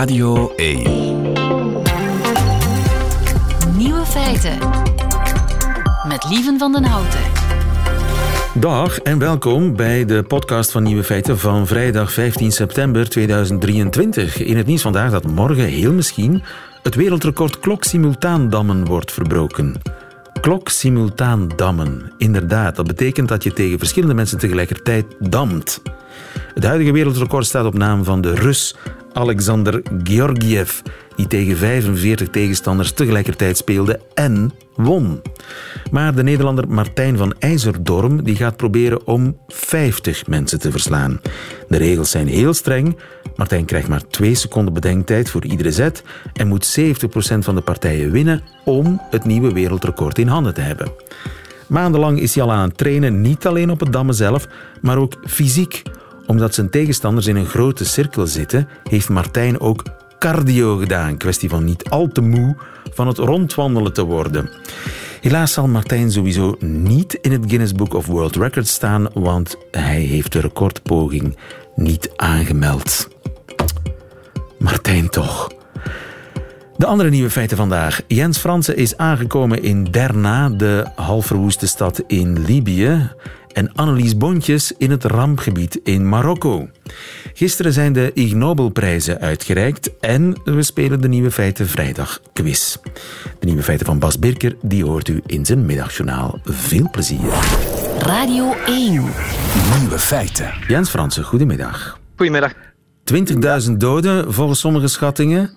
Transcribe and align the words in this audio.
Radio 0.00 0.52
1. 0.56 0.82
Nieuwe 3.76 4.04
feiten. 4.04 4.58
Met 6.08 6.26
Lieven 6.28 6.58
van 6.58 6.72
den 6.72 6.84
Houten. 6.84 7.20
Dag 8.54 8.98
en 8.98 9.18
welkom 9.18 9.76
bij 9.76 10.04
de 10.04 10.22
podcast 10.22 10.70
van 10.70 10.82
Nieuwe 10.82 11.04
Feiten 11.04 11.38
van 11.38 11.66
vrijdag 11.66 12.12
15 12.12 12.52
september 12.52 13.08
2023. 13.08 14.38
In 14.42 14.56
het 14.56 14.66
nieuws 14.66 14.82
vandaag 14.82 15.10
dat 15.10 15.26
morgen 15.26 15.64
heel 15.64 15.92
misschien 15.92 16.42
het 16.82 16.94
wereldrecord 16.94 17.58
klok 17.58 17.84
simultaan 17.84 18.50
dammen 18.50 18.84
wordt 18.84 19.12
verbroken. 19.12 19.74
Klok 20.40 20.68
simultaan 20.68 21.48
dammen. 21.56 22.12
Inderdaad, 22.18 22.76
dat 22.76 22.86
betekent 22.86 23.28
dat 23.28 23.42
je 23.42 23.52
tegen 23.52 23.78
verschillende 23.78 24.14
mensen 24.14 24.38
tegelijkertijd 24.38 25.04
damt. 25.18 25.82
Het 26.54 26.64
huidige 26.64 26.92
wereldrecord 26.92 27.46
staat 27.46 27.64
op 27.64 27.74
naam 27.74 28.04
van 28.04 28.20
de 28.20 28.34
Rus 28.34 28.76
Alexander 29.12 29.82
Georgiev, 30.02 30.80
die 31.16 31.26
tegen 31.26 31.56
45 31.56 32.28
tegenstanders 32.28 32.92
tegelijkertijd 32.92 33.56
speelde 33.56 34.00
en 34.14 34.52
won. 34.76 35.22
Maar 35.90 36.14
de 36.14 36.22
Nederlander 36.22 36.68
Martijn 36.68 37.16
van 37.16 37.34
IJzerdorm 37.38 38.22
die 38.22 38.36
gaat 38.36 38.56
proberen 38.56 39.06
om 39.06 39.36
50 39.48 40.26
mensen 40.26 40.60
te 40.60 40.70
verslaan. 40.70 41.20
De 41.68 41.76
regels 41.76 42.10
zijn 42.10 42.28
heel 42.28 42.54
streng. 42.54 42.96
Martijn 43.36 43.64
krijgt 43.64 43.88
maar 43.88 44.06
2 44.06 44.34
seconden 44.34 44.74
bedenktijd 44.74 45.30
voor 45.30 45.44
iedere 45.44 45.72
zet 45.72 46.02
en 46.32 46.48
moet 46.48 46.78
70% 46.80 46.82
van 47.38 47.54
de 47.54 47.60
partijen 47.60 48.10
winnen 48.10 48.42
om 48.64 49.00
het 49.10 49.24
nieuwe 49.24 49.52
wereldrecord 49.52 50.18
in 50.18 50.28
handen 50.28 50.54
te 50.54 50.60
hebben. 50.60 50.92
Maandenlang 51.66 52.20
is 52.20 52.34
hij 52.34 52.44
al 52.44 52.52
aan 52.52 52.68
het 52.68 52.78
trainen, 52.78 53.20
niet 53.20 53.46
alleen 53.46 53.70
op 53.70 53.80
het 53.80 53.92
dammen 53.92 54.14
zelf, 54.14 54.48
maar 54.80 54.98
ook 54.98 55.16
fysiek 55.26 55.82
omdat 56.30 56.54
zijn 56.54 56.70
tegenstanders 56.70 57.26
in 57.26 57.36
een 57.36 57.46
grote 57.46 57.84
cirkel 57.84 58.26
zitten, 58.26 58.68
heeft 58.88 59.08
Martijn 59.08 59.60
ook 59.60 59.82
cardio 60.18 60.76
gedaan. 60.76 61.16
Kwestie 61.16 61.48
van 61.48 61.64
niet 61.64 61.90
al 61.90 62.08
te 62.08 62.20
moe 62.20 62.56
van 62.94 63.06
het 63.06 63.18
rondwandelen 63.18 63.92
te 63.92 64.04
worden. 64.04 64.50
Helaas 65.20 65.52
zal 65.52 65.66
Martijn 65.66 66.12
sowieso 66.12 66.56
niet 66.60 67.14
in 67.14 67.32
het 67.32 67.44
Guinness 67.46 67.72
Book 67.72 67.94
of 67.94 68.06
World 68.06 68.36
Records 68.36 68.72
staan, 68.72 69.08
want 69.14 69.56
hij 69.70 70.00
heeft 70.00 70.32
de 70.32 70.40
recordpoging 70.40 71.36
niet 71.74 72.10
aangemeld. 72.16 73.08
Martijn 74.58 75.08
toch. 75.08 75.48
De 76.76 76.86
andere 76.86 77.10
nieuwe 77.10 77.30
feiten 77.30 77.56
vandaag. 77.56 78.00
Jens 78.06 78.38
Fransen 78.38 78.76
is 78.76 78.96
aangekomen 78.96 79.62
in 79.62 79.84
Derna, 79.84 80.48
de 80.48 80.86
halfverwoeste 80.94 81.66
stad 81.66 82.02
in 82.06 82.44
Libië 82.44 83.10
en 83.52 83.72
Annelies 83.74 84.16
Bontjes 84.16 84.72
in 84.78 84.90
het 84.90 85.04
rampgebied 85.04 85.80
in 85.82 86.08
Marokko. 86.08 86.68
Gisteren 87.34 87.72
zijn 87.72 87.92
de 87.92 88.10
Ig 88.14 88.34
Nobelprijzen 88.34 89.20
uitgereikt 89.20 89.98
en 90.00 90.40
we 90.44 90.62
spelen 90.62 91.00
de 91.00 91.08
Nieuwe 91.08 91.30
Feiten 91.30 91.66
Vrijdag 91.66 92.20
quiz. 92.32 92.76
De 93.38 93.46
Nieuwe 93.46 93.62
Feiten 93.62 93.86
van 93.86 93.98
Bas 93.98 94.18
Birker 94.18 94.56
die 94.62 94.84
hoort 94.84 95.08
u 95.08 95.20
in 95.26 95.46
zijn 95.46 95.66
middagjournaal. 95.66 96.40
Veel 96.44 96.90
plezier. 96.90 97.30
Radio 97.98 98.54
1. 98.66 98.90
Nieuwe 99.78 99.98
feiten. 99.98 100.52
Jens 100.68 100.90
Fransen, 100.90 101.24
goedemiddag. 101.24 101.98
Goedemiddag. 102.16 102.52
20.000 103.68 103.72
doden 103.76 104.32
volgens 104.32 104.60
sommige 104.60 104.88
schattingen. 104.88 105.50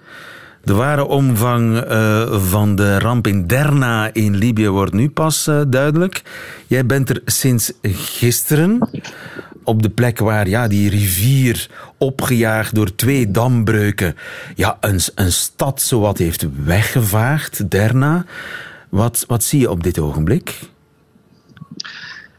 De 0.64 0.73
ware 0.73 1.06
omvang 1.06 1.92
uh, 1.92 2.39
van 2.50 2.75
de 2.75 3.00
ramp 3.00 3.28
in 3.28 3.47
Derna 3.47 4.14
in 4.14 4.36
Libië 4.36 4.69
wordt 4.69 4.94
nu 4.94 5.09
pas 5.09 5.47
uh, 5.47 5.61
duidelijk. 5.67 6.22
Jij 6.67 6.86
bent 6.86 7.09
er 7.09 7.22
sinds 7.25 7.72
gisteren 7.81 8.89
op 9.64 9.81
de 9.81 9.89
plek 9.89 10.19
waar 10.19 10.47
ja, 10.47 10.67
die 10.67 10.89
rivier 10.89 11.69
opgejaagd 11.97 12.75
door 12.75 12.95
twee 12.95 13.31
dambreuken 13.31 14.16
ja, 14.56 14.78
een, 14.80 15.00
een 15.16 15.31
stad 15.31 15.81
zowat 15.81 16.17
heeft 16.17 16.45
weggevaagd, 16.64 17.69
Derna. 17.69 18.25
Wat, 18.89 19.23
wat 19.28 19.44
zie 19.44 19.59
je 19.59 19.69
op 19.69 19.84
dit 19.84 20.00
ogenblik? 20.00 20.59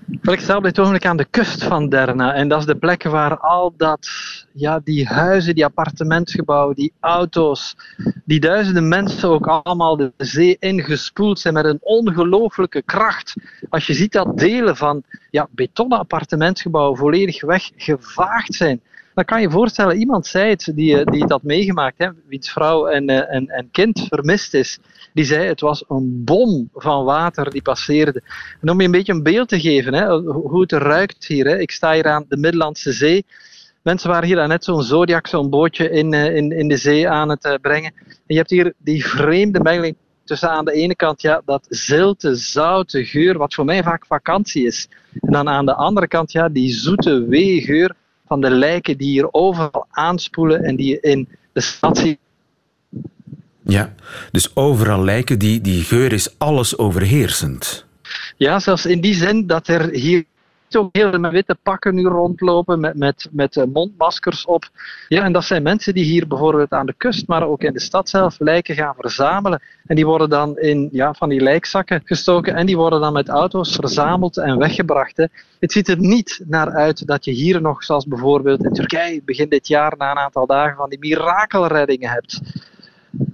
Ik 0.07 0.41
sta 0.41 0.57
op 0.57 0.63
dit 0.63 0.79
ogenblik 0.79 1.07
aan 1.07 1.17
de 1.17 1.27
kust 1.31 1.65
van 1.65 1.89
Derna. 1.89 2.35
En 2.35 2.49
dat 2.49 2.59
is 2.59 2.67
de 2.67 2.77
plek 2.77 3.03
waar 3.03 3.39
al 3.39 3.75
dat, 3.77 4.09
ja, 4.53 4.81
die 4.85 5.07
huizen, 5.07 5.55
die 5.55 5.65
appartementsgebouwen, 5.65 6.75
die 6.75 6.93
auto's, 7.01 7.77
die 8.25 8.41
duizenden 8.41 8.89
mensen 8.89 9.29
ook 9.29 9.47
allemaal 9.47 9.97
de 9.97 10.13
zee 10.17 10.57
ingespoeld 10.59 11.39
zijn 11.39 11.55
met 11.55 11.65
een 11.65 11.79
ongelooflijke 11.81 12.83
kracht. 12.83 13.35
Als 13.69 13.87
je 13.87 13.95
ziet 13.95 14.13
dat 14.13 14.39
delen 14.39 14.77
van 14.77 15.03
ja, 15.31 15.49
betonnen 15.51 15.99
appartementsgebouwen 15.99 16.99
volledig 16.99 17.43
weggevaagd 17.43 18.55
zijn. 18.55 18.81
Dan 19.15 19.25
kan 19.25 19.41
je 19.41 19.51
voorstellen, 19.51 19.97
iemand 19.97 20.27
zei 20.27 20.51
het, 20.51 20.73
die, 20.75 21.05
die 21.05 21.23
het 21.23 21.31
had 21.31 21.43
meegemaakt, 21.43 21.99
hè, 21.99 22.09
wiens 22.29 22.51
vrouw 22.53 22.87
en, 22.87 23.09
eh, 23.09 23.35
en, 23.35 23.49
en 23.49 23.69
kind 23.71 24.07
vermist 24.09 24.55
is 24.55 24.79
die 25.15 25.25
zei 25.25 25.47
het 25.47 25.61
was 25.61 25.85
een 25.89 26.25
bom 26.25 26.69
van 26.73 27.05
water 27.05 27.51
die 27.51 27.63
passeerde. 27.63 28.23
En 28.61 28.71
om 28.71 28.81
je 28.81 28.87
een 28.87 28.93
beetje 28.93 29.13
een 29.13 29.23
beeld 29.23 29.49
te 29.49 29.61
geven, 29.61 29.95
hè, 29.95 30.19
hoe 30.21 30.61
het 30.61 30.73
ruikt 30.73 31.27
hier. 31.27 31.47
Hè. 31.47 31.59
Ik 31.59 31.71
sta 31.71 31.93
hier 31.93 32.07
aan 32.07 32.25
de 32.29 32.37
Middellandse 32.37 32.93
Zee. 32.93 33.25
Mensen 33.83 34.11
waren 34.11 34.27
hier 34.27 34.49
net 34.49 34.65
zo'n 34.65 34.83
Zodiac, 34.83 35.27
zo'n 35.27 35.51
bootje 35.51 35.91
in, 35.91 36.15
eh, 36.15 36.37
in, 36.37 36.53
in 36.53 36.69
de 36.69 36.77
zee 36.77 37.09
aan 37.09 37.29
het 37.29 37.45
eh, 37.45 37.55
brengen. 37.61 37.93
En 38.07 38.15
je 38.27 38.37
hebt 38.37 38.51
hier 38.51 38.73
die 38.79 39.07
vreemde 39.07 39.61
mengeling 39.61 39.97
tussen 40.25 40.51
aan 40.51 40.65
de 40.65 40.73
ene 40.73 40.95
kant 40.95 41.23
ja, 41.23 41.43
dat 41.45 41.67
zilte, 41.69 42.35
zoute 42.35 43.05
geur, 43.05 43.39
wat 43.39 43.55
voor 43.55 43.65
mij 43.65 43.83
vaak 43.83 44.07
vakantie 44.07 44.67
is. 44.67 44.89
En 45.21 45.33
dan 45.33 45.49
aan 45.49 45.67
de 45.67 45.75
andere 45.75 46.09
kant 46.09 46.33
ja, 46.33 46.49
die 46.49 46.73
zoete 46.73 47.27
weegeur 47.29 47.95
van 48.27 48.41
de 48.41 48.51
lijken 48.51 48.99
die 48.99 49.11
hier 49.11 49.33
overal 49.33 49.87
aanspoelen 49.91 50.63
en 50.63 50.77
die 50.77 50.89
je 50.89 51.01
in 51.01 51.29
de 51.53 51.61
stad 51.61 51.99
ziet 51.99 52.19
ja, 53.65 53.95
dus 54.31 54.57
overal 54.57 55.05
lijken, 55.05 55.39
die, 55.39 55.61
die 55.61 55.83
geur 55.83 56.13
is 56.13 56.39
alles 56.39 56.79
overheersend. 56.79 57.87
Ja, 58.37 58.59
zelfs 58.59 58.87
in 58.87 59.01
die 59.01 59.15
zin 59.15 59.47
dat 59.47 59.69
er 59.69 59.91
hier 59.91 60.25
ook 60.77 60.97
heel 60.97 61.21
witte 61.21 61.57
pakken 61.63 61.95
nu 61.95 62.07
rondlopen, 62.07 62.81
met, 62.81 62.97
met, 62.97 63.29
met 63.31 63.57
eh, 63.57 63.65
mondmaskers 63.73 64.45
op. 64.45 64.71
Ja, 65.09 65.25
en 65.25 65.33
dat 65.33 65.45
zijn 65.45 65.63
mensen 65.63 65.95
die 65.95 66.05
hier 66.05 66.27
bijvoorbeeld 66.27 66.71
aan 66.71 66.87
de 66.87 66.95
kust, 66.97 67.27
maar 67.27 67.47
ook 67.47 67.63
in 67.63 67.73
de 67.73 67.81
stad 67.81 68.09
zelf, 68.09 68.39
lijken 68.39 68.75
gaan 68.75 68.95
verzamelen. 68.99 69.63
En 69.87 69.97
die 69.97 70.07
worden 70.07 70.31
dan 70.31 70.59
in 70.59 70.89
ja, 70.93 71.15
van 71.15 71.29
die 71.29 71.41
lijkzakken 71.41 72.03
gestoken 72.05 72.55
en 72.55 72.67
die 72.67 72.77
worden 72.77 73.01
dan 73.01 73.13
met 73.13 73.29
auto's 73.29 73.75
verzameld 73.75 74.37
en 74.37 74.59
weggebracht. 74.59 75.17
Het 75.61 75.73
ziet 75.73 75.89
er 75.89 75.99
niet 75.99 76.41
naar 76.47 76.71
uit 76.71 77.07
dat 77.07 77.25
je 77.25 77.33
hier 77.33 77.61
nog, 77.61 77.85
zoals 77.85 78.07
bijvoorbeeld 78.07 78.65
in 78.65 78.73
Turkije, 78.73 79.23
begin 79.25 79.49
dit 79.49 79.69
jaar, 79.69 79.95
na 79.99 80.11
een 80.11 80.19
aantal 80.19 80.47
dagen, 80.47 80.77
van 80.77 80.91
die 80.91 80.99
mirakelreddingen 80.99 82.11
hebt 82.11 82.41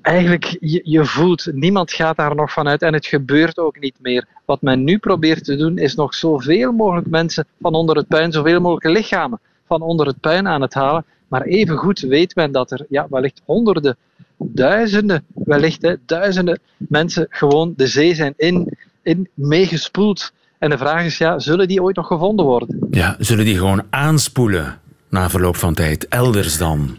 eigenlijk, 0.03 0.57
je, 0.61 0.81
je 0.85 1.05
voelt, 1.05 1.49
niemand 1.53 1.93
gaat 1.93 2.17
daar 2.17 2.35
nog 2.35 2.53
vanuit 2.53 2.83
en 2.83 2.93
het 2.93 3.07
gebeurt 3.07 3.59
ook 3.59 3.81
niet 3.81 3.97
meer. 4.01 4.27
Wat 4.45 4.63
men 4.63 4.85
nu 4.85 4.99
probeert 4.99 5.45
te 5.45 5.57
doen, 5.57 5.79
is 5.79 5.95
nog 5.95 6.15
zoveel 6.15 6.73
mogelijk 6.73 7.07
mensen 7.07 7.47
van 7.61 7.75
onder 7.75 7.97
het 7.97 8.09
puin, 8.09 8.33
zoveel 8.33 8.61
mogelijk 8.61 8.97
lichamen 8.97 9.41
van 9.67 9.83
onder 9.83 10.07
het 10.07 10.21
puin 10.21 10.49
aan 10.49 10.61
het 10.61 10.75
halen. 10.75 11.05
Maar 11.29 11.43
evengoed 11.43 12.01
weet 12.01 12.35
men 12.35 12.53
dat 12.53 12.71
er 12.71 12.87
ja, 12.89 13.07
wellicht 13.11 13.41
honderden, 13.45 13.97
duizenden, 14.37 15.25
wellicht 15.35 15.83
hè, 15.83 15.95
duizenden 16.07 16.59
mensen 16.77 17.27
gewoon 17.31 17.73
de 17.77 17.87
zee 17.87 18.15
zijn 18.15 18.35
in, 18.37 18.77
in 19.03 19.29
meegespoeld. 19.35 20.33
En 20.59 20.71
de 20.71 20.79
vraag 20.79 21.05
is, 21.05 21.19
ja, 21.19 21.39
zullen 21.39 21.69
die 21.69 21.83
ooit 21.83 21.97
nog 21.97 22.07
gevonden 22.07 22.47
worden? 22.47 22.87
Ja, 22.91 23.17
zullen 23.19 23.45
die 23.45 23.57
gewoon 23.57 23.83
aanspoelen 23.91 24.79
na 25.09 25.31
verloop 25.31 25.57
van 25.57 25.75
tijd, 25.75 26.09
elders 26.09 26.59
dan? 26.59 26.97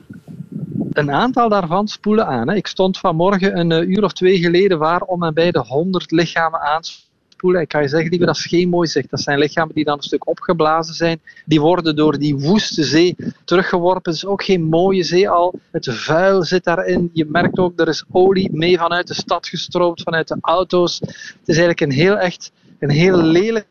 Een 0.92 1.12
aantal 1.12 1.50
daarvan 1.50 1.88
spoelen 1.88 2.28
aan. 2.28 2.50
Hè. 2.50 2.56
Ik 2.56 2.68
stond 2.68 2.98
vanmorgen 2.98 3.58
een 3.58 3.72
eh, 3.72 3.88
uur 3.88 4.04
of 4.04 4.14
twee 4.14 4.38
geleden 4.38 4.80
waar 4.80 5.02
om 5.02 5.24
en 5.24 5.34
bij 5.34 5.52
de 5.52 5.60
100 5.60 6.12
lichamen 6.12 6.60
aanspoelen. 6.60 7.62
Ik 7.62 7.68
kan 7.68 7.82
je 7.82 7.88
zeggen, 7.88 8.20
dat 8.20 8.36
is 8.36 8.46
geen 8.46 8.70
mooi 8.70 8.88
zicht. 8.88 9.10
Dat 9.10 9.22
zijn 9.22 9.40
lichamen 9.40 9.76
die 9.76 9.84
dan 9.84 9.98
een 9.98 10.04
stuk 10.04 10.28
opgeblazen 10.28 10.94
zijn. 10.94 11.22
Die 11.46 11.62
worden 11.62 11.96
door 11.96 12.18
die 12.18 12.36
woeste 12.36 12.84
zee 12.84 13.16
teruggeworpen. 13.46 14.12
Het 14.12 14.22
is 14.22 14.26
ook 14.26 14.44
geen 14.44 14.64
mooie 14.64 15.04
zee 15.04 15.30
al. 15.30 15.60
Het 15.72 15.88
vuil 15.92 16.44
zit 16.44 16.64
daarin. 16.64 17.10
Je 17.14 17.26
merkt 17.26 17.58
ook, 17.58 17.80
er 17.80 17.88
is 17.88 18.04
olie 18.12 18.50
mee 18.52 18.78
vanuit 18.78 19.08
de 19.08 19.14
stad 19.14 19.48
gestroomd, 19.48 20.02
vanuit 20.02 20.28
de 20.28 20.38
auto's. 20.42 21.00
Het 21.00 21.46
is 21.46 21.58
eigenlijk 21.58 21.82
een 21.82 21.92
heel 21.92 22.18
echt, 22.18 22.52
een 22.80 22.90
heel 22.90 23.18
lelijk, 23.18 23.66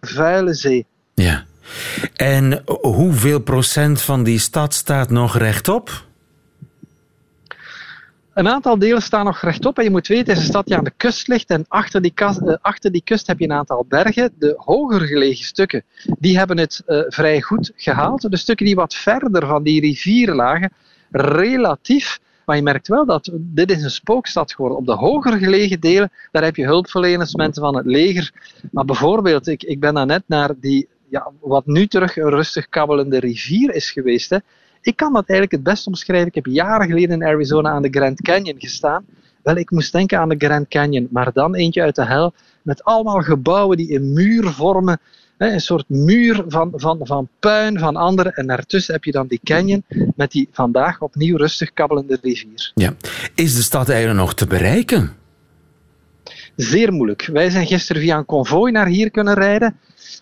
vuile 0.00 0.54
zee. 0.54 0.86
Ja. 1.14 1.44
En 2.14 2.62
hoeveel 2.66 3.40
procent 3.40 4.02
van 4.02 4.22
die 4.22 4.38
stad 4.38 4.74
staat 4.74 5.10
nog 5.10 5.36
rechtop? 5.36 6.04
Een 8.34 8.48
aantal 8.48 8.78
delen 8.78 9.02
staan 9.02 9.24
nog 9.24 9.40
rechtop. 9.40 9.78
En 9.78 9.84
je 9.84 9.90
moet 9.90 10.06
weten, 10.06 10.26
het 10.26 10.36
is 10.36 10.42
een 10.42 10.48
stad 10.50 10.66
die 10.66 10.76
aan 10.76 10.84
de 10.84 10.92
kust 10.96 11.28
ligt. 11.28 11.50
En 11.50 11.64
achter 11.68 12.02
die, 12.02 12.12
uh, 12.16 12.54
achter 12.60 12.92
die 12.92 13.02
kust 13.04 13.26
heb 13.26 13.38
je 13.38 13.44
een 13.44 13.52
aantal 13.52 13.84
bergen. 13.88 14.32
De 14.38 14.54
hoger 14.56 15.00
gelegen 15.00 15.44
stukken, 15.44 15.84
die 16.18 16.38
hebben 16.38 16.58
het 16.58 16.82
uh, 16.86 17.00
vrij 17.08 17.40
goed 17.40 17.72
gehaald. 17.76 18.30
De 18.30 18.36
stukken 18.36 18.66
die 18.66 18.74
wat 18.74 18.94
verder 18.94 19.46
van 19.46 19.62
die 19.62 19.80
rivieren 19.80 20.34
lagen, 20.34 20.72
relatief. 21.10 22.20
Maar 22.44 22.56
je 22.56 22.62
merkt 22.62 22.88
wel 22.88 23.06
dat 23.06 23.30
dit 23.34 23.70
is 23.70 23.82
een 23.82 23.90
spookstad 23.90 24.52
geworden. 24.52 24.78
Op 24.78 24.86
de 24.86 24.92
hoger 24.92 25.38
gelegen 25.38 25.80
delen, 25.80 26.10
daar 26.32 26.42
heb 26.42 26.56
je 26.56 26.64
hulpverleners, 26.64 27.34
mensen 27.34 27.62
van 27.62 27.76
het 27.76 27.86
leger. 27.86 28.32
Maar 28.70 28.84
bijvoorbeeld, 28.84 29.46
ik, 29.46 29.62
ik 29.62 29.80
ben 29.80 29.94
daar 29.94 30.06
net 30.06 30.22
naar 30.26 30.50
die, 30.60 30.88
ja, 31.08 31.30
wat 31.40 31.66
nu 31.66 31.86
terug 31.86 32.16
een 32.16 32.30
rustig 32.30 32.68
kabbelende 32.68 33.18
rivier 33.18 33.74
is 33.74 33.90
geweest. 33.90 34.30
Hè 34.30 34.38
ik 34.84 34.96
kan 34.96 35.12
dat 35.12 35.28
eigenlijk 35.28 35.52
het 35.52 35.72
best 35.72 35.86
omschrijven. 35.86 36.28
Ik 36.28 36.34
heb 36.34 36.46
jaren 36.46 36.86
geleden 36.86 37.22
in 37.22 37.28
Arizona 37.28 37.70
aan 37.70 37.82
de 37.82 37.90
Grand 37.90 38.22
Canyon 38.22 38.60
gestaan. 38.60 39.04
Wel, 39.42 39.56
ik 39.56 39.70
moest 39.70 39.92
denken 39.92 40.18
aan 40.18 40.28
de 40.28 40.34
Grand 40.38 40.68
Canyon, 40.68 41.08
maar 41.10 41.32
dan 41.32 41.54
eentje 41.54 41.82
uit 41.82 41.94
de 41.94 42.04
hel, 42.04 42.32
met 42.62 42.84
allemaal 42.84 43.20
gebouwen 43.20 43.76
die 43.76 43.94
een 43.94 44.12
muur 44.12 44.50
vormen, 44.50 45.00
een 45.38 45.60
soort 45.60 45.88
muur 45.88 46.44
van, 46.48 46.72
van, 46.74 47.00
van 47.02 47.28
puin 47.38 47.78
van 47.78 47.96
anderen. 47.96 48.32
En 48.32 48.46
daartussen 48.46 48.94
heb 48.94 49.04
je 49.04 49.12
dan 49.12 49.26
die 49.26 49.40
canyon 49.44 49.84
met 50.16 50.30
die 50.30 50.48
vandaag 50.52 51.00
opnieuw 51.00 51.36
rustig 51.36 51.72
kabbelende 51.72 52.18
rivier. 52.22 52.72
Ja. 52.74 52.94
Is 53.34 53.54
de 53.54 53.62
stad 53.62 53.88
eigenlijk 53.88 54.20
nog 54.20 54.34
te 54.34 54.46
bereiken? 54.46 55.12
Zeer 56.56 56.92
moeilijk. 56.92 57.28
Wij 57.32 57.50
zijn 57.50 57.66
gisteren 57.66 58.02
via 58.02 58.18
een 58.18 58.24
konvooi 58.24 58.72
naar 58.72 58.86
hier 58.86 59.10
kunnen 59.10 59.34
rijden. 59.34 59.78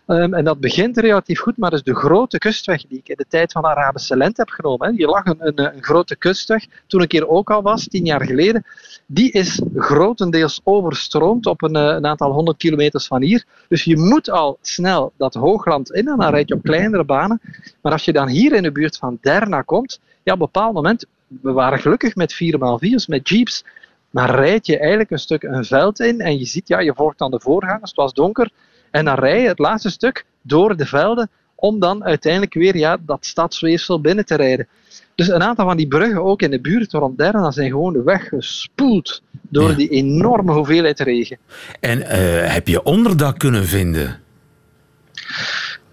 Um, 0.07 0.35
en 0.35 0.45
dat 0.45 0.61
begint 0.61 0.97
relatief 0.97 1.41
goed, 1.41 1.57
maar 1.57 1.71
dus 1.71 1.83
de 1.83 1.95
grote 1.95 2.39
kustweg 2.39 2.87
die 2.87 2.99
ik 2.99 3.09
in 3.09 3.15
de 3.17 3.25
tijd 3.29 3.53
van 3.53 3.63
de 3.63 3.69
Arabische 3.69 4.17
lente 4.17 4.41
heb 4.41 4.51
genomen, 4.51 4.89
hè, 4.89 4.97
die 4.97 5.07
lag 5.07 5.25
een, 5.25 5.37
een, 5.39 5.75
een, 5.75 5.83
grote 5.83 6.17
kustweg, 6.17 6.67
toen 6.87 7.03
ik 7.03 7.13
hier 7.13 7.29
ook 7.29 7.51
al 7.51 7.63
was, 7.63 7.89
tien 7.89 8.05
jaar 8.05 8.25
geleden, 8.25 8.65
die 9.07 9.31
is 9.31 9.63
grotendeels 9.75 10.61
overstroomd 10.65 11.47
op 11.47 11.63
een, 11.63 11.75
een 11.75 12.07
aantal 12.07 12.33
honderd 12.33 12.57
kilometers 12.57 13.07
van 13.07 13.23
hier. 13.23 13.45
Dus 13.69 13.85
je 13.85 13.99
moet 13.99 14.31
al 14.31 14.59
snel 14.61 15.13
dat 15.17 15.35
hoogland 15.35 15.93
in 15.93 16.09
en 16.09 16.17
dan 16.17 16.31
rijd 16.31 16.49
je 16.49 16.55
op 16.55 16.63
kleinere 16.63 17.05
banen. 17.05 17.41
Maar 17.81 17.93
als 17.93 18.05
je 18.05 18.13
dan 18.13 18.29
hier 18.29 18.53
in 18.53 18.63
de 18.63 18.73
buurt 18.73 18.97
van 18.97 19.19
Derna 19.21 19.63
komt, 19.63 20.01
ja, 20.23 20.33
op 20.33 20.41
een 20.41 20.47
bepaald 20.53 20.75
moment, 20.75 21.07
we 21.27 21.53
waren 21.53 21.79
gelukkig 21.79 22.15
met 22.15 22.35
4x4's, 22.35 23.07
met 23.07 23.29
jeeps, 23.29 23.65
maar 24.13 24.35
rijd 24.35 24.67
je 24.67 24.79
eigenlijk 24.79 25.11
een 25.11 25.19
stuk 25.19 25.43
een 25.43 25.65
veld 25.65 26.01
in 26.01 26.21
en 26.21 26.39
je 26.39 26.45
ziet, 26.45 26.69
ja, 26.69 26.81
je 26.81 26.95
volgt 26.95 27.19
dan 27.19 27.31
de 27.31 27.41
voorgangers, 27.41 27.91
het 27.91 27.99
was 27.99 28.13
donker, 28.13 28.51
en 28.91 29.05
dan 29.05 29.15
rij 29.15 29.41
je 29.41 29.49
het 29.49 29.59
laatste 29.59 29.91
stuk 29.91 30.25
door 30.43 30.77
de 30.77 30.87
velden 30.87 31.31
om 31.55 31.79
dan 31.79 32.05
uiteindelijk 32.05 32.55
weer 32.55 32.77
ja, 32.77 32.97
dat 33.01 33.27
stadsweefsel 33.27 34.01
binnen 34.01 34.25
te 34.25 34.35
rijden. 34.35 34.69
Dus 35.15 35.29
een 35.29 35.43
aantal 35.43 35.67
van 35.67 35.77
die 35.77 35.89
bruggen, 35.89 36.23
ook 36.23 36.43
in 36.43 36.51
de 36.51 36.61
buurt 36.61 36.93
rond 36.93 37.19
Derna, 37.19 37.51
zijn 37.51 37.71
gewoon 37.71 38.05
weggespoeld 38.05 39.23
door 39.49 39.75
die 39.75 39.89
enorme 39.89 40.53
hoeveelheid 40.53 41.01
regen. 41.01 41.39
En 41.81 41.99
uh, 41.99 42.07
heb 42.53 42.69
je 42.69 42.83
onderdak 42.83 43.39
kunnen 43.39 43.65
vinden? 43.65 44.21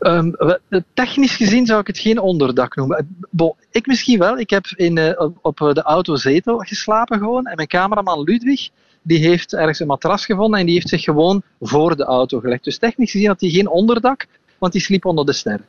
Um, 0.02 0.36
technisch 0.94 1.36
gezien 1.36 1.66
zou 1.66 1.80
ik 1.80 1.88
het 1.88 2.00
geen 2.00 2.20
onderdak 2.20 2.76
noemen. 2.76 3.18
Bon, 3.30 3.54
ik 3.72 3.88
misschien 3.88 4.20
wel. 4.20 4.40
Ik 4.40 4.50
heb 4.50 4.66
in, 4.76 4.98
uh, 4.98 5.28
op 5.42 5.58
de 5.58 5.82
autozetel 5.82 6.58
geslapen 6.58 7.18
gewoon. 7.18 7.46
En 7.46 7.56
mijn 7.56 7.68
cameraman 7.68 8.24
Ludwig, 8.24 8.70
die 9.02 9.28
heeft 9.28 9.54
ergens 9.54 9.80
een 9.80 9.88
matras 9.88 10.26
gevonden 10.26 10.60
en 10.60 10.66
die 10.66 10.76
heeft 10.76 10.90
zich 10.90 11.04
gewoon 11.04 11.42
voor 11.62 11.96
de 11.96 12.04
auto 12.04 12.40
gelegd. 12.40 12.64
Dus 12.64 12.78
technisch 12.78 13.12
gezien 13.12 13.28
had 13.28 13.42
hij 13.42 13.50
geen 13.50 13.70
onderdak, 13.70 14.26
want 14.58 14.74
die 14.74 14.82
sliep 14.82 15.06
onder 15.06 15.26
de 15.26 15.34
ster. 15.34 15.60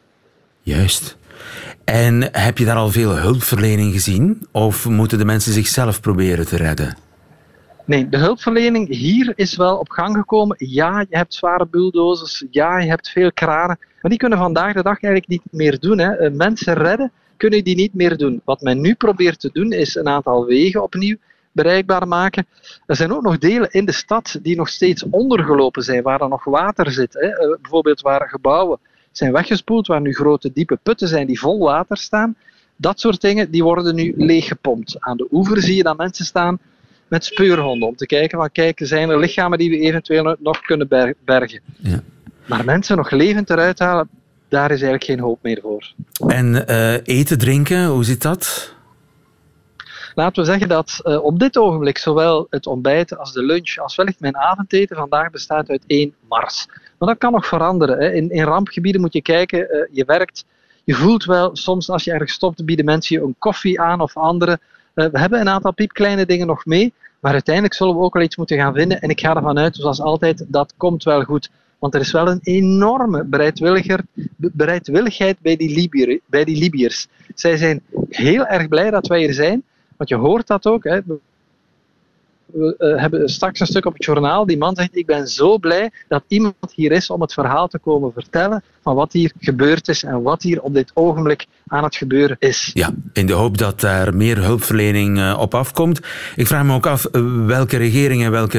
Juist. 0.63 1.17
En 1.85 2.29
heb 2.33 2.59
je 2.59 2.65
daar 2.65 2.77
al 2.77 2.91
veel 2.91 3.17
hulpverlening 3.17 3.93
gezien? 3.93 4.47
Of 4.53 4.89
moeten 4.89 5.19
de 5.19 5.25
mensen 5.25 5.53
zichzelf 5.53 6.01
proberen 6.01 6.47
te 6.47 6.57
redden? 6.57 6.97
Nee, 7.85 8.09
de 8.09 8.19
hulpverlening 8.19 8.89
hier 8.89 9.33
is 9.37 9.57
wel 9.57 9.77
op 9.77 9.91
gang 9.91 10.17
gekomen. 10.17 10.57
Ja, 10.59 11.01
je 11.01 11.17
hebt 11.17 11.35
zware 11.35 11.67
bulldozers. 11.67 12.45
Ja, 12.51 12.79
je 12.79 12.89
hebt 12.89 13.09
veel 13.09 13.33
kranen. 13.33 13.79
Maar 14.01 14.11
die 14.11 14.21
kunnen 14.21 14.39
vandaag 14.39 14.75
de 14.75 14.83
dag 14.83 15.03
eigenlijk 15.03 15.29
niet 15.29 15.43
meer 15.51 15.79
doen. 15.79 15.99
Hè. 15.99 16.13
Eh, 16.13 16.33
mensen 16.33 16.75
redden 16.75 17.13
kunnen 17.37 17.65
die 17.65 17.77
niet 17.77 17.95
meer 17.95 18.17
doen. 18.17 18.41
Wat 18.45 18.61
men 18.61 18.81
nu 18.81 18.95
probeert 18.95 19.41
te 19.41 19.51
doen, 19.53 19.73
is 19.73 19.95
een 19.95 20.09
aantal 20.09 20.45
wegen 20.45 20.83
opnieuw 20.83 21.17
bereikbaar 21.53 22.09
maken. 22.09 22.47
Er 22.87 22.97
zijn 22.97 23.13
ook 23.13 23.23
nog 23.23 23.39
delen 23.39 23.71
in 23.71 23.85
de 23.85 23.93
stad 23.93 24.39
die 24.43 24.57
nog 24.57 24.69
steeds 24.69 25.05
ondergelopen 25.11 25.83
zijn, 25.83 26.03
waar 26.03 26.21
er 26.21 26.29
nog 26.29 26.45
water 26.45 26.91
zit. 26.91 27.13
Hè. 27.13 27.29
Eh, 27.29 27.57
bijvoorbeeld 27.61 28.01
waar 28.01 28.29
gebouwen 28.29 28.79
zijn 29.11 29.33
weggespoeld, 29.33 29.87
waar 29.87 30.01
nu 30.01 30.15
grote 30.15 30.53
diepe 30.53 30.79
putten 30.83 31.09
zijn 31.09 31.27
die 31.27 31.41
vol 31.41 31.59
water 31.59 31.97
staan. 31.97 32.37
Dat 32.77 33.01
soort 33.01 33.21
dingen 33.21 33.51
die 33.51 33.63
worden 33.63 33.95
nu 33.95 34.15
leeggepompt. 34.17 34.97
Aan 34.99 35.17
de 35.17 35.29
oever 35.31 35.63
zie 35.63 35.77
je 35.77 35.83
dan 35.83 35.97
mensen 35.97 36.25
staan 36.25 36.59
met 37.09 37.25
speurhonden 37.25 37.89
om 37.89 37.97
te 37.97 38.07
kijken 38.07 38.39
van 38.39 38.51
kijk, 38.53 38.81
zijn 38.83 39.11
er 39.11 39.19
lichamen 39.19 39.59
die 39.59 39.71
we 39.71 39.79
eventueel 39.79 40.37
nog 40.39 40.61
kunnen 40.61 40.89
bergen. 41.25 41.61
Ja. 41.77 42.03
Maar 42.51 42.65
mensen 42.65 42.97
nog 42.97 43.11
levend 43.11 43.51
eruit 43.51 43.79
halen, 43.79 44.09
daar 44.49 44.65
is 44.65 44.83
eigenlijk 44.83 45.05
geen 45.05 45.21
hoop 45.21 45.39
meer 45.43 45.59
voor. 45.63 45.93
En 46.29 46.65
uh, 46.69 46.93
eten, 46.93 47.39
drinken, 47.39 47.87
hoe 47.87 48.05
zit 48.05 48.23
dat? 48.23 48.75
Laten 50.15 50.43
we 50.43 50.49
zeggen 50.49 50.69
dat 50.69 51.01
uh, 51.05 51.25
op 51.25 51.39
dit 51.39 51.59
ogenblik 51.59 51.99
zowel 51.99 52.47
het 52.51 52.67
ontbijt 52.67 53.19
als 53.19 53.33
de 53.33 53.43
lunch 53.43 53.79
als 53.79 53.97
wellicht 53.97 54.21
mijn 54.21 54.37
avondeten 54.37 54.97
vandaag 54.97 55.31
bestaat 55.31 55.69
uit 55.69 55.85
één 55.87 56.15
mars. 56.29 56.67
Maar 56.99 57.09
dat 57.09 57.19
kan 57.19 57.33
nog 57.33 57.47
veranderen. 57.47 57.99
Hè. 57.99 58.13
In, 58.13 58.31
in 58.31 58.45
rampgebieden 58.45 59.01
moet 59.01 59.13
je 59.13 59.23
kijken, 59.23 59.59
uh, 59.59 59.83
je 59.91 60.05
werkt, 60.05 60.45
je 60.85 60.95
voelt 60.95 61.25
wel, 61.25 61.57
soms 61.57 61.91
als 61.91 62.05
je 62.05 62.13
ergens 62.13 62.33
stopt, 62.33 62.65
bieden 62.65 62.85
mensen 62.85 63.17
je 63.17 63.23
een 63.23 63.37
koffie 63.39 63.81
aan 63.81 64.01
of 64.01 64.17
andere. 64.17 64.59
We 64.95 65.19
hebben 65.19 65.41
een 65.41 65.49
aantal 65.49 65.73
piepkleine 65.73 66.27
dingen 66.27 66.47
nog 66.47 66.65
mee, 66.65 66.93
maar 67.21 67.33
uiteindelijk 67.33 67.75
zullen 67.75 67.95
we 67.95 68.01
ook 68.01 68.15
wel 68.15 68.23
iets 68.23 68.37
moeten 68.37 68.57
gaan 68.57 68.75
vinden. 68.75 69.01
En 69.01 69.09
ik 69.09 69.21
ga 69.21 69.37
ervan 69.37 69.59
uit, 69.59 69.77
zoals 69.77 70.01
altijd, 70.01 70.45
dat 70.49 70.75
komt 70.77 71.05
wel 71.05 71.23
goed. 71.23 71.51
Want 71.81 71.95
er 71.95 72.01
is 72.01 72.13
wel 72.13 72.29
een 72.29 72.41
enorme 72.43 73.25
bereidwilligheid 74.53 75.37
bij 75.41 75.57
die, 75.57 76.59
Libiërs. 76.59 77.07
Zij 77.35 77.57
zijn 77.57 77.83
heel 78.09 78.47
erg 78.47 78.69
blij 78.69 78.91
dat 78.91 79.07
wij 79.07 79.19
hier 79.19 79.35
zijn. 79.35 79.63
Want 79.97 80.09
je 80.09 80.17
hoort 80.17 80.47
dat 80.47 80.67
ook. 80.67 80.85
Hè. 80.85 81.01
We 82.53 82.75
uh, 82.79 83.01
hebben 83.01 83.29
straks 83.29 83.61
een 83.61 83.67
stuk 83.67 83.85
op 83.85 83.93
het 83.93 84.05
journaal. 84.05 84.47
Die 84.47 84.59
man 84.59 84.77
zegt: 84.77 84.97
Ik 84.97 85.07
ben 85.07 85.29
zo 85.29 85.59
blij 85.59 85.91
dat 86.09 86.23
iemand 86.29 86.55
hier 86.75 86.93
is 86.93 87.11
om 87.11 87.21
het 87.21 87.33
verhaal 87.33 87.69
te 87.69 87.79
komen 87.79 88.13
vertellen 88.13 88.63
van 88.83 88.95
wat 88.95 89.13
hier 89.13 89.33
gebeurd 89.41 89.89
is 89.89 90.03
en 90.03 90.23
wat 90.23 90.43
hier 90.43 90.61
op 90.63 90.75
dit 90.75 90.91
ogenblik 90.95 91.47
aan 91.67 91.85
het 91.85 91.97
gebeuren 91.97 92.37
is. 92.39 92.71
Ja, 92.75 92.91
in 93.13 93.27
de 93.27 93.33
hoop 93.33 93.59
dat 93.59 93.81
daar 93.81 94.17
meer 94.17 94.43
hulpverlening 94.43 95.19
uh, 95.19 95.37
op 95.41 95.55
afkomt. 95.55 96.01
Ik 96.37 96.47
vraag 96.47 96.65
me 96.65 96.75
ook 96.75 96.87
af 96.87 97.09
uh, 97.13 97.47
welke 97.47 97.77
regering 97.77 98.25
en 98.25 98.31
welke 98.31 98.59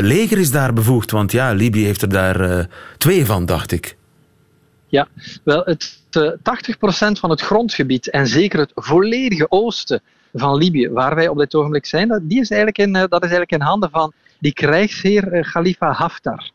leger 0.00 0.38
is 0.38 0.50
daar 0.50 0.72
bevoegd? 0.72 1.10
Want 1.10 1.32
ja, 1.32 1.52
Libië 1.52 1.84
heeft 1.84 2.02
er 2.02 2.08
daar 2.08 2.68
twee 2.98 3.26
van, 3.26 3.46
dacht 3.46 3.72
ik. 3.72 3.96
Ja, 4.88 5.08
wel, 5.44 5.62
het, 5.64 5.98
80% 6.08 7.18
van 7.18 7.30
het 7.30 7.40
grondgebied 7.40 8.10
en 8.10 8.26
zeker 8.26 8.58
het 8.58 8.72
volledige 8.74 9.50
oosten 9.50 10.02
van 10.32 10.56
Libië, 10.56 10.88
waar 10.88 11.14
wij 11.14 11.28
op 11.28 11.38
dit 11.38 11.54
ogenblik 11.54 11.86
zijn, 11.86 12.20
die 12.22 12.40
is 12.40 12.50
eigenlijk 12.50 12.78
in, 12.78 12.96
eh, 12.96 13.00
dat 13.00 13.24
is 13.24 13.30
eigenlijk 13.30 13.52
in 13.52 13.60
handen 13.60 13.90
van 13.90 14.12
die 14.38 14.52
krijgsheer 14.52 15.32
eh, 15.32 15.42
Khalifa 15.42 15.92
Haftar. 15.92 16.50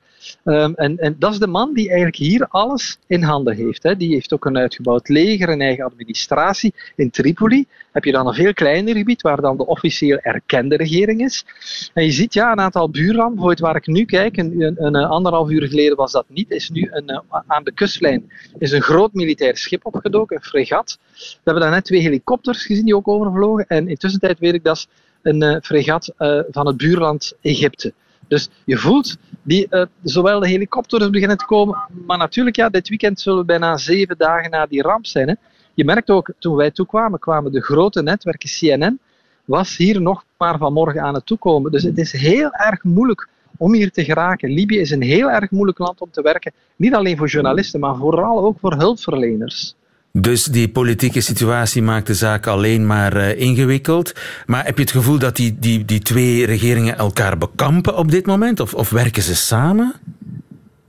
Um, 0.46 0.74
en, 0.76 0.98
en, 0.98 1.16
dat 1.20 1.32
is 1.32 1.40
de 1.40 1.48
man 1.48 1.74
die 1.74 1.88
eigenlijk 1.88 2.16
hier 2.16 2.48
alles 2.48 2.98
in 3.08 3.24
handen 3.24 3.56
heeft. 3.56 3.84
Hè. 3.84 3.96
Die 3.96 4.14
heeft 4.14 4.34
ook 4.34 4.46
een 4.46 4.58
uitgebouwd 4.58 5.10
leger, 5.10 5.50
een 5.50 5.62
eigen 5.62 5.86
administratie. 5.86 6.74
In 6.96 7.10
Tripoli 7.10 7.66
heb 7.92 8.04
je 8.04 8.12
dan 8.12 8.28
een 8.28 8.34
veel 8.34 8.54
kleiner 8.54 8.96
gebied 8.96 9.22
waar 9.22 9.42
dan 9.42 9.58
de 9.58 9.66
officieel 9.66 10.18
erkende 10.18 10.76
regering 10.76 11.22
is. 11.22 11.46
En 11.94 12.04
je 12.04 12.12
ziet 12.12 12.34
ja, 12.34 12.52
een 12.52 12.60
aantal 12.60 12.90
buurlanden, 12.90 13.36
bijvoorbeeld 13.36 13.60
waar 13.60 13.76
ik 13.76 13.88
nu 13.88 14.06
kijk, 14.06 14.38
een, 14.38 14.62
een, 14.62 14.86
een, 14.86 14.96
anderhalf 14.96 15.50
uur 15.50 15.68
geleden 15.68 15.98
was 15.98 16.12
dat 16.12 16.26
niet, 16.28 16.52
is 16.52 16.70
nu 16.70 16.88
een, 16.92 17.08
eh, 17.08 17.20
aan 17.48 17.64
de 17.64 17.72
kustlijn 17.72 18.32
is 18.58 18.72
een 18.72 18.82
groot 18.82 19.14
militair 19.14 19.58
schip 19.58 19.86
opgedoken, 19.86 20.36
een 20.36 20.44
fregat. 20.44 20.98
We 21.14 21.40
hebben 21.44 21.64
daar 21.64 21.72
net 21.72 21.86
twee 21.86 22.02
helikopters 22.02 22.66
gezien 22.66 22.86
die 22.86 22.96
ook 22.96 23.08
overvlogen. 23.08 23.66
En 23.68 23.88
intussen 23.88 24.36
weet 24.40 24.54
ik 24.54 24.64
dat 24.64 24.76
is 24.76 24.88
een 25.22 25.44
uh, 25.44 25.58
fregat 25.62 26.14
van 26.52 26.68
het 26.68 26.78
buurland 26.78 27.34
Egypte. 27.42 27.94
Dus 28.28 28.50
je 28.66 28.78
voelt 28.78 29.18
die, 29.42 29.68
uh, 29.70 29.86
zowel 30.04 30.40
de 30.40 30.48
helikopters 30.48 31.10
beginnen 31.10 31.38
te 31.38 31.46
komen, 31.46 31.78
maar 32.06 32.18
natuurlijk, 32.18 32.56
ja, 32.56 32.70
dit 32.70 32.90
weekend 32.90 33.20
zullen 33.20 33.40
we 33.40 33.46
bijna 33.46 33.78
zeven 33.78 34.18
dagen 34.18 34.52
na 34.52 34.66
die 34.66 34.82
ramp 34.82 35.06
zijn. 35.06 35.28
Hè. 35.28 35.34
Je 35.74 35.86
merkt 35.86 36.10
ook, 36.10 36.34
toen 36.40 36.56
wij 36.56 36.72
toekwamen, 36.72 37.20
kwamen 37.20 37.52
de 37.52 37.62
grote 37.62 38.02
netwerken 38.02 38.50
CNN, 38.50 39.00
was 39.46 39.78
hier 39.78 40.02
nog 40.02 40.26
maar 40.38 40.58
vanmorgen 40.58 41.02
aan 41.02 41.14
het 41.14 41.26
toekomen. 41.26 41.72
Dus 41.72 41.84
het 41.84 41.98
is 41.98 42.12
heel 42.12 42.52
erg 42.52 42.84
moeilijk 42.84 43.28
om 43.58 43.74
hier 43.74 43.92
te 43.92 44.04
geraken. 44.04 44.50
Libië 44.50 44.80
is 44.80 44.92
een 44.92 45.02
heel 45.02 45.30
erg 45.30 45.52
moeilijk 45.52 45.78
land 45.78 46.02
om 46.02 46.12
te 46.12 46.22
werken. 46.22 46.52
Niet 46.76 46.94
alleen 46.94 47.18
voor 47.18 47.28
journalisten, 47.28 47.80
maar 47.80 47.96
vooral 47.96 48.40
ook 48.40 48.60
voor 48.60 48.74
hulpverleners. 48.74 49.76
Dus 50.20 50.46
die 50.46 50.70
politieke 50.70 51.22
situatie 51.22 51.82
maakt 51.82 52.08
de 52.08 52.14
zaak 52.14 52.48
alleen 52.48 52.86
maar 52.86 53.18
uh, 53.18 53.40
ingewikkeld. 53.40 54.14
Maar 54.46 54.66
heb 54.66 54.76
je 54.76 54.82
het 54.82 54.92
gevoel 54.92 55.20
dat 55.20 55.36
die, 55.36 55.60
die, 55.60 55.86
die 55.86 56.00
twee 56.00 56.46
regeringen 56.46 56.98
elkaar 56.98 57.38
bekampen 57.38 57.98
op 57.98 58.12
dit 58.12 58.26
moment? 58.26 58.60
Of, 58.60 58.74
of 58.74 58.90
werken 58.90 59.22
ze 59.22 59.36
samen? 59.36 59.94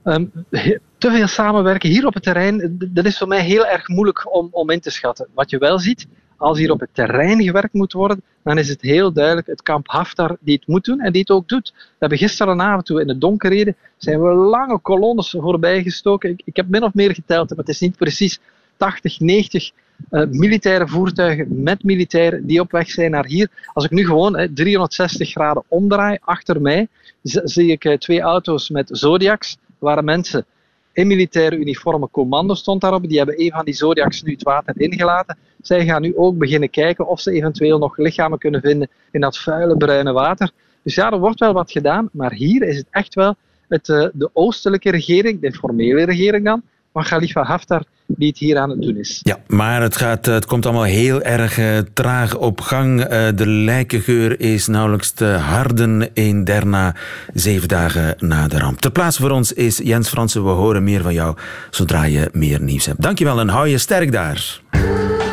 Um, 0.05 0.31
te 0.99 1.11
veel 1.11 1.27
samenwerken 1.27 1.89
hier 1.89 2.07
op 2.07 2.15
het 2.15 2.23
terrein, 2.23 2.77
dat 2.91 3.05
is 3.05 3.19
voor 3.19 3.29
mij 3.29 3.45
heel 3.45 3.67
erg 3.67 3.89
moeilijk 3.89 4.35
om, 4.35 4.49
om 4.51 4.71
in 4.71 4.81
te 4.81 4.91
schatten. 4.91 5.27
Wat 5.35 5.51
je 5.51 5.59
wel 5.59 5.79
ziet, 5.79 6.07
als 6.37 6.59
hier 6.59 6.71
op 6.71 6.81
het 6.81 6.91
terrein 6.93 7.43
gewerkt 7.43 7.73
moet 7.73 7.93
worden, 7.93 8.23
dan 8.43 8.59
is 8.59 8.69
het 8.69 8.83
heel 8.83 9.13
duidelijk 9.13 9.47
het 9.47 9.63
kamp 9.63 9.89
Haftar 9.89 10.37
die 10.41 10.55
het 10.55 10.67
moet 10.67 10.85
doen 10.85 11.01
en 11.01 11.13
die 11.13 11.21
het 11.21 11.31
ook 11.31 11.49
doet. 11.49 11.73
We 11.75 11.97
hebben 11.99 12.19
gisteravond, 12.19 12.87
toen 12.87 12.97
we 12.97 13.03
in 13.03 13.09
het 13.09 13.21
donker 13.21 13.51
reden, 13.51 13.77
zijn 13.97 14.23
we 14.23 14.29
lange 14.35 14.79
kolonnes 14.79 15.35
voorbij 15.39 15.83
gestoken. 15.83 16.31
Ik, 16.31 16.43
ik 16.45 16.57
heb 16.57 16.69
min 16.69 16.83
of 16.83 16.95
meer 16.95 17.15
geteld, 17.15 17.49
maar 17.49 17.59
het 17.59 17.69
is 17.69 17.81
niet 17.81 17.97
precies 17.97 18.41
80, 18.77 19.21
90 19.21 19.71
uh, 20.11 20.27
militaire 20.31 20.89
voertuigen 20.89 21.63
met 21.63 21.83
militairen 21.83 22.47
die 22.47 22.61
op 22.61 22.71
weg 22.71 22.91
zijn 22.91 23.11
naar 23.11 23.27
hier. 23.27 23.49
Als 23.73 23.85
ik 23.85 23.91
nu 23.91 24.05
gewoon 24.05 24.41
uh, 24.41 24.49
360 24.55 25.31
graden 25.31 25.63
omdraai, 25.69 26.19
achter 26.21 26.61
mij 26.61 26.89
zie 27.23 27.71
ik 27.71 27.85
uh, 27.85 27.97
twee 27.97 28.21
auto's 28.21 28.71
met 28.71 28.89
Zodiacs, 28.93 29.57
waar 29.79 30.05
mensen 30.05 30.47
in 30.93 31.07
militaire 31.07 31.57
uniforme 31.57 32.09
commando 32.11 32.55
stond 32.55 32.81
daarop. 32.81 33.09
Die 33.09 33.17
hebben 33.17 33.41
een 33.41 33.51
van 33.51 33.65
die 33.65 33.75
Zodiacs 33.75 34.23
nu 34.23 34.33
het 34.33 34.43
water 34.43 34.81
ingelaten. 34.81 35.39
Zij 35.63 35.85
gaan 35.85 36.03
nu 36.03 36.17
ook 36.17 36.39
beginnen 36.39 36.71
kijken 36.71 37.07
of 37.07 37.21
ze 37.21 37.31
eventueel 37.31 37.79
nog 37.79 37.97
lichamen 37.97 38.39
kunnen 38.39 38.61
vinden 38.61 38.89
in 39.11 39.21
dat 39.21 39.39
vuile 39.39 39.77
bruine 39.77 40.13
water. 40.13 40.51
Dus 40.83 40.95
ja, 40.95 41.11
er 41.11 41.19
wordt 41.19 41.41
wel 41.41 41.53
wat 41.53 41.71
gedaan, 41.71 42.09
maar 42.13 42.33
hier 42.33 42.63
is 42.63 42.77
het 42.77 42.87
echt 42.91 43.15
wel 43.15 43.37
het, 43.69 43.89
uh, 43.89 44.07
de 44.13 44.31
oostelijke 44.33 44.91
regering, 44.91 45.41
de 45.41 45.53
formele 45.53 46.05
regering 46.05 46.45
dan, 46.45 46.63
van 46.95 47.05
Khalifa 47.05 47.43
Haftar 47.43 47.83
die 48.07 48.29
het 48.29 48.39
hier 48.39 48.59
aan 48.59 48.71
het 48.71 48.83
doen 48.83 48.97
is. 48.97 49.21
Ja, 49.23 49.39
maar 49.47 49.83
het, 49.83 49.97
gaat, 49.97 50.27
het 50.27 50.47
komt 50.47 50.67
allemaal 50.67 50.85
heel 50.85 51.23
erg 51.23 51.59
uh, 51.59 51.79
traag 51.93 52.37
op 52.37 52.61
gang. 52.61 53.01
Uh, 53.01 53.29
de 53.35 53.47
lijkengeur 53.47 54.41
is 54.41 54.67
nauwelijks 54.67 55.11
te 55.11 55.25
harden 55.25 56.15
in 56.15 56.45
Derna, 56.45 56.95
zeven 57.33 57.69
dagen 57.69 58.15
na 58.19 58.49
de 58.49 58.59
ramp. 58.59 58.81
Ter 58.81 58.91
plaatse 58.91 59.21
voor 59.21 59.31
ons 59.31 59.53
is 59.53 59.79
Jens 59.79 60.09
Fransen. 60.09 60.45
We 60.45 60.51
horen 60.51 60.85
meer 60.85 61.03
van 61.03 61.15
jou 61.15 61.37
zodra 61.71 62.05
je 62.05 62.29
meer 62.33 62.61
nieuws 62.61 62.87
hebt. 62.87 63.03
Dankjewel 63.03 63.41
en 63.41 63.49
hou 63.49 63.69
je 63.69 63.79
sterk 63.79 64.13
daar. 64.13 64.61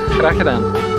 Graag 0.10 0.38
gedaan. 0.38 0.91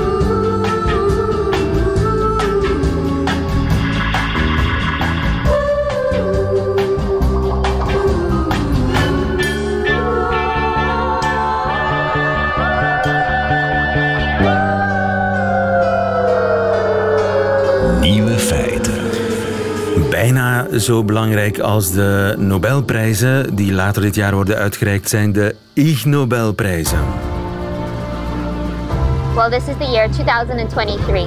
Bijna 20.43 20.79
zo 20.79 21.05
belangrijk 21.05 21.59
als 21.59 21.91
de 21.91 22.35
Nobelprijzen 22.39 23.55
die 23.55 23.73
later 23.73 24.03
dit 24.03 24.15
jaar 24.15 24.35
worden 24.35 24.57
uitgereikt 24.57 25.09
zijn 25.09 25.33
de 25.33 25.57
Ig 25.73 26.05
Nobelprijzen. 26.05 26.99
Well, 29.35 29.51
this 29.51 29.69
is 29.69 29.75
the 29.79 29.91
year 29.93 30.11
2023. 30.11 31.27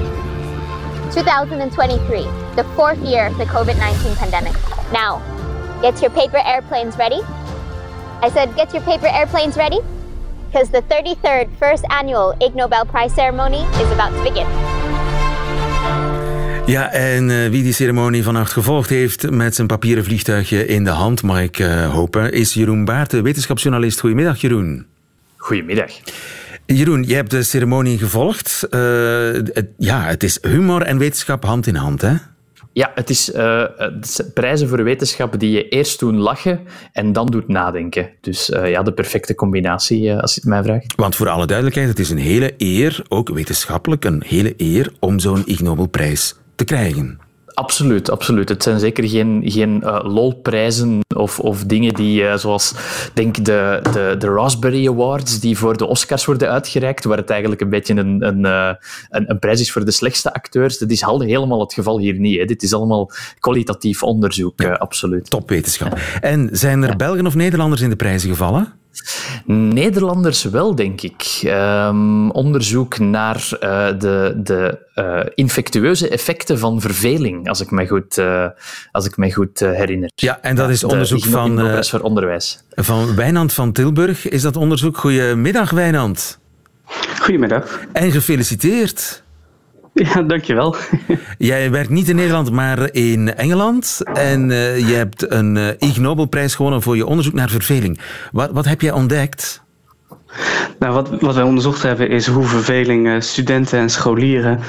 2023, 1.10 2.26
the 2.54 2.64
fourth 2.74 2.98
year 3.02 3.30
of 3.30 3.36
the 3.36 3.46
COVID-19 3.46 4.18
pandemic. 4.18 4.52
Now, 4.92 5.20
get 5.80 6.00
your 6.00 6.14
paper 6.14 6.40
airplanes 6.44 6.96
ready. 6.96 7.22
I 8.22 8.30
said, 8.30 8.48
get 8.56 8.72
your 8.72 8.84
paper 8.84 9.08
airplanes 9.08 9.56
ready, 9.56 9.80
because 10.50 10.70
the 10.70 10.82
33rd 10.82 11.48
first 11.58 11.84
annual 11.88 12.34
Ig 12.40 12.54
Nobel 12.54 12.84
Prize 12.84 13.14
ceremony 13.14 13.64
is 13.80 13.90
about 13.92 14.12
to 14.16 14.22
begin. 14.22 14.75
Ja, 16.66 16.92
en 16.92 17.28
uh, 17.28 17.48
wie 17.48 17.62
die 17.62 17.72
ceremonie 17.72 18.22
vannacht 18.22 18.52
gevolgd 18.52 18.90
heeft 18.90 19.30
met 19.30 19.54
zijn 19.54 19.66
papieren 19.66 20.04
vliegtuigje 20.04 20.66
in 20.66 20.84
de 20.84 20.90
hand, 20.90 21.22
mag 21.22 21.40
ik 21.40 21.58
uh, 21.58 21.92
hopen, 21.92 22.32
is 22.32 22.54
Jeroen 22.54 22.84
Baarten, 22.84 23.22
wetenschapsjournalist. 23.22 24.00
Goedemiddag, 24.00 24.40
Jeroen. 24.40 24.86
Goedemiddag. 25.36 25.92
Jeroen, 26.64 27.04
je 27.06 27.14
hebt 27.14 27.30
de 27.30 27.42
ceremonie 27.42 27.98
gevolgd. 27.98 28.66
Uh, 28.70 28.80
het, 29.32 29.66
ja, 29.78 30.02
het 30.02 30.22
is 30.22 30.38
humor 30.42 30.82
en 30.82 30.98
wetenschap 30.98 31.44
hand 31.44 31.66
in 31.66 31.74
hand, 31.74 32.00
hè? 32.00 32.14
Ja, 32.72 32.92
het 32.94 33.10
is 33.10 33.34
uh, 33.34 33.64
prijzen 34.34 34.68
voor 34.68 34.84
wetenschap 34.84 35.40
die 35.40 35.50
je 35.50 35.68
eerst 35.68 35.98
doen 35.98 36.16
lachen 36.16 36.60
en 36.92 37.12
dan 37.12 37.26
doet 37.26 37.48
nadenken. 37.48 38.10
Dus 38.20 38.50
uh, 38.50 38.70
ja, 38.70 38.82
de 38.82 38.92
perfecte 38.92 39.34
combinatie, 39.34 40.14
als 40.14 40.34
je 40.34 40.40
het 40.40 40.50
mij 40.50 40.62
vraagt. 40.62 40.94
Want 40.96 41.16
voor 41.16 41.28
alle 41.28 41.46
duidelijkheid, 41.46 41.88
het 41.88 41.98
is 41.98 42.10
een 42.10 42.18
hele 42.18 42.54
eer, 42.58 43.02
ook 43.08 43.28
wetenschappelijk 43.28 44.04
een 44.04 44.22
hele 44.26 44.54
eer, 44.56 44.92
om 44.98 45.18
zo'n 45.18 45.42
Ig 45.46 45.60
Nobelprijs 45.60 46.34
te 46.56 46.64
krijgen. 46.64 47.18
Absoluut, 47.54 48.10
absoluut. 48.10 48.48
Het 48.48 48.62
zijn 48.62 48.78
zeker 48.78 49.08
geen, 49.08 49.42
geen 49.44 49.80
uh, 49.84 50.00
lolprijzen 50.02 51.00
of, 51.16 51.40
of 51.40 51.64
dingen 51.64 51.94
die, 51.94 52.22
uh, 52.22 52.36
zoals 52.36 52.74
denk 53.14 53.44
de, 53.44 53.80
de, 53.92 54.14
de 54.18 54.26
Raspberry 54.26 54.88
Awards, 54.88 55.40
die 55.40 55.58
voor 55.58 55.76
de 55.76 55.86
Oscars 55.86 56.24
worden 56.24 56.50
uitgereikt, 56.50 57.04
waar 57.04 57.16
het 57.16 57.30
eigenlijk 57.30 57.60
een 57.60 57.70
beetje 57.70 57.94
een, 57.94 58.26
een, 58.26 58.44
uh, 58.44 58.70
een, 59.08 59.30
een, 59.30 59.38
prijs 59.38 59.60
is 59.60 59.72
voor 59.72 59.84
de 59.84 59.90
slechtste 59.90 60.34
acteurs. 60.34 60.78
Dat 60.78 60.90
is 60.90 61.00
helemaal 61.00 61.60
het 61.60 61.74
geval 61.74 61.98
hier 61.98 62.18
niet. 62.18 62.38
Hè. 62.38 62.44
Dit 62.44 62.62
is 62.62 62.72
allemaal 62.72 63.10
kwalitatief 63.38 64.02
onderzoek, 64.02 64.60
ja, 64.60 64.72
absoluut. 64.72 65.30
Topwetenschap. 65.30 65.98
En 66.20 66.48
zijn 66.52 66.82
er. 66.82 66.96
Belgen 66.96 67.26
of 67.26 67.34
Nederlanders 67.34 67.80
in 67.80 67.90
de 67.90 67.96
prijzen 67.96 68.30
gevallen? 68.30 68.72
Nederlanders 69.44 70.44
wel, 70.44 70.74
denk 70.74 71.00
ik. 71.00 71.40
Um, 71.44 72.30
onderzoek 72.30 72.98
naar 72.98 73.48
uh, 73.60 73.88
de, 73.98 74.34
de 74.36 74.78
uh, 74.94 75.20
infectueuze 75.34 76.08
effecten 76.08 76.58
van 76.58 76.80
verveling, 76.80 77.48
als 77.48 77.60
ik 77.60 77.70
me 77.70 77.86
goed, 77.86 78.18
uh, 78.18 78.46
als 78.92 79.06
ik 79.06 79.16
me 79.16 79.32
goed 79.32 79.58
herinner. 79.58 80.10
Ja, 80.14 80.38
en 80.40 80.56
dat 80.56 80.70
is 80.70 80.84
onderzoek 80.84 81.05
van... 81.08 81.84
voor 81.84 82.00
onderwijs. 82.00 82.62
Van 82.70 83.14
Wijnand 83.14 83.52
van 83.52 83.72
Tilburg 83.72 84.28
is 84.28 84.42
dat 84.42 84.56
onderzoek. 84.56 84.98
Goedemiddag, 84.98 85.70
Wijnand. 85.70 86.38
Goedemiddag. 87.20 87.80
En 87.92 88.12
gefeliciteerd. 88.12 89.24
Ja, 89.94 90.22
dankjewel. 90.22 90.76
Jij 91.38 91.70
werkt 91.70 91.90
niet 91.90 92.08
in 92.08 92.16
Nederland, 92.16 92.50
maar 92.50 92.92
in 92.92 93.34
Engeland. 93.34 94.00
En 94.04 94.50
uh, 94.50 94.78
je 94.88 94.94
hebt 94.94 95.30
een 95.30 95.56
uh, 95.56 95.68
Ig 95.78 95.98
Nobelprijs 95.98 96.54
gewonnen 96.54 96.82
voor 96.82 96.96
je 96.96 97.06
onderzoek 97.06 97.34
naar 97.34 97.50
verveling. 97.50 98.00
Wat, 98.32 98.50
wat 98.50 98.64
heb 98.64 98.80
jij 98.80 98.92
ontdekt? 98.92 99.64
Nou, 100.78 100.94
wat, 100.94 101.20
wat 101.20 101.34
wij 101.34 101.44
onderzocht 101.44 101.82
hebben 101.82 102.08
is 102.08 102.26
hoe 102.26 102.44
verveling 102.44 103.06
uh, 103.06 103.20
studenten 103.20 103.78
en 103.78 103.90
scholieren 103.90 104.60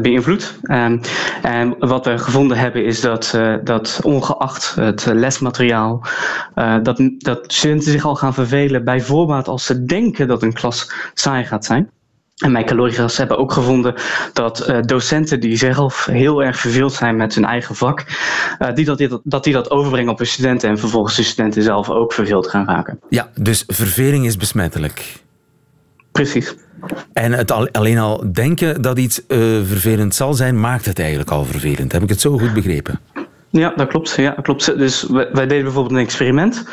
beïnvloedt. 0.00 0.58
Um, 0.62 1.00
en 1.42 1.74
wat 1.78 2.06
we 2.06 2.18
gevonden 2.18 2.56
hebben 2.56 2.84
is 2.84 3.00
dat, 3.00 3.38
dat 3.64 4.00
ongeacht 4.02 4.74
het 4.74 5.04
lesmateriaal, 5.04 6.06
dat, 6.82 7.02
dat 7.18 7.52
studenten 7.52 7.92
zich 7.92 8.04
al 8.04 8.14
gaan 8.16 8.34
vervelen 8.34 8.84
bij 8.84 9.00
voorbaat 9.00 9.48
als 9.48 9.66
ze 9.66 9.84
denken 9.84 10.28
dat 10.28 10.42
een 10.42 10.52
klas 10.52 10.92
saai 11.14 11.44
gaat 11.44 11.64
zijn. 11.64 11.90
En 12.36 12.52
mijn 12.52 12.66
collega's 12.66 13.16
hebben 13.16 13.38
ook 13.38 13.52
gevonden 13.52 13.94
dat 14.32 14.68
uh, 14.68 14.80
docenten 14.80 15.40
die 15.40 15.56
zelf 15.56 16.04
heel 16.04 16.42
erg 16.42 16.58
verveeld 16.58 16.92
zijn 16.92 17.16
met 17.16 17.34
hun 17.34 17.44
eigen 17.44 17.74
vak, 17.74 18.04
uh, 18.58 18.74
die 18.74 18.84
dat, 18.84 19.20
dat 19.24 19.44
die 19.44 19.52
dat 19.52 19.70
overbrengen 19.70 20.12
op 20.12 20.18
hun 20.18 20.26
studenten 20.26 20.68
en 20.68 20.78
vervolgens 20.78 21.16
de 21.16 21.22
studenten 21.22 21.62
zelf 21.62 21.90
ook 21.90 22.12
verveeld 22.12 22.48
gaan 22.48 22.66
raken. 22.66 22.98
Ja, 23.08 23.30
dus 23.34 23.64
verveling 23.66 24.26
is 24.26 24.36
besmettelijk. 24.36 25.20
Precies. 26.12 26.54
En 27.12 27.32
het 27.32 27.52
al, 27.52 27.68
alleen 27.68 27.98
al 27.98 28.32
denken 28.32 28.82
dat 28.82 28.98
iets 28.98 29.20
uh, 29.28 29.38
vervelend 29.64 30.14
zal 30.14 30.34
zijn, 30.34 30.60
maakt 30.60 30.84
het 30.84 30.98
eigenlijk 30.98 31.30
al 31.30 31.44
vervelend. 31.44 31.92
Heb 31.92 32.02
ik 32.02 32.08
het 32.08 32.20
zo 32.20 32.38
goed 32.38 32.54
begrepen? 32.54 33.00
Ja, 33.52 33.72
dat 33.76 33.88
klopt. 33.88 34.14
Ja, 34.16 34.30
dat 34.34 34.44
klopt. 34.44 34.78
Dus 34.78 35.06
wij, 35.08 35.46
deden 35.46 35.62
bijvoorbeeld 35.62 35.94
een 35.94 36.04
experiment 36.04 36.64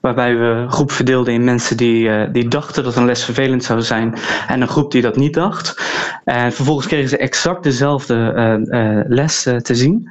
waarbij 0.00 0.36
we 0.36 0.44
een 0.44 0.72
groep 0.72 0.92
verdeelden 0.92 1.34
in 1.34 1.44
mensen 1.44 1.76
die, 1.76 2.04
uh, 2.04 2.32
die 2.32 2.48
dachten 2.48 2.84
dat 2.84 2.96
een 2.96 3.04
les 3.04 3.24
vervelend 3.24 3.64
zou 3.64 3.82
zijn 3.82 4.14
en 4.46 4.60
een 4.60 4.68
groep 4.68 4.92
die 4.92 5.02
dat 5.02 5.16
niet 5.16 5.34
dacht. 5.34 5.82
En 6.24 6.52
vervolgens 6.52 6.86
kregen 6.86 7.08
ze 7.08 7.16
exact 7.16 7.62
dezelfde 7.62 8.32
uh, 8.36 8.96
uh, 8.96 9.04
les 9.06 9.42
te 9.42 9.74
zien. 9.74 10.10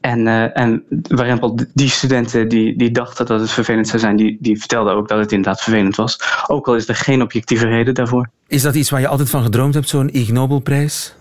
En, 0.00 0.26
en 0.54 0.84
waarin 1.08 1.68
die 1.74 1.88
studenten 1.88 2.48
die, 2.48 2.78
die 2.78 2.90
dachten 2.90 3.26
dat 3.26 3.40
het 3.40 3.50
vervelend 3.50 3.88
zou 3.88 3.98
zijn, 3.98 4.16
die, 4.16 4.38
die 4.40 4.58
vertelden 4.58 4.94
ook 4.94 5.08
dat 5.08 5.18
het 5.18 5.32
inderdaad 5.32 5.60
vervelend 5.60 5.96
was. 5.96 6.20
Ook 6.46 6.68
al 6.68 6.74
is 6.74 6.88
er 6.88 6.94
geen 6.94 7.22
objectieve 7.22 7.66
reden 7.66 7.94
daarvoor. 7.94 8.28
Is 8.46 8.62
dat 8.62 8.74
iets 8.74 8.90
waar 8.90 9.00
je 9.00 9.08
altijd 9.08 9.30
van 9.30 9.42
gedroomd 9.42 9.74
hebt, 9.74 9.88
zo'n 9.88 10.10
Ig 10.12 10.30
Nobelprijs? 10.30 11.14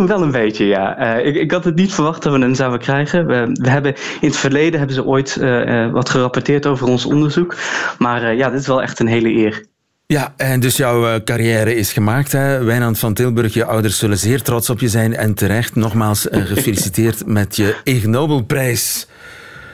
Stiekem 0.00 0.18
wel 0.18 0.26
een 0.26 0.48
beetje, 0.48 0.66
ja. 0.66 1.18
Uh, 1.18 1.26
ik, 1.26 1.34
ik, 1.34 1.50
had 1.50 1.64
het 1.64 1.74
niet 1.74 1.94
verwacht 1.94 2.22
dat 2.22 2.32
we 2.32 2.38
hem 2.38 2.54
zouden 2.54 2.80
krijgen. 2.80 3.26
We, 3.26 3.50
we 3.52 3.70
hebben, 3.70 3.94
in 4.20 4.28
het 4.28 4.36
verleden 4.36 4.78
hebben 4.78 4.96
ze 4.96 5.04
ooit 5.04 5.36
uh, 5.40 5.66
uh, 5.66 5.92
wat 5.92 6.08
gerapporteerd 6.08 6.66
over 6.66 6.86
ons 6.86 7.04
onderzoek. 7.04 7.54
Maar 7.98 8.34
ja, 8.34 8.50
dit 8.50 8.60
is 8.60 8.66
wel 8.66 8.82
echt 8.82 9.00
een 9.00 9.06
hele 9.06 9.28
eer. 9.28 9.64
Ja, 10.06 10.34
en 10.36 10.60
dus 10.60 10.76
jouw 10.76 11.22
carrière 11.24 11.74
is 11.74 11.92
gemaakt. 11.92 12.32
Hè? 12.32 12.64
Wijnand 12.64 12.98
van 12.98 13.14
Tilburg, 13.14 13.54
je 13.54 13.64
ouders 13.64 13.98
zullen 13.98 14.18
zeer 14.18 14.42
trots 14.42 14.70
op 14.70 14.80
je 14.80 14.88
zijn. 14.88 15.16
En 15.16 15.34
terecht, 15.34 15.74
nogmaals 15.74 16.26
gefeliciteerd 16.30 17.26
met 17.38 17.56
je 17.56 17.76
Ig 17.84 18.06
Nobelprijs. 18.06 19.06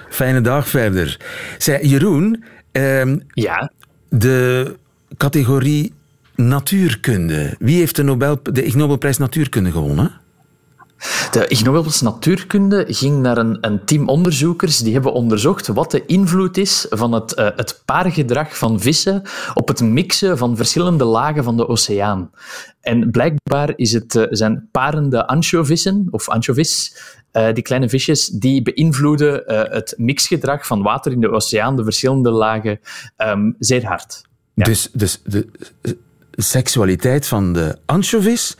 Fijne 0.08 0.40
dag 0.40 0.68
verder. 0.68 1.16
Zij, 1.58 1.82
Jeroen, 1.82 2.44
ehm, 2.72 3.18
ja? 3.32 3.70
de 4.08 4.74
categorie 5.16 5.92
natuurkunde. 6.36 7.54
Wie 7.58 7.78
heeft 7.78 7.96
de, 7.96 8.02
Nobel, 8.02 8.38
de 8.42 8.64
Ig 8.64 8.74
Nobelprijs 8.74 9.18
natuurkunde 9.18 9.70
gewonnen? 9.70 10.20
De 11.30 11.46
Ig 11.48 11.64
Nobelprijs 11.64 12.00
natuurkunde 12.00 12.84
ging 12.88 13.20
naar 13.20 13.38
een, 13.38 13.58
een, 13.60 13.84
team 13.84 14.08
onderzoekers 14.08 14.78
die 14.78 14.92
hebben 14.92 15.12
onderzocht 15.12 15.66
wat 15.66 15.90
de 15.90 16.06
invloed 16.06 16.56
is 16.56 16.86
van 16.88 17.12
het, 17.12 17.38
uh, 17.38 17.48
het 17.56 17.82
paargedrag 17.84 18.58
van 18.58 18.80
vissen 18.80 19.22
op 19.54 19.68
het 19.68 19.80
mixen 19.80 20.38
van 20.38 20.56
verschillende 20.56 21.04
lagen 21.04 21.44
van 21.44 21.56
de 21.56 21.68
oceaan. 21.68 22.30
En 22.80 23.10
blijkbaar 23.10 23.72
is 23.76 23.92
het, 23.92 24.14
uh, 24.14 24.24
zijn 24.30 24.68
parende 24.70 25.26
anchovissen, 25.26 26.06
of 26.10 26.28
anchovies, 26.28 26.96
uh, 27.32 27.52
die 27.52 27.62
kleine 27.62 27.88
visjes, 27.88 28.26
die 28.26 28.62
beïnvloeden 28.62 29.42
het 29.70 29.94
mixgedrag 29.96 30.66
van 30.66 30.82
water 30.82 31.12
in 31.12 31.20
de 31.20 31.30
oceaan, 31.30 31.76
de 31.76 31.84
verschillende 31.84 32.30
lagen, 32.30 32.80
um, 33.16 33.56
zeer 33.58 33.86
hard. 33.86 34.22
Ja. 34.54 34.64
Dus, 34.64 34.90
dus 34.92 35.20
de, 35.24 35.46
seksualiteit 36.36 37.26
van 37.26 37.52
de 37.52 37.78
anchovies 37.86 38.56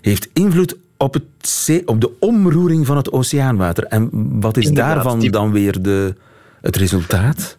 heeft 0.00 0.28
invloed 0.32 0.76
op, 0.96 1.14
het 1.14 1.24
zee, 1.40 1.88
op 1.88 2.00
de 2.00 2.10
omroering 2.20 2.86
van 2.86 2.96
het 2.96 3.12
oceaanwater. 3.12 3.84
En 3.84 4.10
wat 4.40 4.56
is 4.56 4.66
Inderdaad, 4.66 4.94
daarvan 4.94 5.18
die- 5.20 5.30
dan 5.30 5.52
weer 5.52 5.82
de, 5.82 6.14
het 6.60 6.76
resultaat? 6.76 7.57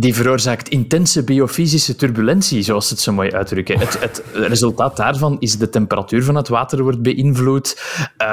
Die 0.00 0.14
veroorzaakt 0.14 0.68
intense 0.68 1.24
biofysische 1.24 1.96
turbulentie, 1.96 2.62
zoals 2.62 2.88
ze 2.88 2.94
het 2.94 3.02
zo 3.02 3.12
mooi 3.12 3.30
uitdrukken. 3.30 3.78
Het, 3.78 4.00
het 4.00 4.22
resultaat 4.32 4.96
daarvan 4.96 5.36
is 5.38 5.58
de 5.58 5.68
temperatuur 5.68 6.24
van 6.24 6.34
het 6.34 6.48
water 6.48 6.82
wordt 6.82 7.02
beïnvloed, 7.02 7.80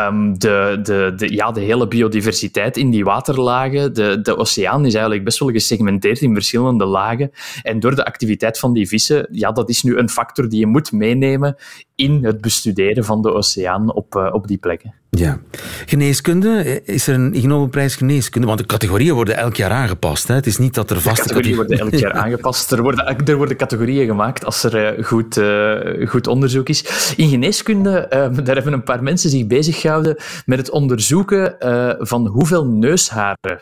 um, 0.09 0.39
de, 0.39 0.79
de, 0.83 1.13
de, 1.15 1.33
ja, 1.33 1.51
de 1.51 1.59
hele 1.59 1.87
biodiversiteit 1.87 2.77
in 2.77 2.89
die 2.89 3.03
waterlagen. 3.03 3.93
De, 3.93 4.21
de 4.21 4.37
oceaan 4.37 4.85
is 4.85 4.93
eigenlijk 4.93 5.23
best 5.23 5.39
wel 5.39 5.49
gesegmenteerd 5.49 6.21
in 6.21 6.33
verschillende 6.33 6.85
lagen. 6.85 7.31
En 7.63 7.79
door 7.79 7.95
de 7.95 8.05
activiteit 8.05 8.59
van 8.59 8.73
die 8.73 8.87
vissen, 8.87 9.27
ja, 9.31 9.51
dat 9.51 9.69
is 9.69 9.83
nu 9.83 9.97
een 9.97 10.09
factor 10.09 10.49
die 10.49 10.59
je 10.59 10.67
moet 10.67 10.91
meenemen 10.91 11.55
in 11.97 12.25
het 12.25 12.41
bestuderen 12.41 13.03
van 13.03 13.21
de 13.21 13.33
oceaan 13.33 13.93
op, 13.93 14.15
uh, 14.15 14.29
op 14.33 14.47
die 14.47 14.57
plekken. 14.57 14.93
Ja. 15.09 15.39
Geneeskunde, 15.85 16.81
is 16.83 17.07
er 17.07 17.13
een 17.13 17.33
Ig 17.33 17.43
Nobelprijs 17.43 17.95
geneeskunde? 17.95 18.47
Want 18.47 18.59
de 18.59 18.65
categorieën 18.65 19.13
worden 19.13 19.37
elk 19.37 19.55
jaar 19.55 19.71
aangepast. 19.71 20.27
Hè? 20.27 20.33
Het 20.33 20.45
is 20.45 20.57
niet 20.57 20.73
dat 20.73 20.89
er 20.89 21.01
vaste 21.01 21.21
categorieën 21.21 21.55
worden 21.55 21.79
elk 21.79 21.93
jaar 21.93 22.13
aangepast. 22.23 22.71
Er 22.71 22.81
worden, 22.81 23.25
er 23.25 23.35
worden 23.35 23.57
categorieën 23.57 24.07
gemaakt 24.07 24.45
als 24.45 24.63
er 24.63 24.97
uh, 24.97 25.05
goed, 25.05 25.37
uh, 25.37 26.07
goed 26.07 26.27
onderzoek 26.27 26.69
is. 26.69 27.13
In 27.15 27.29
geneeskunde, 27.29 28.05
daar 28.43 28.55
hebben 28.55 28.73
een 28.73 28.83
paar 28.83 29.03
mensen 29.03 29.29
zich 29.29 29.47
bezig 29.47 29.81
gehouden 29.81 30.15
met 30.45 30.57
het 30.57 30.69
onderzoeken 30.69 31.55
van 31.99 32.27
hoeveel 32.27 32.65
neusharen 32.65 33.61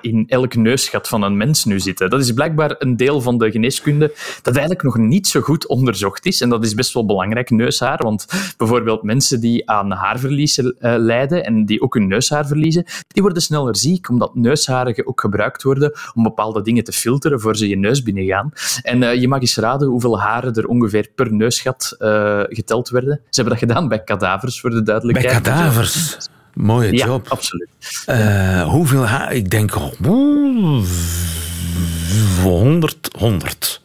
in 0.00 0.24
elk 0.26 0.54
neusgat 0.54 1.08
van 1.08 1.22
een 1.22 1.36
mens 1.36 1.64
nu 1.64 1.80
zitten. 1.80 2.10
Dat 2.10 2.20
is 2.20 2.32
blijkbaar 2.32 2.74
een 2.78 2.96
deel 2.96 3.20
van 3.20 3.38
de 3.38 3.50
geneeskunde 3.50 4.12
dat 4.42 4.54
eigenlijk 4.54 4.82
nog 4.82 4.96
niet 4.96 5.26
zo 5.26 5.40
goed 5.40 5.66
onderzocht 5.66 6.26
is. 6.26 6.40
En 6.40 6.48
dat 6.48 6.64
is 6.64 6.74
best 6.74 6.94
wel 6.94 7.06
belangrijk, 7.06 7.50
neushaar. 7.70 8.02
Want 8.02 8.26
bijvoorbeeld 8.56 9.02
mensen 9.02 9.40
die 9.40 9.70
aan 9.70 9.90
haarverliezen 9.90 10.76
uh, 10.80 10.94
lijden 10.96 11.44
en 11.44 11.64
die 11.64 11.80
ook 11.80 11.94
hun 11.94 12.08
neushaar 12.08 12.46
verliezen, 12.46 12.84
die 13.08 13.22
worden 13.22 13.42
sneller 13.42 13.76
ziek, 13.76 14.08
omdat 14.08 14.34
neusharen 14.34 15.06
ook 15.06 15.20
gebruikt 15.20 15.62
worden 15.62 15.92
om 16.14 16.22
bepaalde 16.22 16.62
dingen 16.62 16.84
te 16.84 16.92
filteren 16.92 17.40
voor 17.40 17.56
ze 17.56 17.68
je 17.68 17.76
neus 17.76 18.02
binnengaan. 18.02 18.52
En 18.82 19.02
uh, 19.02 19.14
je 19.14 19.28
mag 19.28 19.40
eens 19.40 19.56
raden 19.56 19.88
hoeveel 19.88 20.20
haren 20.20 20.54
er 20.54 20.66
ongeveer 20.66 21.08
per 21.14 21.32
neusgat 21.32 21.96
uh, 21.98 22.40
geteld 22.48 22.88
werden. 22.88 23.20
Ze 23.28 23.40
hebben 23.40 23.58
dat 23.58 23.68
gedaan 23.68 23.88
bij 23.88 24.04
kadavers, 24.04 24.60
voor 24.60 24.70
de 24.70 24.82
duidelijkheid. 24.82 25.42
Bij 25.42 25.52
kadavers? 25.52 26.16
Mooie 26.54 26.92
job. 26.92 27.24
Ja, 27.24 27.30
absoluut. 27.30 27.68
hoeveel 28.72 29.06
haar? 29.06 29.32
Ik 29.32 29.50
denk 29.50 29.76
oh, 29.76 29.92
100. 32.42 33.10
100. 33.18 33.80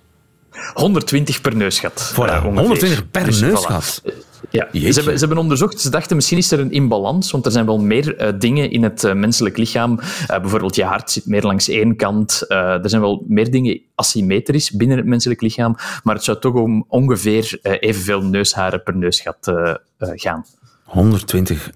120 0.74 1.41
per 1.41 1.55
neusgat. 1.55 2.13
Voilà, 2.13 2.41
120 2.43 3.12
per 3.12 3.25
dus, 3.25 3.39
neusgat. 3.41 4.01
Voilà. 4.01 4.34
Ja, 4.50 4.67
ze 4.72 4.79
hebben, 4.79 5.13
ze 5.13 5.19
hebben, 5.19 5.38
onderzocht, 5.38 5.79
ze 5.79 5.89
dachten 5.89 6.15
misschien 6.15 6.38
is 6.38 6.51
er 6.51 6.60
een 6.60 6.72
imbalans, 6.72 7.31
want 7.31 7.45
er 7.45 7.51
zijn 7.51 7.65
wel 7.65 7.79
meer 7.79 8.22
uh, 8.22 8.39
dingen 8.39 8.72
in 8.72 8.84
het 8.84 9.03
uh, 9.03 9.13
menselijk 9.13 9.57
lichaam. 9.57 10.00
Uh, 10.00 10.39
bijvoorbeeld 10.39 10.75
je 10.75 10.84
hart 10.84 11.12
zit 11.12 11.25
meer 11.25 11.41
langs 11.41 11.67
één 11.67 11.95
kant. 11.95 12.45
er 12.48 12.89
zijn 12.89 13.01
wel 13.01 13.24
meer 13.27 13.51
dingen 13.51 13.81
asymmetrisch 13.95 14.72
binnen 14.72 14.98
het 14.98 15.05
menselijk 15.05 15.41
lichaam, 15.41 15.75
maar 16.03 16.15
het 16.15 16.24
zou 16.24 16.39
toch 16.39 16.53
om 16.53 16.86
ongeveer 16.88 17.60
evenveel 17.62 18.22
neusharen 18.22 18.84
per 18.84 18.98
neusgat 18.98 19.53
gaan. 20.00 20.45
120 20.84 21.72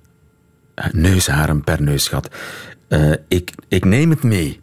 neusharen 0.91 1.63
per 1.63 1.81
neusgat. 1.81 2.29
Ik, 3.27 3.53
ik 3.67 3.85
neem 3.85 4.09
het 4.09 4.23
mee 4.23 4.59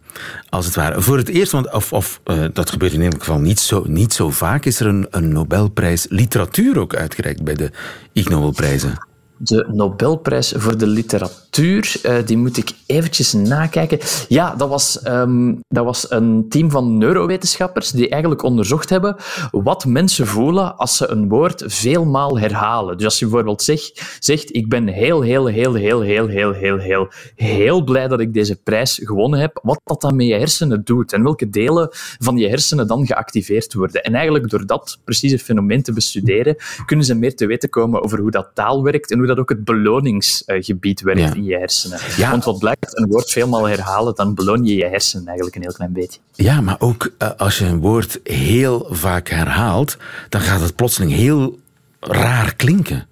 als 0.49 0.65
het 0.65 0.75
ware. 0.75 1.01
Voor 1.01 1.17
het 1.17 1.29
eerst, 1.29 1.51
want 1.51 1.73
of, 1.73 1.93
of 1.93 2.21
uh, 2.25 2.45
dat 2.53 2.69
gebeurt 2.69 2.93
in 2.93 3.01
elk 3.01 3.19
geval 3.19 3.39
niet 3.39 3.59
zo, 3.59 3.83
niet 3.87 4.13
zo 4.13 4.29
vaak, 4.29 4.65
is 4.65 4.79
er 4.79 4.87
een, 4.87 5.07
een 5.09 5.31
Nobelprijs 5.31 6.05
literatuur 6.09 6.79
ook 6.79 6.95
uitgereikt 6.95 7.43
bij 7.43 7.55
de 7.55 7.71
Ig 8.13 8.29
Nobelprijzen 8.29 9.07
de 9.37 9.65
Nobelprijs 9.71 10.53
voor 10.55 10.77
de 10.77 10.87
literatuur. 10.87 11.95
Uh, 12.03 12.15
die 12.25 12.37
moet 12.37 12.57
ik 12.57 12.71
eventjes 12.85 13.33
nakijken. 13.33 13.99
Ja, 14.27 14.55
dat 14.55 14.69
was, 14.69 15.07
um, 15.07 15.59
dat 15.67 15.85
was 15.85 16.11
een 16.11 16.45
team 16.49 16.71
van 16.71 16.97
neurowetenschappers 16.97 17.91
die 17.91 18.09
eigenlijk 18.09 18.43
onderzocht 18.43 18.89
hebben 18.89 19.15
wat 19.51 19.85
mensen 19.85 20.27
voelen 20.27 20.77
als 20.77 20.97
ze 20.97 21.07
een 21.07 21.29
woord 21.29 21.63
veelmaal 21.65 22.39
herhalen. 22.39 22.97
Dus 22.97 23.05
als 23.05 23.19
je 23.19 23.25
bijvoorbeeld 23.25 23.61
zegt, 23.61 24.17
zegt 24.19 24.55
ik 24.55 24.69
ben 24.69 24.87
heel, 24.87 25.21
heel, 25.21 25.45
heel, 25.45 25.73
heel, 25.73 26.01
heel, 26.01 26.27
heel, 26.27 26.51
heel, 26.51 26.77
heel, 26.77 27.07
heel 27.35 27.83
blij 27.83 28.07
dat 28.07 28.19
ik 28.19 28.33
deze 28.33 28.55
prijs 28.55 28.99
gewonnen 29.03 29.39
heb, 29.39 29.59
wat 29.63 29.79
dat 29.83 30.01
dan 30.01 30.15
met 30.15 30.27
je 30.27 30.33
hersenen 30.33 30.83
doet 30.83 31.13
en 31.13 31.23
welke 31.23 31.49
delen 31.49 31.89
van 32.19 32.37
je 32.37 32.47
hersenen 32.47 32.87
dan 32.87 33.05
geactiveerd 33.05 33.73
worden. 33.73 34.03
En 34.03 34.13
eigenlijk 34.13 34.49
door 34.49 34.65
dat 34.65 34.99
precieze 35.03 35.39
fenomeen 35.39 35.81
te 35.81 35.93
bestuderen, 35.93 36.55
kunnen 36.85 37.05
ze 37.05 37.15
meer 37.15 37.35
te 37.35 37.45
weten 37.45 37.69
komen 37.69 38.03
over 38.03 38.19
hoe 38.19 38.31
dat 38.31 38.49
taal 38.53 38.83
werkt 38.83 39.11
en 39.11 39.17
hoe 39.17 39.26
dat 39.27 39.37
ook 39.37 39.49
het 39.49 39.63
beloningsgebied 39.63 41.01
werkt 41.01 41.35
in 41.35 41.43
je 41.43 41.57
hersenen. 41.57 41.99
Want 42.29 42.43
wat 42.43 42.59
blijkt, 42.59 42.97
een 42.97 43.07
woord 43.07 43.31
veelmaal 43.31 43.67
herhalen, 43.67 44.15
dan 44.15 44.33
beloon 44.33 44.65
je 44.65 44.75
je 44.75 44.85
hersenen 44.85 45.25
eigenlijk 45.25 45.55
een 45.55 45.61
heel 45.61 45.71
klein 45.71 45.93
beetje. 45.93 46.19
Ja, 46.33 46.61
maar 46.61 46.75
ook 46.79 47.11
uh, 47.19 47.29
als 47.37 47.57
je 47.57 47.65
een 47.65 47.79
woord 47.79 48.19
heel 48.23 48.87
vaak 48.89 49.29
herhaalt, 49.29 49.97
dan 50.29 50.41
gaat 50.41 50.61
het 50.61 50.75
plotseling 50.75 51.11
heel 51.11 51.59
raar 51.99 52.55
klinken. 52.55 53.07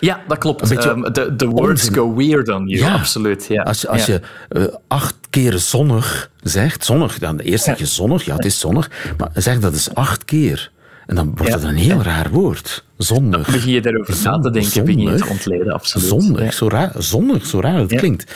Ja, 0.00 0.20
dat 0.28 0.38
klopt. 0.38 0.86
Um, 0.86 1.12
de, 1.12 1.36
de 1.36 1.46
words 1.46 1.88
go 1.88 2.14
weird 2.14 2.48
on 2.48 2.68
you, 2.68 2.82
ja. 2.82 2.94
absoluut. 2.94 3.46
Ja. 3.48 3.62
Als, 3.62 3.86
als 3.86 4.06
je 4.06 4.20
uh, 4.50 4.64
acht 4.88 5.14
keer 5.30 5.58
zonnig 5.58 6.30
zegt, 6.42 6.84
zonnig, 6.84 7.18
dan 7.18 7.38
eerst 7.38 7.64
zeg 7.64 7.78
je 7.78 7.86
zonnig, 7.86 8.24
ja, 8.24 8.36
het 8.36 8.44
is 8.44 8.58
zonnig, 8.58 8.90
maar 9.18 9.30
zeg 9.34 9.58
dat 9.58 9.74
is 9.74 9.94
acht 9.94 10.24
keer. 10.24 10.70
En 11.06 11.14
dan 11.14 11.32
wordt 11.36 11.52
het 11.52 11.62
een 11.62 11.74
heel 11.74 12.02
raar 12.02 12.30
woord. 12.30 12.84
Zonnig. 12.96 13.44
Dan 13.44 13.54
begin 13.54 13.72
je 13.72 13.80
daarover 13.80 14.14
na 14.24 14.38
te 14.38 14.50
denken, 14.50 14.84
begin 14.84 15.00
je 15.00 15.14
te 15.14 15.26
ontleden, 15.26 15.72
absoluut. 15.72 16.08
Zonnig, 16.08 16.44
ja. 16.44 16.50
zo, 16.50 16.68
raar, 16.68 16.92
zonnig 16.98 17.46
zo 17.46 17.60
raar 17.60 17.78
het 17.78 17.90
ja. 17.90 17.98
klinkt. 17.98 18.34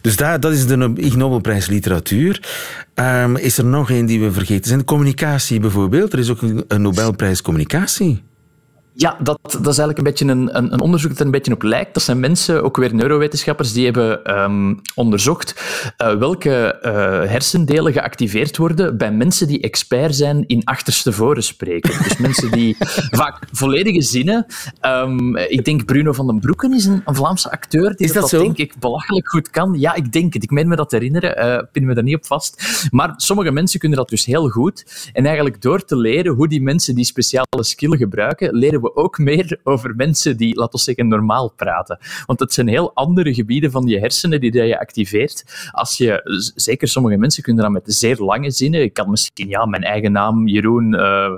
Dus 0.00 0.16
daar, 0.16 0.40
dat 0.40 0.52
is 0.52 0.66
de 0.66 0.92
Ig 0.94 1.16
Nobelprijs 1.16 1.66
literatuur. 1.66 2.42
Um, 2.94 3.36
is 3.36 3.58
er 3.58 3.64
nog 3.64 3.90
één 3.90 4.06
die 4.06 4.20
we 4.20 4.32
vergeten 4.32 4.68
zijn? 4.68 4.84
Communicatie 4.84 5.60
bijvoorbeeld. 5.60 6.12
Er 6.12 6.18
is 6.18 6.30
ook 6.30 6.42
een 6.68 6.82
Nobelprijs 6.82 7.42
communicatie. 7.42 8.22
Ja, 8.94 9.16
dat, 9.22 9.38
dat 9.42 9.52
is 9.52 9.78
eigenlijk 9.78 9.98
een 9.98 10.04
beetje 10.04 10.24
een, 10.24 10.56
een, 10.56 10.72
een, 10.72 10.80
onderzoek 10.80 11.10
dat 11.10 11.18
er 11.18 11.24
een 11.24 11.30
beetje 11.30 11.52
op 11.52 11.62
lijkt. 11.62 11.94
Dat 11.94 12.02
zijn 12.02 12.20
mensen, 12.20 12.62
ook 12.62 12.76
weer 12.76 12.94
neurowetenschappers, 12.94 13.72
die 13.72 13.84
hebben 13.84 14.40
um, 14.40 14.80
onderzocht 14.94 15.54
uh, 15.98 16.14
welke 16.14 16.78
uh, 16.82 16.92
hersendelen 17.30 17.92
geactiveerd 17.92 18.56
worden 18.56 18.96
bij 18.96 19.12
mensen 19.12 19.46
die 19.46 19.60
expert 19.60 20.16
zijn 20.16 20.44
in 20.46 20.64
achterste 20.64 21.12
voren 21.12 21.42
spreken. 21.42 22.02
Dus 22.02 22.16
mensen 22.26 22.50
die 22.50 22.76
vaak 23.10 23.38
volledige 23.52 24.02
zinnen... 24.02 24.46
Um, 24.86 25.36
ik 25.36 25.64
denk 25.64 25.84
Bruno 25.84 26.12
van 26.12 26.26
den 26.26 26.40
Broeken 26.40 26.72
is 26.72 26.84
een, 26.84 27.02
een 27.04 27.14
Vlaamse 27.14 27.50
acteur 27.50 27.96
die 27.96 28.06
is 28.06 28.12
dat, 28.12 28.30
denk 28.30 28.56
ik 28.56 28.74
belachelijk 28.78 29.28
goed 29.28 29.50
kan. 29.50 29.74
Ja, 29.78 29.94
ik 29.94 30.12
denk 30.12 30.34
het. 30.34 30.42
Ik 30.42 30.50
meen 30.50 30.68
me 30.68 30.76
dat 30.76 30.88
te 30.88 30.96
herinneren. 30.96 31.44
Uh, 31.44 31.62
pin 31.72 31.86
me 31.86 31.94
daar 31.94 32.04
niet 32.04 32.16
op 32.16 32.26
vast. 32.26 32.62
Maar 32.90 33.12
sommige 33.16 33.50
mensen 33.50 33.80
kunnen 33.80 33.98
dat 33.98 34.08
dus 34.08 34.24
heel 34.24 34.48
goed. 34.48 35.10
En 35.12 35.24
eigenlijk 35.26 35.62
door 35.62 35.84
te 35.84 35.96
leren 35.96 36.34
hoe 36.34 36.48
die 36.48 36.62
mensen 36.62 36.94
die 36.94 37.04
speciale 37.04 37.46
skill 37.60 37.96
gebruiken, 37.96 38.54
leren 38.54 38.79
we 38.80 38.96
ook 38.96 39.18
meer 39.18 39.60
over 39.64 39.94
mensen 39.96 40.36
die, 40.36 40.54
laten 40.54 40.78
we 40.78 40.84
zeggen, 40.84 41.08
normaal 41.08 41.52
praten. 41.52 41.98
Want 42.26 42.40
het 42.40 42.52
zijn 42.52 42.68
heel 42.68 42.94
andere 42.94 43.34
gebieden 43.34 43.70
van 43.70 43.86
je 43.86 43.98
hersenen 43.98 44.40
die 44.40 44.62
je 44.62 44.80
activeert. 44.80 45.68
Als 45.70 45.96
je, 45.96 46.20
zeker 46.54 46.88
sommige 46.88 47.16
mensen 47.16 47.42
kunnen 47.42 47.62
dan 47.62 47.72
met 47.72 47.82
zeer 47.86 48.16
lange 48.16 48.50
zinnen, 48.50 48.82
ik 48.82 48.92
kan 48.92 49.10
misschien 49.10 49.48
ja, 49.48 49.66
mijn 49.66 49.82
eigen 49.82 50.12
naam, 50.12 50.48
Jeroen, 50.48 50.94
uh, 50.94 51.30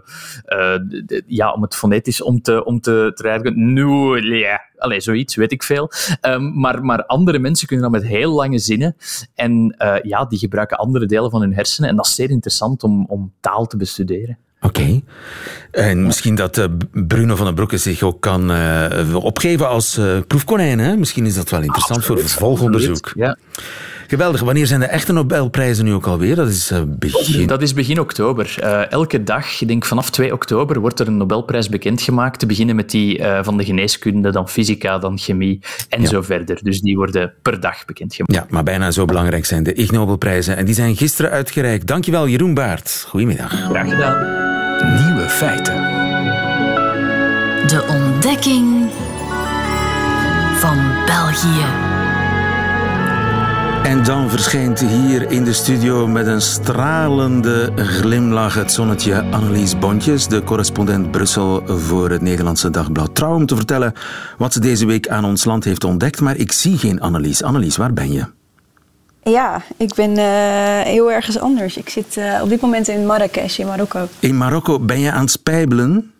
uh, 0.46 0.78
ja, 1.26 1.52
om 1.52 1.62
het 1.62 1.74
fonetisch 1.74 2.22
om 2.22 2.42
te, 2.42 2.64
om 2.64 2.80
te, 2.80 3.12
te 3.14 3.22
rijden, 3.22 3.72
zoiets, 5.00 5.34
weet 5.34 5.52
ik 5.52 5.62
veel. 5.62 5.90
Um, 6.20 6.60
maar, 6.60 6.84
maar 6.84 7.06
andere 7.06 7.38
mensen 7.38 7.66
kunnen 7.66 7.90
dan 7.90 8.00
met 8.00 8.10
heel 8.10 8.32
lange 8.32 8.58
zinnen. 8.58 8.96
En 9.34 9.74
uh, 9.78 9.96
ja, 10.02 10.24
die 10.24 10.38
gebruiken 10.38 10.78
andere 10.78 11.06
delen 11.06 11.30
van 11.30 11.40
hun 11.40 11.54
hersenen. 11.54 11.90
En 11.90 11.96
dat 11.96 12.06
is 12.06 12.14
zeer 12.14 12.30
interessant 12.30 12.82
om, 12.82 13.06
om 13.06 13.32
taal 13.40 13.66
te 13.66 13.76
bestuderen. 13.76 14.38
Oké. 14.62 14.80
Okay. 14.80 15.02
En 15.70 16.06
misschien 16.06 16.34
dat 16.34 16.58
uh, 16.58 16.64
Bruno 16.92 17.36
van 17.36 17.46
den 17.46 17.54
Broeke 17.54 17.76
zich 17.76 18.02
ook 18.02 18.20
kan 18.20 18.50
uh, 18.50 19.14
opgeven 19.14 19.68
als 19.68 19.98
uh, 19.98 20.18
proefkonijn. 20.26 20.78
Hè? 20.78 20.96
Misschien 20.96 21.26
is 21.26 21.34
dat 21.34 21.50
wel 21.50 21.60
interessant 21.60 21.98
absoluut, 22.00 22.20
voor 22.20 22.30
vervolgonderzoek. 22.30 23.12
Ja. 23.14 23.36
Geweldig. 24.12 24.40
Wanneer 24.40 24.66
zijn 24.66 24.80
de 24.80 24.86
echte 24.86 25.12
Nobelprijzen 25.12 25.84
nu 25.84 25.92
ook 25.92 26.06
alweer? 26.06 26.36
Dat 26.36 26.48
is 26.48 26.72
uh, 26.72 26.78
begin... 26.86 27.46
Dat 27.46 27.62
is 27.62 27.74
begin 27.74 28.00
oktober. 28.00 28.56
Uh, 28.60 28.90
elke 28.90 29.22
dag, 29.22 29.60
ik 29.60 29.68
denk 29.68 29.84
vanaf 29.84 30.10
2 30.10 30.32
oktober, 30.32 30.80
wordt 30.80 31.00
er 31.00 31.06
een 31.06 31.16
Nobelprijs 31.16 31.68
bekendgemaakt. 31.68 32.38
Te 32.38 32.46
beginnen 32.46 32.76
met 32.76 32.90
die 32.90 33.18
uh, 33.18 33.38
van 33.42 33.56
de 33.56 33.64
geneeskunde, 33.64 34.30
dan 34.30 34.48
fysica, 34.48 34.98
dan 34.98 35.18
chemie 35.18 35.60
en 35.88 36.00
ja. 36.00 36.08
zo 36.08 36.22
verder. 36.22 36.58
Dus 36.62 36.80
die 36.80 36.96
worden 36.96 37.32
per 37.42 37.60
dag 37.60 37.84
bekendgemaakt. 37.84 38.34
Ja, 38.34 38.46
maar 38.54 38.62
bijna 38.62 38.90
zo 38.90 39.04
belangrijk 39.04 39.44
zijn 39.44 39.62
de 39.62 39.72
Ig 39.72 39.90
Nobelprijzen. 39.90 40.56
En 40.56 40.64
die 40.64 40.74
zijn 40.74 40.96
gisteren 40.96 41.30
uitgereikt. 41.30 41.86
Dankjewel, 41.86 42.28
Jeroen 42.28 42.54
Baert. 42.54 43.04
Goedemiddag. 43.08 43.50
Graag 43.50 43.88
gedaan. 43.88 44.41
Nieuwe 44.82 45.28
feiten. 45.28 45.74
De 47.66 47.84
ontdekking 47.88 48.90
van 50.54 50.78
België. 51.06 51.64
En 53.82 54.04
dan 54.04 54.30
verschijnt 54.30 54.80
hier 54.80 55.30
in 55.30 55.44
de 55.44 55.52
studio 55.52 56.06
met 56.06 56.26
een 56.26 56.40
stralende 56.40 57.72
glimlach 57.76 58.54
het 58.54 58.72
zonnetje 58.72 59.24
Annelies 59.30 59.78
Bontjes, 59.78 60.28
de 60.28 60.44
correspondent 60.44 61.10
Brussel 61.10 61.62
voor 61.66 62.10
het 62.10 62.20
Nederlandse 62.20 62.70
dagblad 62.70 63.14
Trouw, 63.14 63.34
om 63.34 63.46
te 63.46 63.56
vertellen 63.56 63.92
wat 64.38 64.52
ze 64.52 64.60
deze 64.60 64.86
week 64.86 65.08
aan 65.08 65.24
ons 65.24 65.44
land 65.44 65.64
heeft 65.64 65.84
ontdekt. 65.84 66.20
Maar 66.20 66.36
ik 66.36 66.52
zie 66.52 66.78
geen 66.78 67.00
Annelies. 67.00 67.42
Annelies, 67.42 67.76
waar 67.76 67.92
ben 67.92 68.12
je? 68.12 68.41
Ja, 69.22 69.62
ik 69.76 69.94
ben 69.94 70.10
uh, 70.10 70.80
heel 70.80 71.12
ergens 71.12 71.38
anders. 71.38 71.76
Ik 71.76 71.88
zit 71.88 72.16
uh, 72.16 72.40
op 72.42 72.48
dit 72.48 72.60
moment 72.60 72.88
in 72.88 73.06
Marrakesh, 73.06 73.58
in 73.58 73.66
Marokko. 73.66 74.08
In 74.18 74.36
Marokko 74.36 74.78
ben 74.78 75.00
je 75.00 75.12
aan 75.12 75.20
het 75.20 75.30
spijbelen? 75.30 76.12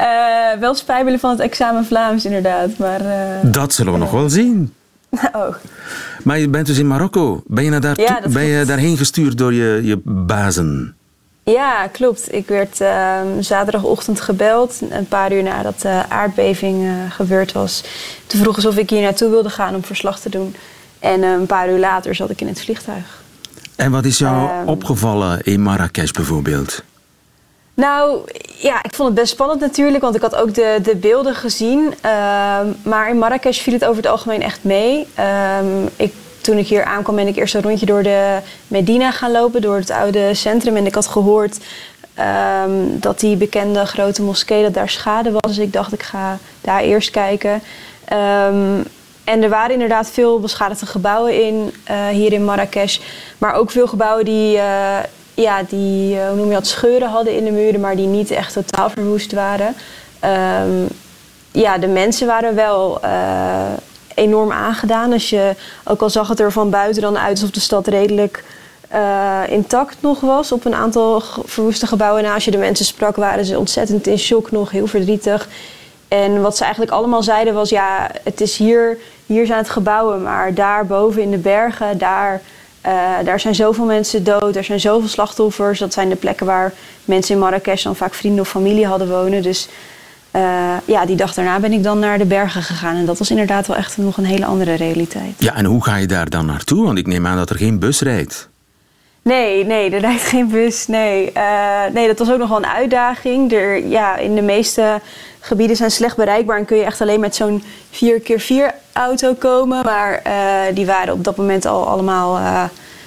Uh, 0.00 0.60
wel 0.60 0.74
spijbelen 0.74 1.20
van 1.20 1.30
het 1.30 1.40
examen 1.40 1.84
Vlaams, 1.84 2.24
inderdaad. 2.24 2.78
Maar, 2.78 3.00
dat 3.42 3.72
zullen 3.74 3.92
we 3.92 3.98
nog 3.98 4.10
wel 4.10 4.30
zien. 4.30 4.72
Oh. 5.32 5.54
Maar 6.24 6.38
je 6.38 6.48
bent 6.48 6.66
dus 6.66 6.78
in 6.78 6.86
Marokko. 6.86 7.42
Ben 7.46 7.64
je, 7.64 7.70
naar 7.70 7.80
daar 7.80 8.00
ja, 8.00 8.20
ben 8.28 8.42
je 8.42 8.64
daarheen 8.64 8.96
gestuurd 8.96 9.38
door 9.38 9.52
je, 9.52 9.80
je 9.82 10.00
bazen? 10.04 10.94
Ja, 11.42 11.88
klopt. 11.88 12.34
Ik 12.34 12.48
werd 12.48 12.80
ehm, 12.80 13.40
zaterdagochtend 13.40 14.20
gebeld, 14.20 14.80
een 14.90 15.06
paar 15.06 15.32
uur 15.32 15.42
nadat 15.42 15.80
de 15.80 16.02
aardbeving 16.08 16.88
gebeurd 17.08 17.52
was. 17.52 17.84
Toen 18.26 18.40
vroeg 18.40 18.60
ze 18.60 18.68
of 18.68 18.76
ik 18.76 18.90
hier 18.90 19.02
naartoe 19.02 19.30
wilde 19.30 19.50
gaan 19.50 19.74
om 19.74 19.84
verslag 19.84 20.20
te 20.20 20.28
doen. 20.28 20.54
En 21.02 21.22
een 21.22 21.46
paar 21.46 21.70
uur 21.70 21.78
later 21.78 22.14
zat 22.14 22.30
ik 22.30 22.40
in 22.40 22.46
het 22.46 22.60
vliegtuig. 22.60 23.22
En 23.76 23.90
wat 23.90 24.04
is 24.04 24.18
jou 24.18 24.48
ehm, 24.48 24.68
opgevallen 24.68 25.42
in 25.42 25.60
Marrakesh 25.60 26.10
bijvoorbeeld? 26.10 26.82
Nou, 27.74 28.20
ja, 28.58 28.82
ik 28.82 28.94
vond 28.94 29.08
het 29.08 29.18
best 29.18 29.32
spannend 29.32 29.60
natuurlijk, 29.60 30.02
want 30.02 30.14
ik 30.14 30.20
had 30.20 30.34
ook 30.34 30.54
de, 30.54 30.78
de 30.82 30.96
beelden 30.96 31.34
gezien. 31.34 31.94
Ehm, 32.00 32.66
maar 32.82 33.08
in 33.08 33.18
Marrakesh 33.18 33.60
viel 33.60 33.72
het 33.72 33.84
over 33.84 33.96
het 33.96 34.12
algemeen 34.12 34.42
echt 34.42 34.64
mee. 34.64 35.06
Ehm, 35.14 35.86
ik, 35.96 36.12
toen 36.40 36.58
ik 36.58 36.66
hier 36.66 36.84
aankwam, 36.84 37.16
ben 37.16 37.26
ik 37.26 37.36
eerst 37.36 37.54
een 37.54 37.62
rondje 37.62 37.86
door 37.86 38.02
de 38.02 38.38
Medina 38.68 39.10
gaan 39.10 39.32
lopen, 39.32 39.60
door 39.60 39.76
het 39.76 39.90
oude 39.90 40.34
centrum. 40.34 40.76
En 40.76 40.86
ik 40.86 40.94
had 40.94 41.06
gehoord 41.06 41.58
dat 42.84 43.20
die 43.20 43.36
bekende 43.36 43.86
grote 43.86 44.22
moskee, 44.22 44.62
dat 44.62 44.74
daar 44.74 44.88
schade 44.88 45.30
was. 45.30 45.42
Dus 45.42 45.58
ik 45.58 45.72
dacht, 45.72 45.92
ik 45.92 46.02
ga 46.02 46.38
daar 46.60 46.80
eerst 46.80 47.10
kijken. 47.10 47.62
En 49.24 49.42
er 49.42 49.48
waren 49.48 49.72
inderdaad 49.72 50.10
veel 50.10 50.40
beschadigde 50.40 50.86
gebouwen 50.86 51.44
in, 51.44 51.72
uh, 51.90 52.08
hier 52.08 52.32
in 52.32 52.44
Marrakesh. 52.44 52.98
Maar 53.38 53.54
ook 53.54 53.70
veel 53.70 53.86
gebouwen 53.86 54.24
die, 54.24 54.56
uh, 54.56 54.98
ja, 55.34 55.62
die 55.68 56.14
uh, 56.14 56.26
hoe 56.26 56.36
noem 56.36 56.48
je 56.48 56.54
dat, 56.54 56.66
scheuren 56.66 57.08
hadden 57.08 57.36
in 57.36 57.44
de 57.44 57.50
muren, 57.50 57.80
maar 57.80 57.96
die 57.96 58.06
niet 58.06 58.30
echt 58.30 58.52
totaal 58.52 58.90
verwoest 58.90 59.32
waren. 59.32 59.74
Um, 60.66 60.88
ja, 61.52 61.78
de 61.78 61.86
mensen 61.86 62.26
waren 62.26 62.54
wel 62.54 63.00
enorm 64.14 64.52
aangedaan. 64.52 65.12
Als 65.12 65.30
je, 65.30 65.54
ook 65.84 66.02
al 66.02 66.10
zag 66.10 66.28
het 66.28 66.40
er 66.40 66.52
van 66.52 66.70
buiten 66.70 67.02
dan 67.02 67.18
uit 67.18 67.30
alsof 67.30 67.50
de 67.50 67.60
stad 67.60 67.86
redelijk 67.86 68.44
intact 69.48 69.96
nog 70.00 70.20
was 70.20 70.52
op 70.52 70.64
een 70.64 70.74
aantal 70.74 71.22
verwoeste 71.44 71.86
gebouwen. 71.86 72.24
En 72.24 72.32
als 72.32 72.44
je 72.44 72.50
de 72.50 72.58
mensen 72.58 72.84
sprak, 72.84 73.16
waren 73.16 73.44
ze 73.44 73.58
ontzettend 73.58 74.06
in 74.06 74.18
shock 74.18 74.50
nog, 74.50 74.70
heel 74.70 74.86
verdrietig. 74.86 75.48
En 76.12 76.40
wat 76.40 76.56
ze 76.56 76.62
eigenlijk 76.62 76.92
allemaal 76.92 77.22
zeiden 77.22 77.54
was, 77.54 77.70
ja, 77.70 78.10
het 78.24 78.40
is 78.40 78.56
hier, 78.56 78.98
hier 79.26 79.46
zijn 79.46 79.58
het 79.58 79.70
gebouwen, 79.70 80.22
maar 80.22 80.54
daar 80.54 80.86
boven 80.86 81.22
in 81.22 81.30
de 81.30 81.38
bergen, 81.38 81.98
daar, 81.98 82.40
uh, 82.86 82.92
daar 83.24 83.40
zijn 83.40 83.54
zoveel 83.54 83.84
mensen 83.84 84.24
dood, 84.24 84.56
er 84.56 84.64
zijn 84.64 84.80
zoveel 84.80 85.08
slachtoffers. 85.08 85.78
Dat 85.78 85.92
zijn 85.92 86.08
de 86.08 86.16
plekken 86.16 86.46
waar 86.46 86.72
mensen 87.04 87.34
in 87.34 87.40
Marrakesh 87.40 87.82
dan 87.82 87.96
vaak 87.96 88.14
vrienden 88.14 88.40
of 88.40 88.48
familie 88.48 88.86
hadden 88.86 89.08
wonen. 89.08 89.42
Dus 89.42 89.68
uh, 90.36 90.42
ja, 90.84 91.06
die 91.06 91.16
dag 91.16 91.34
daarna 91.34 91.60
ben 91.60 91.72
ik 91.72 91.82
dan 91.82 91.98
naar 91.98 92.18
de 92.18 92.24
bergen 92.24 92.62
gegaan. 92.62 92.96
En 92.96 93.06
dat 93.06 93.18
was 93.18 93.30
inderdaad 93.30 93.66
wel 93.66 93.76
echt 93.76 93.96
nog 93.96 94.16
een 94.16 94.24
hele 94.24 94.44
andere 94.44 94.74
realiteit. 94.74 95.34
Ja, 95.38 95.54
en 95.54 95.64
hoe 95.64 95.84
ga 95.84 95.96
je 95.96 96.06
daar 96.06 96.30
dan 96.30 96.46
naartoe? 96.46 96.84
Want 96.84 96.98
ik 96.98 97.06
neem 97.06 97.26
aan 97.26 97.36
dat 97.36 97.50
er 97.50 97.56
geen 97.56 97.78
bus 97.78 98.00
rijdt. 98.00 98.48
Nee, 99.22 99.64
nee, 99.64 99.90
er 99.90 100.00
rijdt 100.00 100.22
geen 100.22 100.48
bus. 100.48 100.86
Nee, 100.86 101.32
uh, 101.36 101.84
nee 101.92 102.06
dat 102.06 102.18
was 102.18 102.30
ook 102.30 102.38
nog 102.38 102.48
wel 102.48 102.58
een 102.58 102.66
uitdaging. 102.66 103.52
Er, 103.52 103.86
ja, 103.86 104.16
in 104.16 104.34
de 104.34 104.42
meeste 104.42 105.00
gebieden 105.40 105.76
zijn 105.76 105.90
slecht 105.90 106.16
bereikbaar 106.16 106.58
en 106.58 106.64
kun 106.64 106.76
je 106.76 106.84
echt 106.84 107.00
alleen 107.00 107.20
met 107.20 107.34
zo'n 107.34 107.62
4x4 107.92 108.74
auto 108.92 109.34
komen. 109.34 109.84
Maar 109.84 110.22
uh, 110.26 110.74
die 110.74 110.86
waren 110.86 111.14
op 111.14 111.24
dat 111.24 111.36
moment 111.36 111.66
al 111.66 111.88
allemaal 111.88 112.38
uh, 112.38 112.64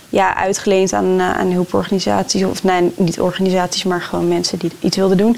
ja, 0.10 0.36
uitgeleend 0.36 0.94
aan, 0.94 1.22
aan 1.22 1.52
hulporganisaties. 1.52 2.44
Of 2.44 2.64
nee, 2.64 2.94
niet 2.96 3.20
organisaties, 3.20 3.84
maar 3.84 4.02
gewoon 4.02 4.28
mensen 4.28 4.60
die 4.60 4.72
iets 4.80 4.98
wilden 4.98 5.18
doen. 5.18 5.38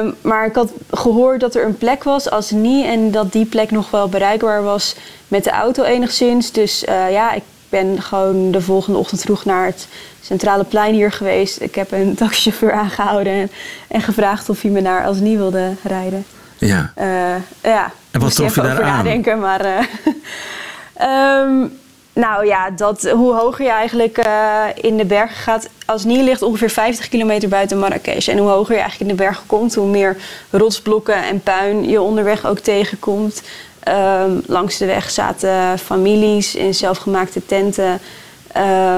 Um, 0.00 0.14
maar 0.20 0.46
ik 0.46 0.54
had 0.54 0.72
gehoord 0.90 1.40
dat 1.40 1.54
er 1.54 1.64
een 1.64 1.78
plek 1.78 2.04
was 2.04 2.30
als 2.30 2.50
niet 2.50 2.86
en 2.86 3.10
dat 3.10 3.32
die 3.32 3.46
plek 3.46 3.70
nog 3.70 3.90
wel 3.90 4.08
bereikbaar 4.08 4.62
was 4.62 4.96
met 5.28 5.44
de 5.44 5.50
auto 5.50 5.82
enigszins. 5.82 6.52
Dus 6.52 6.84
ja, 7.10 7.32
ik 7.32 7.42
ben 7.80 8.02
gewoon 8.02 8.50
de 8.50 8.60
volgende 8.60 8.98
ochtend 8.98 9.20
vroeg 9.20 9.44
naar 9.44 9.66
het 9.66 9.88
centrale 10.20 10.64
plein 10.64 10.94
hier 10.94 11.12
geweest. 11.12 11.60
Ik 11.60 11.74
heb 11.74 11.92
een 11.92 12.14
taxichauffeur 12.24 12.72
aangehouden 12.72 13.32
en, 13.32 13.50
en 13.88 14.02
gevraagd 14.02 14.48
of 14.48 14.62
hij 14.62 14.70
me 14.70 14.80
naar 14.80 15.04
als 15.04 15.18
niet 15.18 15.36
wilde 15.36 15.72
rijden. 15.82 16.24
Ja. 16.58 16.92
Uh, 16.98 17.34
ja. 17.62 17.90
En 18.10 18.20
wat 18.20 18.34
trof 18.34 18.54
je 18.54 18.60
daar 18.60 18.82
aan? 18.82 18.96
nadenken, 18.96 19.38
maar... 19.38 19.66
Uh, 19.66 21.40
um, 21.40 21.78
nou 22.24 22.46
ja, 22.46 22.70
dat, 22.70 23.10
hoe 23.10 23.34
hoger 23.34 23.64
je 23.64 23.70
eigenlijk 23.70 24.26
uh, 24.26 24.64
in 24.74 24.96
de 24.96 25.04
bergen 25.04 25.36
gaat. 25.36 25.68
Als 25.86 26.04
Nier 26.04 26.22
ligt 26.22 26.42
ongeveer 26.42 26.70
50 26.70 27.08
kilometer 27.08 27.48
buiten 27.48 27.78
Marrakesh. 27.78 28.28
En 28.28 28.38
hoe 28.38 28.48
hoger 28.48 28.74
je 28.74 28.80
eigenlijk 28.80 29.10
in 29.10 29.16
de 29.16 29.22
bergen 29.22 29.46
komt, 29.46 29.74
hoe 29.74 29.88
meer 29.88 30.16
rotsblokken 30.50 31.24
en 31.24 31.40
puin 31.40 31.88
je 31.88 32.00
onderweg 32.00 32.46
ook 32.46 32.58
tegenkomt. 32.58 33.42
Um, 33.88 34.42
langs 34.46 34.78
de 34.78 34.86
weg 34.86 35.10
zaten 35.10 35.78
families 35.78 36.54
in 36.54 36.74
zelfgemaakte 36.74 37.46
tenten. 37.46 37.98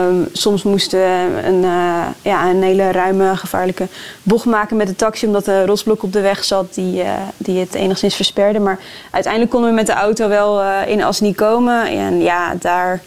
Um, 0.09 0.29
soms 0.33 0.63
moesten 0.63 0.99
we 0.99 1.43
een, 1.45 1.63
uh, 1.63 2.07
ja, 2.23 2.49
een 2.51 2.63
hele 2.63 2.91
ruime, 2.91 3.37
gevaarlijke 3.37 3.87
bocht 4.23 4.45
maken 4.45 4.77
met 4.77 4.87
de 4.87 4.97
taxi, 4.97 5.27
omdat 5.27 5.47
er 5.47 5.67
rotsblok 5.67 6.03
op 6.03 6.13
de 6.13 6.21
weg 6.21 6.45
zat 6.45 6.75
die, 6.75 7.03
uh, 7.03 7.11
die 7.37 7.61
het 7.61 7.75
enigszins 7.75 8.15
versperde. 8.15 8.59
Maar 8.59 8.79
uiteindelijk 9.11 9.53
konden 9.53 9.71
we 9.71 9.77
met 9.77 9.87
de 9.87 9.93
auto 9.93 10.29
wel 10.29 10.63
uh, 10.63 10.77
in 10.87 11.03
Asni 11.03 11.35
komen. 11.35 11.87
En 11.87 12.21
ja 12.21 12.55
daar, 12.61 13.03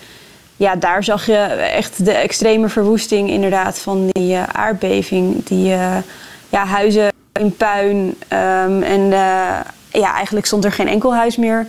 ja, 0.56 0.76
daar 0.76 1.04
zag 1.04 1.26
je 1.26 1.38
echt 1.74 2.06
de 2.06 2.14
extreme 2.14 2.70
verwoesting 2.70 3.30
inderdaad 3.30 3.80
van 3.80 4.08
die 4.12 4.38
aardbeving. 4.38 5.46
Die 5.46 5.68
ja, 6.50 6.66
huizen 6.66 7.12
in 7.40 7.56
puin. 7.56 8.16
Um, 8.34 8.84
en 8.84 9.14
ja, 9.92 10.14
eigenlijk 10.14 10.46
stond 10.46 10.66
er 10.66 10.72
geen 10.72 10.88
enkel 10.88 11.16
huis 11.16 11.38
meer 11.38 11.68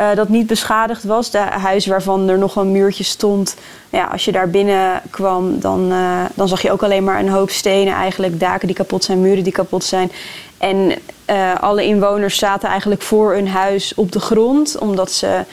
uh, 0.00 0.14
dat 0.14 0.28
niet 0.28 0.46
beschadigd 0.46 1.04
was. 1.04 1.30
De 1.30 1.38
huis 1.38 1.86
waarvan 1.86 2.28
er 2.28 2.38
nog 2.38 2.56
een 2.56 2.72
muurtje 2.72 3.04
stond. 3.04 3.56
Ja, 3.90 4.04
als 4.04 4.24
je 4.24 4.32
daar 4.32 4.50
binnenkwam, 4.50 5.60
dan, 5.60 5.92
uh, 5.92 6.24
dan 6.34 6.48
zag 6.48 6.62
je 6.62 6.72
ook 6.72 6.82
alleen 6.82 7.04
maar 7.04 7.18
een 7.18 7.28
hoop 7.28 7.50
stenen 7.50 7.94
eigenlijk. 7.94 8.40
Daken 8.40 8.66
die 8.66 8.76
kapot 8.76 9.04
zijn, 9.04 9.20
muren 9.20 9.44
die 9.44 9.52
kapot 9.52 9.84
zijn. 9.84 10.12
En 10.58 10.92
uh, 11.30 11.54
alle 11.60 11.84
inwoners 11.84 12.38
zaten 12.38 12.68
eigenlijk 12.68 13.02
voor 13.02 13.34
hun 13.34 13.48
huis 13.48 13.94
op 13.94 14.12
de 14.12 14.20
grond. 14.20 14.78
Omdat 14.78 15.12
ze 15.12 15.44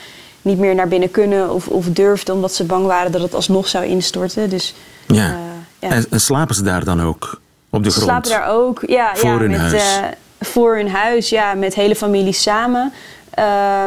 niet 0.42 0.58
meer 0.58 0.74
naar 0.74 0.88
binnen 0.88 1.10
kunnen 1.10 1.54
of, 1.54 1.68
of 1.68 1.86
durfden. 1.86 2.34
Omdat 2.34 2.54
ze 2.54 2.64
bang 2.64 2.86
waren 2.86 3.12
dat 3.12 3.22
het 3.22 3.34
alsnog 3.34 3.68
zou 3.68 3.84
instorten. 3.84 4.50
Dus, 4.50 4.74
ja. 5.06 5.36
ja. 5.78 5.88
En, 5.88 6.06
en, 6.10 6.20
slapen 6.20 6.54
ze 6.54 6.62
daar 6.62 6.84
dan 6.84 7.02
ook? 7.02 7.40
Op 7.70 7.84
de 7.84 7.90
grond? 7.90 8.06
Slapen 8.06 8.30
daar 8.30 8.48
ook, 8.48 8.82
ja. 8.86 9.16
Voor 9.16 9.30
ja, 9.30 9.38
hun 9.38 9.50
met, 9.50 9.60
huis? 9.60 9.98
Voor 10.44 10.76
hun 10.76 10.90
huis, 10.90 11.28
ja. 11.28 11.54
Met 11.54 11.74
hele 11.74 11.96
familie 11.96 12.32
samen. 12.32 12.92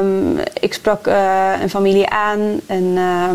Um, 0.02 0.39
ik 0.60 0.74
sprak 0.74 1.08
uh, 1.08 1.52
een 1.62 1.70
familie 1.70 2.10
aan 2.10 2.60
en, 2.65 2.84
uh, 2.84 3.30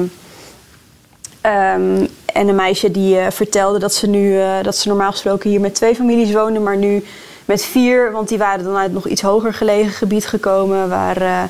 um, 1.74 2.08
en 2.26 2.48
een 2.48 2.54
meisje 2.54 2.90
die 2.90 3.16
uh, 3.16 3.26
vertelde 3.30 3.78
dat 3.78 3.94
ze 3.94 4.06
nu 4.06 4.38
dat 4.62 4.76
ze 4.76 4.88
normaal 4.88 5.10
gesproken 5.10 5.50
hier 5.50 5.60
met 5.60 5.74
twee 5.74 5.94
families 5.94 6.32
woonde, 6.32 6.60
maar 6.60 6.76
nu 6.76 7.04
met 7.44 7.64
vier, 7.64 8.12
want 8.12 8.28
die 8.28 8.38
waren 8.38 8.64
dan 8.64 8.76
uit 8.76 8.92
nog 8.92 9.06
iets 9.06 9.22
hoger 9.22 9.54
gelegen 9.54 9.92
gebied 9.92 10.26
gekomen 10.26 10.88
waar, 10.88 11.48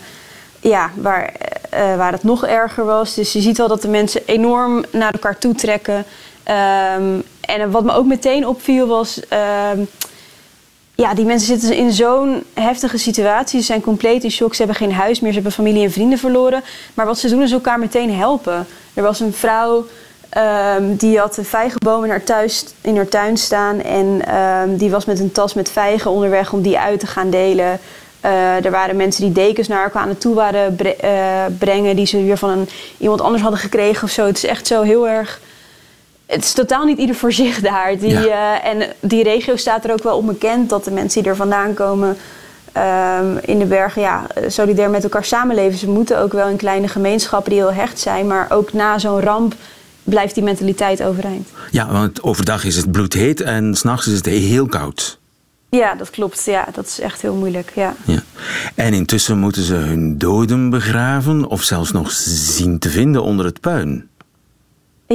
ja, 0.61 0.91
waar, 0.95 1.33
waar 1.71 2.13
het 2.13 2.23
nog 2.23 2.47
erger 2.47 2.85
was. 2.85 3.15
Dus 3.15 3.33
je 3.33 3.41
ziet 3.41 3.59
wel 3.59 3.69
dat 3.69 3.83
de 3.83 3.89
mensen 3.89 4.23
enorm 4.27 4.85
naar 4.91 5.13
elkaar 5.13 5.39
toe 5.39 5.55
trekken. 5.55 6.05
Um, 6.97 7.23
en 7.41 7.71
wat 7.71 7.85
me 7.85 7.93
ook 7.93 8.07
meteen 8.07 8.47
opviel 8.47 8.87
was 8.87 9.21
ja, 10.95 11.15
die 11.15 11.25
mensen 11.25 11.59
zitten 11.59 11.77
in 11.77 11.93
zo'n 11.93 12.43
heftige 12.55 12.99
situatie. 12.99 13.61
Ze 13.61 13.67
zijn 13.67 13.81
compleet 13.81 14.25
in 14.25 14.31
shock. 14.31 14.55
Ze 14.55 14.63
hebben 14.63 14.77
geen 14.77 14.93
huis 14.93 15.21
meer. 15.21 15.31
Ze 15.31 15.35
hebben 15.35 15.53
familie 15.53 15.85
en 15.85 15.93
vrienden 15.93 16.19
verloren. 16.19 16.63
Maar 16.95 17.07
wat 17.07 17.19
ze 17.19 17.29
doen 17.29 17.43
is 17.43 17.53
elkaar 17.53 17.79
meteen 17.79 18.15
helpen. 18.15 18.67
Er 18.95 19.03
was 19.03 19.21
een 19.21 19.33
vrouw 19.33 19.87
um, 20.77 20.97
die 20.97 21.19
had 21.19 21.37
een 21.37 21.45
vijgenboom 21.45 22.05
in 22.05 22.11
haar, 22.11 22.25
thuis, 22.25 22.65
in 22.81 22.97
haar 22.97 23.09
tuin 23.09 23.37
staan. 23.37 23.83
En 23.83 24.37
um, 24.37 24.77
die 24.77 24.91
was 24.91 25.05
met 25.05 25.21
een 25.21 25.33
tas 25.33 25.55
met 25.55 25.71
vijgen 25.71 26.11
onderweg 26.11 26.53
om 26.53 26.63
die 26.63 26.79
uit 26.79 27.01
te 27.01 27.07
gaan 27.07 27.31
delen. 27.31 27.81
Uh, 28.25 28.65
er 28.65 28.71
waren 28.71 28.97
mensen 28.97 29.25
die 29.25 29.33
dekens 29.33 29.69
naar 29.69 29.85
elkaar 29.85 30.03
aan 30.03 30.19
toe 30.19 30.35
waren 30.35 30.77
uh, 31.05 31.45
brengen. 31.59 31.97
Die 31.97 32.07
ze 32.07 32.25
weer 32.25 32.39
van 32.39 32.69
iemand 32.99 33.21
anders 33.21 33.43
hadden 33.43 33.61
gekregen 33.61 34.05
of 34.05 34.11
zo. 34.11 34.27
Het 34.27 34.37
is 34.37 34.45
echt 34.45 34.67
zo 34.67 34.83
heel 34.83 35.09
erg 35.09 35.41
het 36.27 36.45
is 36.45 36.53
totaal 36.53 36.85
niet 36.85 36.99
ieder 36.99 37.17
voor 37.17 37.33
zich 37.33 37.61
daar. 37.61 37.99
Die, 37.99 38.11
ja. 38.11 38.65
uh, 38.65 38.67
en 38.73 38.89
die 39.01 39.23
regio 39.23 39.57
staat 39.57 39.85
er 39.85 39.93
ook 39.93 40.03
wel 40.03 40.17
onbekend 40.17 40.69
dat 40.69 40.85
de 40.85 40.91
mensen 40.91 41.23
die 41.23 41.31
er 41.31 41.37
vandaan 41.37 41.75
komen 41.75 42.17
um, 42.77 43.39
in 43.39 43.59
de 43.59 43.65
bergen 43.65 44.03
ja, 44.03 44.27
solidair 44.47 44.91
met 44.91 45.03
elkaar 45.03 45.25
samenleven. 45.25 45.79
Ze 45.79 45.89
moeten 45.89 46.19
ook 46.19 46.33
wel 46.33 46.49
in 46.49 46.57
kleine 46.57 46.89
gemeenschappen 46.89 47.51
die 47.51 47.61
heel 47.61 47.73
hecht 47.73 47.99
zijn, 47.99 48.27
maar 48.27 48.47
ook 48.51 48.73
na 48.73 48.99
zo'n 48.99 49.21
ramp 49.21 49.55
blijft 50.05 50.35
die 50.35 50.45
mentaliteit 50.45 51.03
overeind. 51.03 51.49
Ja, 51.71 51.93
want 51.93 52.23
overdag 52.23 52.65
is 52.65 52.77
het 52.77 52.93
bloedheet 52.93 53.41
en 53.41 53.75
s'nachts 53.75 54.07
is 54.07 54.17
het 54.17 54.27
heel 54.27 54.67
koud. 54.67 55.21
Ja, 55.71 55.95
dat 55.95 56.11
klopt. 56.11 56.45
Ja, 56.45 56.69
dat 56.73 56.87
is 56.87 57.01
echt 57.01 57.23
heel 57.23 57.35
moeilijk. 57.35 57.73
Ja. 57.75 57.95
Ja. 58.05 58.23
En 58.75 58.93
intussen 58.93 59.39
moeten 59.39 59.63
ze 59.63 59.75
hun 59.75 60.19
doden 60.19 60.71
begraven 60.71 61.47
of 61.47 61.63
zelfs 61.63 61.93
nog 61.93 62.11
zien 62.11 62.79
te 62.79 62.89
vinden 62.89 63.23
onder 63.23 63.45
het 63.45 63.61
puin. 63.61 64.09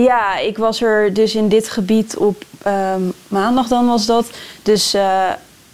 Ja, 0.04 0.38
ik 0.38 0.58
was 0.58 0.82
er 0.82 1.14
dus 1.14 1.36
in 1.36 1.50
dit 1.50 1.70
gebied 1.70 2.18
op 2.18 2.44
ehm, 2.64 3.02
maandag 3.28 3.68
dan 3.68 3.88
was 3.88 4.06
dat. 4.06 4.30
Dus 4.64 4.94
eh, 4.94 5.30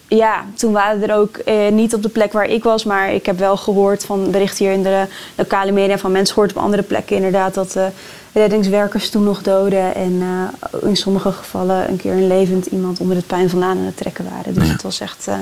ja, 0.07 0.45
toen 0.55 0.71
waren 0.71 1.09
er 1.09 1.15
ook 1.15 1.37
eh, 1.37 1.71
niet 1.71 1.93
op 1.93 2.01
de 2.03 2.09
plek 2.09 2.33
waar 2.33 2.45
ik 2.49 2.63
was, 2.63 2.83
maar 2.83 3.13
ik 3.13 3.25
heb 3.25 3.39
wel 3.39 3.57
gehoord 3.57 4.05
van 4.05 4.31
berichten 4.31 4.65
hier 4.65 4.73
in 4.73 4.83
de 4.83 5.05
lokale 5.35 5.71
media 5.71 5.97
van 5.97 6.11
mensen 6.11 6.33
gehoord 6.33 6.55
op 6.55 6.61
andere 6.63 6.83
plekken 6.83 7.15
inderdaad 7.15 7.53
dat 7.53 7.71
de 7.71 7.87
reddingswerkers 8.33 9.09
toen 9.09 9.23
nog 9.23 9.41
doden 9.41 9.95
en 9.95 10.21
eh, 10.21 10.89
in 10.89 10.95
sommige 10.95 11.31
gevallen 11.31 11.89
een 11.89 11.97
keer 11.97 12.11
een 12.11 12.27
levend 12.27 12.65
iemand 12.65 12.99
onder 12.99 13.15
het 13.15 13.27
puin 13.27 13.49
vandaan 13.49 13.77
aan 13.77 13.83
het 13.85 13.97
trekken 13.97 14.25
waren. 14.35 14.53
Dus 14.53 14.65
Ja. 14.65 14.71
het 14.71 14.81
was 14.81 14.99
echt 14.99 15.27
eh, 15.27 15.35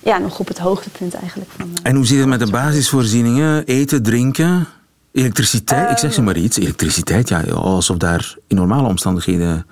ja, 0.00 0.18
nog 0.18 0.38
op 0.38 0.48
het 0.48 0.58
hoogtepunt 0.58 1.14
eigenlijk. 1.14 1.50
Van, 1.56 1.70
eh, 1.74 1.90
En 1.90 1.96
hoe 1.96 2.06
zit 2.06 2.18
het 2.18 2.28
met 2.28 2.40
de 2.40 2.50
basisvoorzieningen? 2.50 3.64
Eten, 3.64 4.02
drinken, 4.02 4.66
elektriciteit? 5.14 5.90
Ik 5.90 5.98
zeg 5.98 6.12
ze 6.12 6.22
maar 6.22 6.36
iets. 6.36 6.58
Elektriciteit, 6.58 7.28
ja, 7.28 7.42
alsof 7.42 7.96
daar 7.96 8.34
in 8.46 8.56
normale 8.56 8.88
omstandigheden 8.88 9.66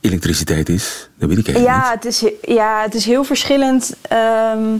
elektriciteit 0.00 0.68
is. 0.68 1.10
Dat 1.18 1.28
weet 1.28 1.38
ik 1.38 1.48
eigenlijk 1.48 1.76
Ja, 1.76 1.90
het 1.90 2.04
is, 2.04 2.24
ja, 2.42 2.82
het 2.82 2.94
is 2.94 3.04
heel 3.04 3.24
verschillend 3.24 3.94
ehm, 4.02 4.76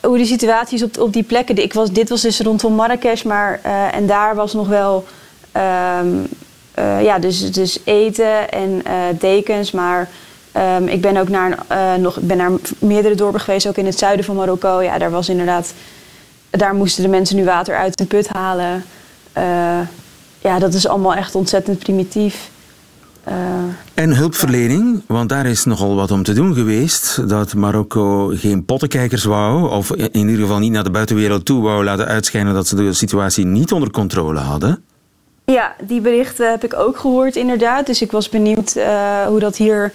hoe 0.00 0.18
de 0.18 0.24
situatie 0.24 0.76
is 0.76 0.82
op, 0.82 0.98
op 0.98 1.12
die 1.12 1.22
plekken. 1.22 1.62
Ik 1.62 1.72
was, 1.72 1.90
dit 1.90 2.08
was 2.08 2.20
dus 2.20 2.40
rondom 2.40 2.74
Marrakesh, 2.74 3.22
maar 3.22 3.60
eh, 3.62 3.94
en 3.94 4.06
daar 4.06 4.34
was 4.34 4.52
nog 4.52 4.68
wel 4.68 5.06
ehm, 5.52 6.08
eh, 6.76 7.02
ja, 7.02 7.18
dus, 7.18 7.52
dus 7.52 7.78
eten 7.84 8.50
en 8.50 8.80
eh, 8.84 8.94
dekens. 9.18 9.70
Maar 9.70 10.08
ehm, 10.52 10.86
ik 10.86 11.00
ben 11.00 11.16
ook 11.16 11.28
naar, 11.28 11.58
eh, 11.68 11.94
nog, 11.94 12.16
ik 12.16 12.26
ben 12.26 12.36
naar 12.36 12.50
meerdere 12.78 13.14
dorpen 13.14 13.40
geweest, 13.40 13.68
ook 13.68 13.76
in 13.76 13.86
het 13.86 13.98
zuiden 13.98 14.24
van 14.24 14.36
Marokko. 14.36 14.82
Ja, 14.82 14.98
daar 14.98 15.10
was 15.10 15.28
inderdaad, 15.28 15.74
daar 16.50 16.74
moesten 16.74 17.02
de 17.02 17.08
mensen 17.08 17.36
nu 17.36 17.44
water 17.44 17.76
uit 17.76 17.96
de 17.96 18.06
put 18.06 18.28
halen. 18.28 18.84
Eh, 19.36 19.80
ja, 20.38 20.58
dat 20.58 20.74
is 20.74 20.86
allemaal 20.88 21.14
echt 21.14 21.34
ontzettend 21.34 21.78
primitief. 21.78 22.50
Eh, 23.24 23.34
En 23.94 24.16
hulpverlening, 24.16 25.02
want 25.06 25.28
daar 25.28 25.46
is 25.46 25.64
nogal 25.64 25.94
wat 25.94 26.10
om 26.10 26.22
te 26.22 26.32
doen 26.32 26.54
geweest. 26.54 27.28
Dat 27.28 27.54
Marokko 27.54 28.32
geen 28.34 28.64
pottenkijkers 28.64 29.24
wou, 29.24 29.70
of 29.70 29.90
in 29.92 30.28
ieder 30.28 30.36
geval 30.40 30.58
niet 30.58 30.72
naar 30.72 30.84
de 30.84 30.90
buitenwereld 30.90 31.44
toe 31.44 31.62
wou 31.62 31.84
laten 31.84 32.06
uitschijnen 32.06 32.54
dat 32.54 32.66
ze 32.66 32.76
de 32.76 32.92
situatie 32.92 33.46
niet 33.46 33.72
onder 33.72 33.90
controle 33.90 34.38
hadden. 34.38 34.82
Ja, 35.44 35.74
die 35.86 36.00
berichten 36.00 36.50
heb 36.50 36.64
ik 36.64 36.74
ook 36.74 36.98
gehoord 36.98 37.36
inderdaad. 37.36 37.86
Dus 37.86 38.02
ik 38.02 38.10
was 38.10 38.28
benieuwd 38.28 38.74
eh, 38.76 39.26
hoe 39.26 39.40
dat 39.40 39.56
hier 39.56 39.92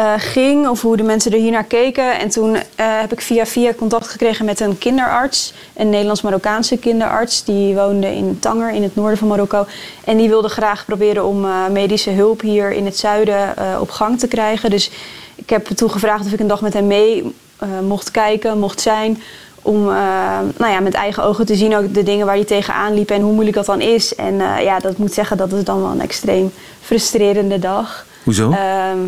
eh, 0.00 0.12
ging 0.16 0.68
of 0.68 0.82
hoe 0.82 0.96
de 0.96 1.02
mensen 1.02 1.32
er 1.32 1.38
hier 1.38 1.50
naar 1.50 1.64
keken. 1.64 2.18
En 2.18 2.28
toen 2.28 2.54
eh, 2.54 2.62
heb 2.76 3.12
ik 3.12 3.20
via 3.20 3.46
via 3.46 3.74
contact 3.74 4.08
gekregen 4.08 4.44
met 4.44 4.60
een 4.60 4.78
kinderarts, 4.78 5.52
een 5.74 5.90
Nederlands-Marokkaanse 5.90 6.76
kinderarts. 6.76 7.44
Die 7.44 7.74
woonde 7.74 8.14
in 8.14 8.38
Tanger 8.38 8.72
in 8.72 8.82
het 8.82 8.94
noorden 8.94 9.18
van 9.18 9.28
Marokko. 9.28 9.66
En 10.04 10.16
die 10.16 10.28
wilde 10.28 10.48
graag 10.48 10.84
proberen 10.84 11.24
om 11.24 11.44
eh, 11.44 11.66
medische 11.70 12.10
hulp 12.10 12.40
hier 12.40 12.72
in 12.72 12.84
het 12.84 12.96
zuiden 12.96 13.54
op 13.80 13.90
gang 13.90 14.18
te 14.18 14.28
krijgen. 14.28 14.70
Dus 14.70 14.90
ik 15.34 15.50
heb 15.50 15.66
toen 15.66 15.90
gevraagd 15.90 16.26
of 16.26 16.32
ik 16.32 16.40
een 16.40 16.46
dag 16.46 16.60
met 16.60 16.72
hem 16.72 16.86
mee 16.86 17.34
mocht 17.82 18.10
kijken, 18.10 18.58
mocht 18.58 18.80
zijn. 18.80 19.22
Om 19.62 19.84
nou 19.84 20.70
ja, 20.72 20.80
met 20.80 20.94
eigen 20.94 21.24
ogen 21.24 21.46
te 21.46 21.56
zien 21.56 21.76
ook 21.76 21.94
de 21.94 22.02
dingen 22.02 22.26
waar 22.26 22.34
hij 22.34 22.44
tegenaan 22.44 22.94
liep 22.94 23.10
en 23.10 23.20
hoe 23.20 23.32
moeilijk 23.32 23.56
dat 23.56 23.66
dan 23.66 23.80
is. 23.80 24.14
En 24.14 24.34
ja, 24.62 24.78
dat 24.78 24.96
moet 24.96 25.12
zeggen, 25.12 25.36
dat 25.36 25.52
is 25.52 25.64
dan 25.64 25.82
wel 25.82 25.90
een 25.90 26.00
extreem 26.00 26.52
frustrerende 26.80 27.58
dag. 27.58 28.06
Hoezo? 28.24 28.50
Ehm, 28.50 28.98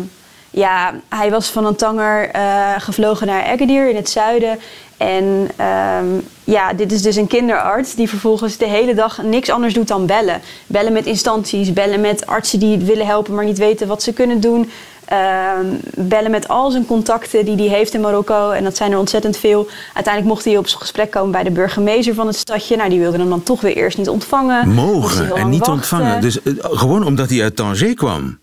ja, 0.53 0.93
hij 1.09 1.31
was 1.31 1.49
van 1.49 1.65
een 1.65 1.75
tanger 1.75 2.29
eh, 2.29 2.73
gevlogen 2.77 3.27
naar 3.27 3.43
Agadir 3.43 3.89
in 3.89 3.95
het 3.95 4.09
zuiden. 4.09 4.59
En 4.97 5.49
ehm, 5.55 6.05
ja, 6.43 6.73
dit 6.73 6.91
is 6.91 7.01
dus 7.01 7.15
een 7.15 7.27
kinderarts 7.27 7.95
die 7.95 8.09
vervolgens 8.09 8.57
de 8.57 8.67
hele 8.67 8.93
dag 8.93 9.23
niks 9.23 9.49
anders 9.49 9.73
doet 9.73 9.87
dan 9.87 10.05
bellen. 10.05 10.41
Bellen 10.67 10.93
met 10.93 11.05
instanties, 11.05 11.73
bellen 11.73 12.01
met 12.01 12.27
artsen 12.27 12.59
die 12.59 12.77
willen 12.77 13.05
helpen 13.05 13.33
maar 13.33 13.45
niet 13.45 13.57
weten 13.57 13.87
wat 13.87 14.03
ze 14.03 14.13
kunnen 14.13 14.39
doen. 14.39 14.69
Ehm, 15.05 15.65
bellen 15.95 16.31
met 16.31 16.47
al 16.47 16.71
zijn 16.71 16.85
contacten 16.85 17.45
die 17.45 17.55
hij 17.55 17.77
heeft 17.77 17.93
in 17.93 18.01
Marokko. 18.01 18.51
En 18.51 18.63
dat 18.63 18.77
zijn 18.77 18.91
er 18.91 18.97
ontzettend 18.97 19.37
veel. 19.37 19.67
Uiteindelijk 19.93 20.33
mocht 20.33 20.45
hij 20.45 20.57
op 20.57 20.65
gesprek 20.67 21.11
komen 21.11 21.31
bij 21.31 21.43
de 21.43 21.51
burgemeester 21.51 22.13
van 22.13 22.27
het 22.27 22.35
stadje. 22.35 22.75
Nou, 22.75 22.89
die 22.89 22.99
wilde 22.99 23.17
hem 23.17 23.29
dan 23.29 23.43
toch 23.43 23.61
weer 23.61 23.75
eerst 23.75 23.97
niet 23.97 24.09
ontvangen. 24.09 24.69
Mogen 24.69 25.35
en 25.35 25.49
niet 25.49 25.59
wachten. 25.59 25.75
ontvangen. 25.75 26.21
Dus 26.21 26.41
eh, 26.41 26.53
gewoon 26.59 27.05
omdat 27.05 27.29
hij 27.29 27.43
uit 27.43 27.55
Tanger 27.55 27.93
kwam. 27.93 28.41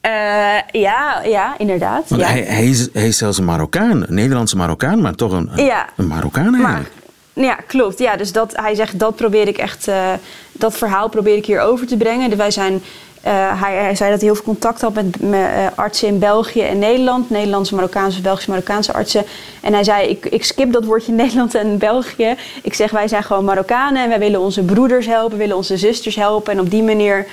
Eh, 0.00 0.80
ja, 0.80 1.22
ja, 1.24 1.54
inderdaad. 1.58 2.08
Want 2.08 2.22
ja. 2.22 2.28
hij, 2.28 2.40
hij, 2.40 2.66
is, 2.66 2.88
hij 2.92 3.06
is 3.08 3.18
zelfs 3.18 3.38
een 3.38 3.44
Marokkaan, 3.44 3.90
een 3.90 4.14
Nederlandse 4.14 4.56
Marokkaan, 4.56 5.00
maar 5.00 5.14
toch 5.14 5.32
een, 5.32 5.50
een, 5.52 5.64
Ja. 5.64 5.86
een 5.96 6.06
Marokkaan 6.06 6.54
eigenlijk. 6.54 6.90
Maar, 7.34 7.44
ja, 7.44 7.54
klopt. 7.66 7.98
Ja, 7.98 8.16
dus 8.16 8.32
dat, 8.32 8.56
hij 8.56 8.74
zegt, 8.74 8.98
dat 8.98 9.16
probeer 9.16 9.48
ik 9.48 9.58
echt, 9.58 9.88
eh, 9.88 10.12
dat 10.52 10.76
verhaal 10.76 11.08
probeer 11.08 11.36
ik 11.36 11.46
hier 11.46 11.60
over 11.60 11.86
te 11.86 11.96
brengen. 11.96 12.28
Dus 12.28 12.38
wij 12.38 12.50
zijn, 12.50 12.82
eh, 13.22 13.62
hij, 13.62 13.74
hij 13.74 13.94
zei 13.94 14.10
dat 14.10 14.20
hij 14.20 14.28
heel 14.28 14.34
veel 14.34 14.44
contact 14.44 14.80
had 14.80 14.94
met, 14.94 15.20
met 15.20 15.50
artsen 15.74 16.08
in 16.08 16.18
België 16.18 16.62
en 16.62 16.78
Nederland. 16.78 17.30
Nederlandse, 17.30 17.74
Marokkaanse, 17.74 18.20
Belgische, 18.20 18.50
Marokkaanse 18.50 18.92
artsen. 18.92 19.24
En 19.60 19.72
hij 19.72 19.84
zei, 19.84 20.08
ik, 20.08 20.26
ik 20.26 20.44
skip 20.44 20.72
dat 20.72 20.84
woordje 20.84 21.12
Nederland 21.22 21.54
en 21.54 21.78
België. 21.78 22.34
Ik 22.62 22.74
zeg, 22.74 22.90
wij 22.90 23.08
zijn 23.08 23.22
gewoon 23.22 23.44
Marokkanen 23.44 24.02
en 24.02 24.08
wij 24.08 24.18
willen 24.18 24.40
onze 24.40 24.62
broeders 24.62 25.06
helpen, 25.06 25.38
willen 25.38 25.56
onze 25.56 25.76
zusters 25.76 26.14
helpen. 26.16 26.52
En 26.52 26.60
op 26.60 26.70
die 26.70 26.82
manier 26.82 27.26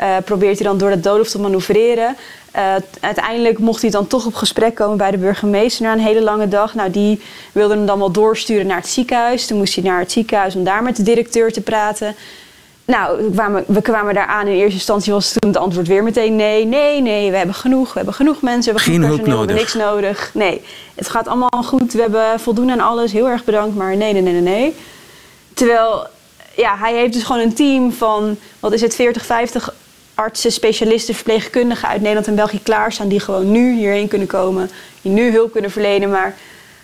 eh, 0.00 0.16
probeert 0.24 0.58
hij 0.58 0.66
dan 0.66 0.78
door 0.78 0.90
het 0.90 1.02
doolhof 1.02 1.28
te 1.28 1.40
manoeuvreren. 1.40 2.16
Eh, 2.50 2.74
uiteindelijk 3.00 3.58
mocht 3.58 3.82
hij 3.82 3.90
dan 3.90 4.06
toch 4.06 4.26
op 4.26 4.34
gesprek 4.34 4.74
komen 4.74 4.96
bij 4.96 5.10
de 5.10 5.18
burgemeester 5.18 5.84
na 5.84 5.92
een 5.92 5.98
hele 5.98 6.22
lange 6.22 6.48
dag. 6.48 6.74
Nou, 6.74 6.90
die 6.90 7.20
wilde 7.52 7.74
hem 7.74 7.86
dan 7.86 7.98
wel 7.98 8.10
doorsturen 8.10 8.66
naar 8.66 8.76
het 8.76 8.88
ziekenhuis. 8.88 9.46
Toen 9.46 9.58
moest 9.58 9.74
hij 9.74 9.84
naar 9.84 9.98
het 9.98 10.12
ziekenhuis 10.12 10.54
om 10.54 10.64
daar 10.64 10.82
met 10.82 10.96
de 10.96 11.02
directeur 11.02 11.52
te 11.52 11.60
praten. 11.60 12.14
Nou, 12.84 13.22
we 13.24 13.30
kwamen, 13.30 13.64
we 13.66 13.82
kwamen 13.82 14.14
daar 14.14 14.26
aan. 14.26 14.46
In 14.46 14.54
eerste 14.54 14.72
instantie 14.72 15.12
was 15.12 15.32
toen 15.32 15.50
het 15.50 15.58
antwoord 15.58 15.86
weer 15.86 16.02
meteen 16.02 16.36
nee, 16.36 16.64
nee, 16.64 17.00
nee. 17.00 17.30
We 17.30 17.36
hebben 17.36 17.54
genoeg, 17.54 17.88
we 17.88 17.96
hebben 17.96 18.14
genoeg 18.14 18.42
mensen, 18.42 18.74
we 18.74 18.80
hebben 18.80 18.94
Geen 18.94 19.02
genoeg 19.02 19.08
hulp 19.08 19.24
personeel, 19.24 19.46
we 19.46 19.52
hebben 19.52 19.64
niks 19.64 19.74
nodig. 19.74 20.30
Nee, 20.34 20.62
het 20.94 21.08
gaat 21.08 21.28
allemaal 21.28 21.62
goed. 21.64 21.92
We 21.92 22.00
hebben 22.00 22.40
voldoende 22.40 22.72
aan 22.72 22.80
alles. 22.80 23.12
Heel 23.12 23.28
erg 23.28 23.44
bedankt, 23.44 23.76
maar 23.76 23.96
nee, 23.96 24.12
nee, 24.12 24.22
nee, 24.22 24.32
nee, 24.32 24.42
nee. 24.42 24.74
Terwijl, 25.54 26.06
ja, 26.56 26.76
hij 26.76 26.94
heeft 26.94 27.12
dus 27.12 27.22
gewoon 27.22 27.42
een 27.42 27.54
team 27.54 27.92
van, 27.92 28.36
wat 28.60 28.72
is 28.72 28.80
het, 28.80 28.94
40, 28.94 29.26
50 29.26 29.74
artsen, 30.20 30.52
specialisten, 30.52 31.14
verpleegkundigen 31.14 31.88
uit 31.88 32.00
Nederland 32.00 32.26
en 32.26 32.34
België 32.34 32.62
klaarstaan. 32.62 33.08
Die 33.08 33.20
gewoon 33.20 33.50
nu 33.50 33.74
hierheen 33.76 34.08
kunnen 34.08 34.28
komen, 34.28 34.70
die 35.02 35.12
nu 35.12 35.32
hulp 35.32 35.52
kunnen 35.52 35.70
verlenen. 35.70 36.10
Maar 36.10 36.36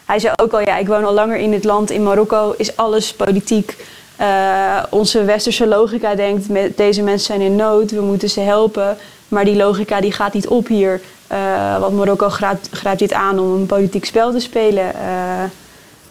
hij 0.05 0.19
zei 0.19 0.33
ook 0.37 0.53
al, 0.53 0.61
ja, 0.61 0.77
ik 0.77 0.87
woon 0.87 1.05
al 1.05 1.13
langer 1.13 1.37
in 1.37 1.51
dit 1.51 1.65
land. 1.65 1.91
In 1.91 2.03
Marokko 2.03 2.55
is 2.57 2.77
alles 2.77 3.13
politiek. 3.13 3.77
Eh, 4.17 4.83
onze 4.91 5.25
westerse 5.25 5.67
logica 5.67 6.15
denkt, 6.15 6.49
met, 6.49 6.77
deze 6.77 7.03
mensen 7.03 7.27
zijn 7.27 7.41
in 7.41 7.57
nood, 7.57 7.91
we 7.91 8.01
moeten 8.01 8.31
ze 8.31 8.41
helpen. 8.41 8.97
Maar 9.29 9.45
die 9.45 9.57
logica 9.57 10.01
die 10.01 10.13
gaat 10.13 10.33
niet 10.33 10.49
op 10.49 10.67
hier. 10.67 11.01
Eh, 11.27 11.79
want 11.81 11.97
Marokko 11.97 12.29
grijpt, 12.29 12.99
dit 12.99 13.13
aan 13.13 13.39
om 13.39 13.55
een 13.55 13.67
politiek 13.67 14.05
spel 14.05 14.33
te 14.33 14.41
spelen. 14.41 14.95
Eh, 14.95 15.45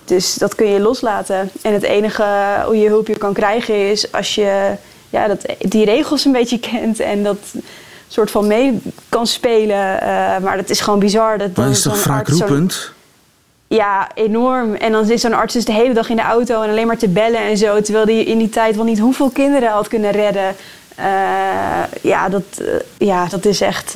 dus 0.06 0.36
dat 0.36 0.56
kun 0.56 0.68
je 0.68 0.80
loslaten. 0.80 1.50
En 1.62 1.74
het 1.74 1.84
enige 1.84 2.26
hoe 2.66 2.78
je 2.78 2.88
hulp 2.88 3.08
je 3.08 3.18
kan 3.18 3.34
krijgen 3.34 3.90
is 3.90 4.12
als 4.12 4.36
je 4.36 4.76
ja, 5.16 5.28
dat, 5.28 5.46
die 5.60 5.86
regels 5.86 6.26
een 6.26 6.32
beetje 6.32 6.60
kent 6.60 7.00
en 7.00 7.24
dat 7.24 7.38
soort 8.08 8.32
van 8.32 8.48
mee 8.48 8.80
kan 9.10 9.28
spelen. 9.28 10.02
Eh, 10.02 10.08
maar 10.44 10.58
dat 10.58 10.70
is 10.70 10.80
gewoon 10.80 11.00
bizar. 11.00 11.38
Dat 11.38 11.56
Maar 11.56 11.70
is 11.70 11.82
toch 11.82 12.04
wraakroepend? 12.04 12.92
ja, 13.68 14.10
enorm. 14.14 14.74
En 14.76 14.92
dan 14.92 15.06
zit 15.06 15.20
zo'n 15.22 15.34
arts 15.34 15.54
dus 15.54 15.66
de 15.66 15.74
hele 15.74 15.94
dag 15.94 16.10
in 16.10 16.16
de 16.16 16.22
auto 16.22 16.62
en 16.62 16.70
alleen 16.70 16.88
maar 16.88 16.98
te 16.98 17.08
bellen 17.10 17.40
en 17.42 17.58
zo. 17.58 17.82
Terwijl 17.82 18.06
hij 18.06 18.24
in 18.24 18.38
die 18.38 18.50
tijd 18.50 18.76
wel 18.76 18.86
niet 18.86 19.00
hoeveel 19.00 19.30
kinderen 19.30 19.70
had 19.72 19.88
kunnen 19.88 20.12
redden. 20.12 20.56
Eh, 20.96 21.06
ja, 22.02 22.30
dat, 22.30 22.44
eh, 22.58 22.66
ja, 23.08 23.26
dat 23.28 23.46
is 23.46 23.62
echt. 23.62 23.96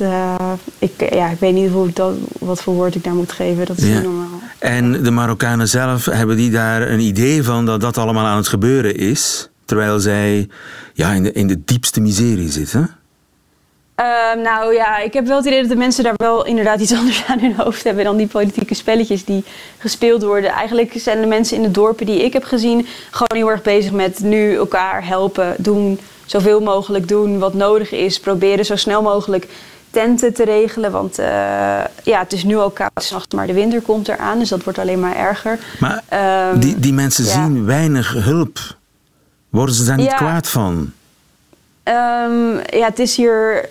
ik, 0.78 1.12
ja, 1.14 1.28
ik 1.28 1.38
weet 1.40 1.54
niet 1.54 1.70
hoe 1.70 1.88
ik 1.88 1.96
dat, 1.96 2.14
wat 2.38 2.62
voor 2.62 2.74
woord 2.74 2.94
ik 2.94 3.04
daar 3.04 3.14
moet 3.14 3.32
geven. 3.32 3.66
Dat 3.66 3.76
is 3.78 3.84
Ja. 3.84 3.94
niet 3.94 4.02
normaal. 4.02 4.40
En 4.58 5.02
de 5.02 5.10
Marokkanen 5.10 5.68
zelf, 5.68 6.04
hebben 6.04 6.36
die 6.36 6.50
daar 6.50 6.88
een 6.90 7.00
idee 7.00 7.42
van 7.44 7.66
dat 7.66 7.80
dat 7.80 7.98
allemaal 7.98 8.26
aan 8.26 8.36
het 8.36 8.48
gebeuren 8.48 8.96
is? 8.96 9.49
Terwijl 9.70 10.00
zij 10.00 10.48
ja, 10.94 11.12
in, 11.12 11.22
de, 11.22 11.32
in 11.32 11.46
de 11.46 11.64
diepste 11.64 12.00
miserie 12.00 12.50
zitten? 12.50 12.90
Ehm, 13.94 14.40
nou 14.42 14.74
ja, 14.74 14.98
ik 14.98 15.12
heb 15.12 15.26
wel 15.26 15.36
het 15.36 15.46
idee 15.46 15.60
dat 15.60 15.70
de 15.70 15.76
mensen 15.76 16.04
daar 16.04 16.14
wel 16.16 16.46
inderdaad 16.46 16.80
iets 16.80 16.92
anders 17.00 17.24
aan 17.26 17.38
hun 17.38 17.54
hoofd 17.56 17.84
hebben 17.84 18.04
dan 18.04 18.16
die 18.16 18.26
politieke 18.26 18.74
spelletjes 18.74 19.24
die 19.24 19.44
gespeeld 19.78 20.22
worden. 20.22 20.50
Eigenlijk 20.50 20.92
zijn 20.96 21.20
de 21.20 21.26
mensen 21.26 21.56
in 21.56 21.62
de 21.62 21.70
dorpen 21.70 22.06
die 22.06 22.24
ik 22.24 22.32
heb 22.32 22.44
gezien 22.44 22.86
gewoon 23.10 23.36
heel 23.36 23.50
erg 23.50 23.62
bezig 23.62 23.92
met 23.92 24.20
nu 24.20 24.54
elkaar 24.54 25.06
helpen, 25.06 25.54
doen, 25.58 25.98
zoveel 26.26 26.60
mogelijk 26.60 27.08
doen 27.08 27.38
wat 27.38 27.54
nodig 27.54 27.90
is, 27.90 28.20
proberen 28.20 28.64
zo 28.64 28.76
snel 28.76 29.02
mogelijk 29.02 29.48
tenten 29.90 30.34
te 30.34 30.44
regelen. 30.44 30.90
Want 30.90 31.18
eh, 31.18 31.26
ja, 32.02 32.18
het 32.18 32.32
is 32.32 32.44
nu 32.44 32.56
al 32.56 32.70
koud 32.70 32.90
s'nachts, 32.94 33.34
maar 33.34 33.46
de 33.46 33.52
winter 33.52 33.80
komt 33.80 34.08
eraan, 34.08 34.38
dus 34.38 34.48
dat 34.48 34.64
wordt 34.64 34.78
alleen 34.78 35.00
maar 35.00 35.16
erger. 35.16 35.58
Maar 35.80 36.02
Ehm, 36.08 36.58
die, 36.58 36.78
die 36.78 36.92
mensen 36.92 37.24
ja. 37.24 37.30
zien 37.30 37.64
weinig 37.64 38.12
hulp. 38.12 38.78
Worden 39.50 39.74
ze 39.74 39.84
daar 39.84 39.96
niet 39.96 40.06
Ja. 40.06 40.14
kwaad 40.14 40.48
van? 40.48 40.92
Ehm, 41.82 42.56
ja, 42.56 42.86
het 42.86 42.98
is 42.98 43.16
hier. 43.16 43.66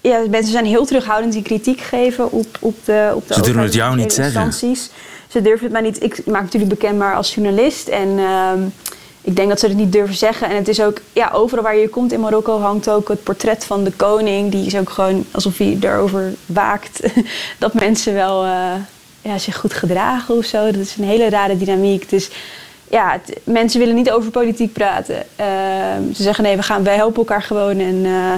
Ja, 0.00 0.24
mensen 0.30 0.52
zijn 0.52 0.64
heel 0.64 0.86
terughoudend 0.86 1.34
in 1.34 1.42
kritiek 1.42 1.80
geven 1.80 2.32
op, 2.32 2.46
op 2.60 2.76
de 2.84 3.12
op 3.14 3.28
de 3.28 3.34
Ze 3.34 3.40
durven 3.40 3.62
het 3.62 3.74
jou 3.74 3.96
niet 3.96 4.12
zeggen. 4.12 4.52
ze 4.52 5.42
durven 5.42 5.62
het 5.64 5.72
maar 5.72 5.82
niet. 5.82 6.02
Ik 6.02 6.26
maak 6.26 6.42
natuurlijk 6.42 6.70
bekend 6.70 6.98
maar 6.98 7.14
als 7.14 7.34
journalist. 7.34 7.88
En 7.88 8.18
ehm, 8.18 8.60
ik 9.22 9.36
denk 9.36 9.48
dat 9.48 9.60
ze 9.60 9.66
het 9.66 9.76
niet 9.76 9.92
durven 9.92 10.16
zeggen. 10.16 10.48
En 10.48 10.56
het 10.56 10.68
is 10.68 10.80
ook, 10.80 11.00
ja, 11.12 11.30
overal 11.32 11.64
waar 11.64 11.76
je 11.76 11.88
komt 11.88 12.12
in 12.12 12.20
Marokko 12.20 12.60
hangt 12.60 12.90
ook 12.90 13.08
het 13.08 13.22
portret 13.22 13.64
van 13.64 13.84
de 13.84 13.92
koning. 13.92 14.50
Die 14.50 14.66
is 14.66 14.76
ook 14.76 14.90
gewoon 14.90 15.24
alsof 15.30 15.58
hij 15.58 15.78
erover 15.80 16.32
waakt 16.46 17.00
dat 17.58 17.74
mensen 17.74 18.14
wel 18.14 18.44
eh, 18.44 18.72
ja, 19.22 19.38
zich 19.38 19.56
goed 19.56 19.74
gedragen 19.74 20.36
of 20.36 20.44
zo. 20.44 20.64
Dat 20.64 20.80
is 20.80 20.96
een 20.96 21.04
hele 21.04 21.28
rare 21.28 21.56
dynamiek. 21.58 22.08
Dus 22.08 22.30
ja, 22.90 23.12
het- 23.12 23.40
mensen 23.44 23.78
willen 23.80 23.94
niet 23.94 24.10
over 24.10 24.30
politiek 24.30 24.72
praten. 24.72 25.22
Ehm, 25.36 26.12
ze 26.14 26.22
zeggen 26.22 26.44
nee, 26.44 26.56
we 26.56 26.62
gaan, 26.62 26.82
wij 26.84 26.96
helpen 26.96 27.18
elkaar 27.18 27.42
gewoon. 27.42 27.78
En 27.78 28.04
eh, 28.04 28.32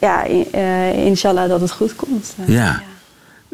ja, 0.00 0.26
eh, 0.52 1.04
inshallah 1.06 1.48
dat 1.48 1.60
het 1.60 1.70
goed 1.72 1.94
komt. 1.96 2.34
Eh, 2.46 2.54
Ja. 2.54 2.82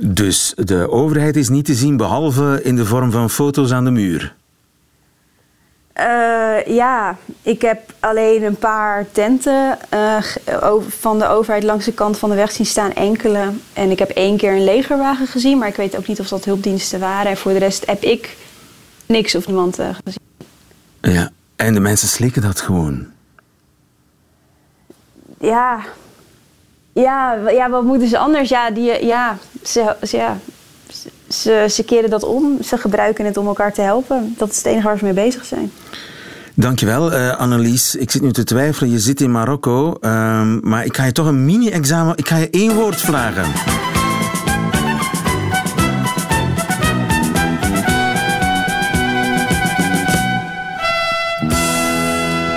Dus 0.01 0.53
de 0.57 0.91
overheid 0.91 1.37
is 1.37 1.49
niet 1.49 1.65
te 1.65 1.75
zien 1.75 1.97
behalve 1.97 2.61
in 2.63 2.77
de 2.77 2.85
vorm 2.87 3.11
van 3.11 3.31
foto's 3.31 3.73
aan 3.73 3.85
de 3.85 3.91
muur. 3.91 4.35
Eh, 5.93 6.67
ja, 6.67 7.17
ik 7.43 7.63
heb 7.63 7.81
alleen 8.01 8.43
een 8.43 8.57
paar 8.57 9.07
tenten 9.13 9.79
eh, 9.89 10.17
van 10.89 11.19
de 11.19 11.27
overheid 11.29 11.63
langs 11.65 11.85
de 11.85 11.93
kant 11.93 12.19
van 12.19 12.31
de 12.31 12.35
weg 12.37 12.51
zien 12.53 12.67
staan, 12.67 12.93
enkele. 12.93 13.45
En 13.73 13.91
ik 13.91 13.99
heb 13.99 14.11
één 14.11 14.37
keer 14.37 14.53
een 14.53 14.65
legerwagen 14.65 15.27
gezien, 15.27 15.59
maar 15.59 15.69
ik 15.69 15.77
weet 15.77 15.97
ook 15.97 16.07
niet 16.07 16.21
of 16.21 16.29
dat 16.29 16.45
hulpdiensten 16.45 17.01
waren. 17.01 17.31
En 17.31 17.37
voor 17.37 17.53
de 17.53 17.59
rest 17.59 17.87
heb 17.87 18.03
ik 18.03 18.37
niks 19.07 19.35
of 19.35 19.47
niemand 19.47 19.79
eh, 19.79 19.89
gezien. 20.05 20.21
Ja. 21.01 21.31
En 21.57 21.75
de 21.75 21.81
mensen 21.81 22.09
slikken 22.09 22.43
dat 22.43 22.61
gewoon. 22.61 23.07
Ja, 25.41 25.81
ja, 26.93 27.37
ja 27.51 27.71
wat 27.71 27.85
moeten 27.85 28.09
ze 28.09 28.19
anders? 28.19 28.49
Ja, 28.49 28.71
die, 28.71 29.07
ja, 29.07 29.39
ze, 29.65 29.97
ze- 30.03 30.17
ja 30.17 30.39
ze, 31.29 31.67
ze, 31.71 31.83
keren 31.85 32.11
dat 32.11 32.23
om. 32.25 32.63
Ze 32.63 32.79
gebruiken 32.79 33.25
het 33.25 33.37
om 33.37 33.47
elkaar 33.47 33.73
te 33.73 33.81
helpen. 33.81 34.35
Dat 34.39 34.51
is 34.51 34.57
het 34.57 34.67
enige 34.67 34.87
waar 34.87 34.99
ze 34.99 35.05
mee 35.05 35.13
bezig 35.13 35.45
zijn. 35.45 35.71
Dankjewel, 36.55 37.13
eh 37.13 37.37
Annelies. 37.37 37.95
Ik 37.95 38.11
zit 38.11 38.23
nu 38.23 38.33
te 38.33 38.45
twijfelen. 38.45 38.91
Je 38.91 38.99
zit 38.99 39.21
in 39.21 39.31
Marokko. 39.31 39.95
ehm, 40.01 40.69
maar 40.69 40.85
ik 40.85 40.97
ga 40.97 41.05
je 41.05 41.13
toch 41.13 41.27
een 41.27 41.45
mini-examen... 41.45 42.17
Ik 42.17 42.29
ga 42.29 42.37
je 42.37 42.51
één 42.51 42.75
woord 42.75 43.01
vragen. 43.01 43.45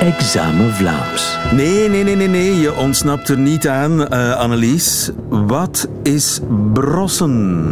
Examen 0.02 0.74
Vlaams. 0.74 1.38
Nee, 1.52 1.90
nee, 1.90 2.04
nee, 2.04 2.16
nee, 2.16 2.28
nee. 2.28 2.60
Je 2.60 2.76
ontsnapt 2.76 3.30
er 3.30 3.38
niet 3.38 3.68
aan, 3.68 4.08
eh, 4.08 4.36
Annelies. 4.36 5.10
Wat 5.30 5.88
is 6.04 6.40
brossen? 6.74 7.66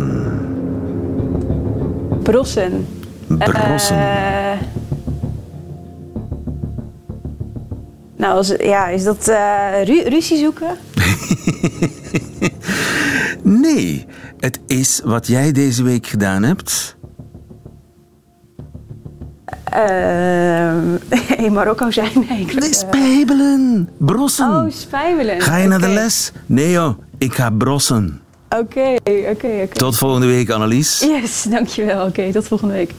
Brossen. 2.23 2.87
Brossen. 3.27 3.97
Eh, 3.97 4.57
nou, 8.17 8.35
als, 8.37 8.53
ja, 8.59 8.87
is 8.87 9.03
dat 9.03 9.27
eh, 9.27 9.83
ru- 9.83 10.09
ruzie 10.09 10.37
zoeken? 10.37 10.77
Nee, 13.43 14.05
het 14.39 14.59
is 14.67 15.01
wat 15.03 15.27
jij 15.27 15.51
deze 15.51 15.83
week 15.83 16.07
gedaan 16.07 16.43
hebt. 16.43 16.97
Eh, 19.63 20.73
in 21.45 21.53
Marokko 21.53 21.91
zijn 21.91 22.25
eigenlijk. 22.29 22.59
Nee, 22.59 22.73
spijbelen. 22.73 23.89
Brossen. 23.97 24.49
Oh, 24.49 24.71
spijbelen. 24.71 25.41
Ga 25.41 25.57
je 25.57 25.67
naar 25.67 25.81
de 25.81 25.87
les? 25.87 26.31
Nee 26.45 26.71
joh, 26.71 26.97
ik 27.17 27.33
ga 27.33 27.49
brossen. 27.49 28.21
Oké, 28.49 28.95
oké, 29.03 29.29
oké. 29.31 29.67
Tot 29.73 29.97
volgende 29.97 30.27
week, 30.27 30.49
Annelies. 30.49 30.99
Yes, 30.99 31.45
dankjewel. 31.49 32.05
Oké, 32.05 32.31
tot 32.31 32.47
volgende 32.47 32.73
week. 32.73 32.91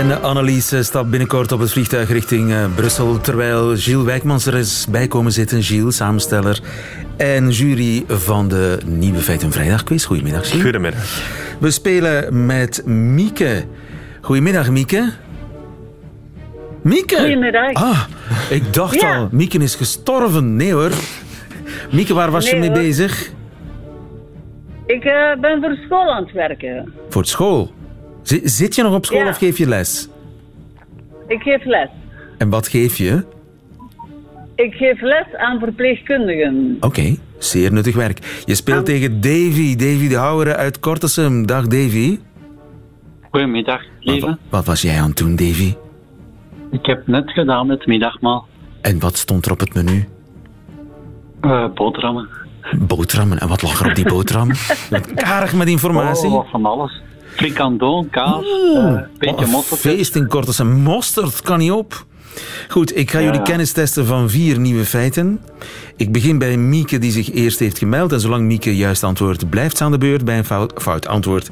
En 0.00 0.22
Annelies 0.22 0.72
eh, 0.72 0.80
stapt 0.80 1.10
binnenkort 1.10 1.52
op 1.52 1.60
het 1.60 1.70
vliegtuig 1.72 2.08
richting 2.10 2.52
eh, 2.52 2.64
Brussel, 2.74 3.20
terwijl 3.20 3.76
Gilles 3.76 4.04
Wijkmans 4.04 4.46
er 4.46 4.54
is 4.54 4.86
bij 4.90 5.08
komen 5.08 5.32
zitten. 5.32 5.62
Gilles, 5.62 5.96
samensteller 5.96 6.60
en 7.16 7.50
jury 7.50 8.04
van 8.08 8.48
de 8.48 8.78
Nieuwe 8.86 9.18
Feiten 9.18 9.52
Vrijdagquiz. 9.52 10.04
Goedemiddag, 10.04 10.46
Gilles. 10.46 10.62
Goedemiddag. 10.62 11.22
We 11.58 11.70
spelen 11.70 12.46
met 12.46 12.86
Mieke. 12.86 13.64
Goedemiddag, 14.20 14.70
Mieke. 14.70 15.12
Mieke! 16.82 17.16
Goedemiddag. 17.16 17.72
Ah, 17.72 18.02
ik 18.50 18.74
dacht 18.74 19.00
Ja. 19.00 19.16
al, 19.16 19.28
Mieke 19.30 19.58
is 19.58 19.74
gestorven. 19.74 20.56
Nee 20.56 20.72
hoor. 20.72 20.90
Mieke, 21.90 22.14
waar 22.14 22.30
was 22.30 22.50
je 22.50 22.56
mee 22.56 22.70
hoor. 22.70 22.78
bezig? 22.78 23.30
Ik 24.86 25.04
eh, 25.04 25.40
ben 25.40 25.60
voor 25.60 25.78
school 25.84 26.12
aan 26.12 26.22
het 26.22 26.32
werken. 26.32 26.92
Voor 27.08 27.24
school. 27.24 27.72
Zi- 28.30 28.40
Zit 28.44 28.74
je 28.74 28.82
nog 28.82 28.94
op 28.94 29.04
school 29.04 29.18
Ja. 29.22 29.28
of 29.28 29.36
geef 29.38 29.58
je 29.58 29.68
les? 29.68 30.08
Ik 31.26 31.40
geef 31.42 31.64
les. 31.64 31.88
En 32.38 32.48
wat 32.50 32.68
geef 32.68 32.96
je? 32.96 33.24
Ik 34.54 34.74
geef 34.74 35.00
les 35.00 35.26
aan 35.36 35.58
verpleegkundigen. 35.58 36.76
Oké, 36.80 37.16
zeer 37.38 37.72
nuttig 37.72 37.94
werk. 37.94 38.42
Je 38.44 38.54
speelt 38.54 38.84
tegen 38.86 39.20
Davy, 39.20 39.76
Davy 39.76 40.08
de 40.08 40.14
Houwere 40.16 40.56
uit 40.56 40.80
Kortesum. 40.80 41.46
Dag 41.46 41.66
Davy. 41.66 42.18
Goedemiddag, 43.30 43.80
lieve. 44.00 44.26
Wat, 44.26 44.36
wat 44.48 44.64
was 44.64 44.82
jij 44.82 45.00
aan 45.00 45.08
het 45.08 45.16
doen, 45.16 45.36
Davy? 45.36 45.74
Ik 46.70 46.86
heb 46.86 47.06
net 47.06 47.30
gedaan 47.30 47.66
met 47.66 47.86
middagmaal. 47.86 48.46
En 48.80 48.98
wat 48.98 49.16
stond 49.16 49.46
er 49.46 49.52
op 49.52 49.60
het 49.60 49.74
menu? 49.74 50.08
Eh 51.40 51.66
boterhammen. 51.74 52.28
Boterhammen. 52.78 53.40
En 53.40 53.48
wat 53.48 53.62
lag 53.62 53.80
er 53.80 53.88
op 53.88 53.94
die 53.94 54.04
boterham? 54.08 54.50
Karig 55.14 55.54
met 55.54 55.68
informatie. 55.68 56.30
Oh, 56.30 56.50
van 56.50 56.64
alles. 56.66 57.00
Frikandel, 57.40 58.06
kaas, 58.10 58.44
wat 58.74 59.18
beetje 59.18 59.44
een 59.44 59.50
mosterd. 59.50 59.80
feest 59.80 60.16
in 60.16 60.26
Kortesum. 60.26 60.68
Mosterd 60.68 61.42
kan 61.42 61.58
niet 61.58 61.70
op. 61.70 62.04
Goed, 62.68 62.96
ik 62.96 63.10
ga 63.10 63.18
Ja. 63.18 63.24
jullie 63.24 63.42
kennis 63.42 63.72
testen 63.72 64.06
van 64.06 64.30
vier 64.30 64.58
nieuwe 64.58 64.84
feiten. 64.84 65.40
Ik 65.96 66.12
begin 66.12 66.38
bij 66.38 66.56
Mieke, 66.56 66.98
die 66.98 67.10
zich 67.12 67.32
eerst 67.32 67.58
heeft 67.58 67.78
gemeld. 67.78 68.12
En 68.12 68.20
zolang 68.20 68.44
Mieke 68.44 68.76
juist 68.76 69.02
antwoordt, 69.04 69.48
blijft 69.50 69.76
ze 69.76 69.84
aan 69.84 69.90
de 69.90 69.98
beurt. 69.98 70.24
Bij 70.24 70.38
een 70.38 70.44
fout, 70.44 70.72
fout 70.82 71.06
antwoord 71.06 71.50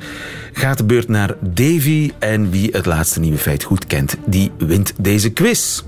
gaat 0.53 0.79
de 0.79 0.85
beurt 0.85 1.09
naar 1.09 1.35
Davy. 1.41 2.11
En 2.19 2.51
wie 2.51 2.69
het 2.73 2.87
laatste 2.87 3.21
nieuwe 3.21 3.39
feit 3.39 3.63
goed 3.63 3.87
kent, 3.87 4.17
die 4.27 4.51
wint 4.59 4.93
deze 4.99 5.31
quiz. 5.31 5.83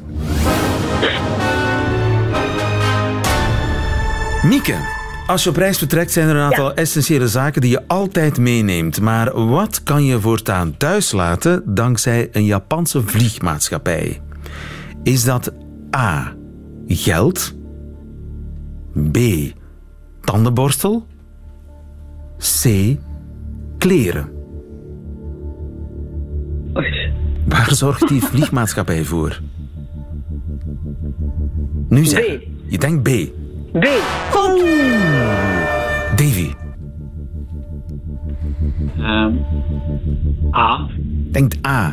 Mieke, 4.43 4.75
als 5.31 5.43
je 5.43 5.51
op 5.51 5.57
reis 5.57 5.79
vertrekt 5.79 6.13
zijn 6.13 6.29
er 6.29 6.35
een 6.35 6.43
aantal 6.43 6.75
essentiële 6.75 7.29
zaken 7.29 7.61
die 7.61 7.71
je 7.71 7.83
altijd 7.87 8.39
meeneemt. 8.39 9.01
Maar 9.01 9.47
wat 9.47 9.83
kan 9.83 10.05
je 10.05 10.21
voortaan 10.21 10.77
thuis 10.77 11.13
laten 11.13 11.63
dankzij 11.67 12.29
een 12.33 12.45
Japanse 12.45 13.03
vliegmaatschappij? 13.03 14.21
Is 15.03 15.25
dat 15.25 15.53
A. 15.97 16.35
Geld? 16.87 17.55
B. 19.11 19.19
Tandenborstel? 20.21 21.07
C. 22.63 22.97
Kleren? 23.79 24.33
Waar 27.49 27.75
zorgt 27.75 28.09
die 28.09 28.23
vliegmaatschappij 28.23 29.05
voor? 29.05 29.41
Nu 31.89 32.05
zeg. 32.05 32.25
Je 32.67 32.79
denkt 32.79 33.03
B. 33.03 33.09
B. 33.73 33.87
Davy. 36.17 36.55
Ehm, 38.99 39.45
A. 40.53 40.89
Denkt 41.33 41.59
A. 41.63 41.93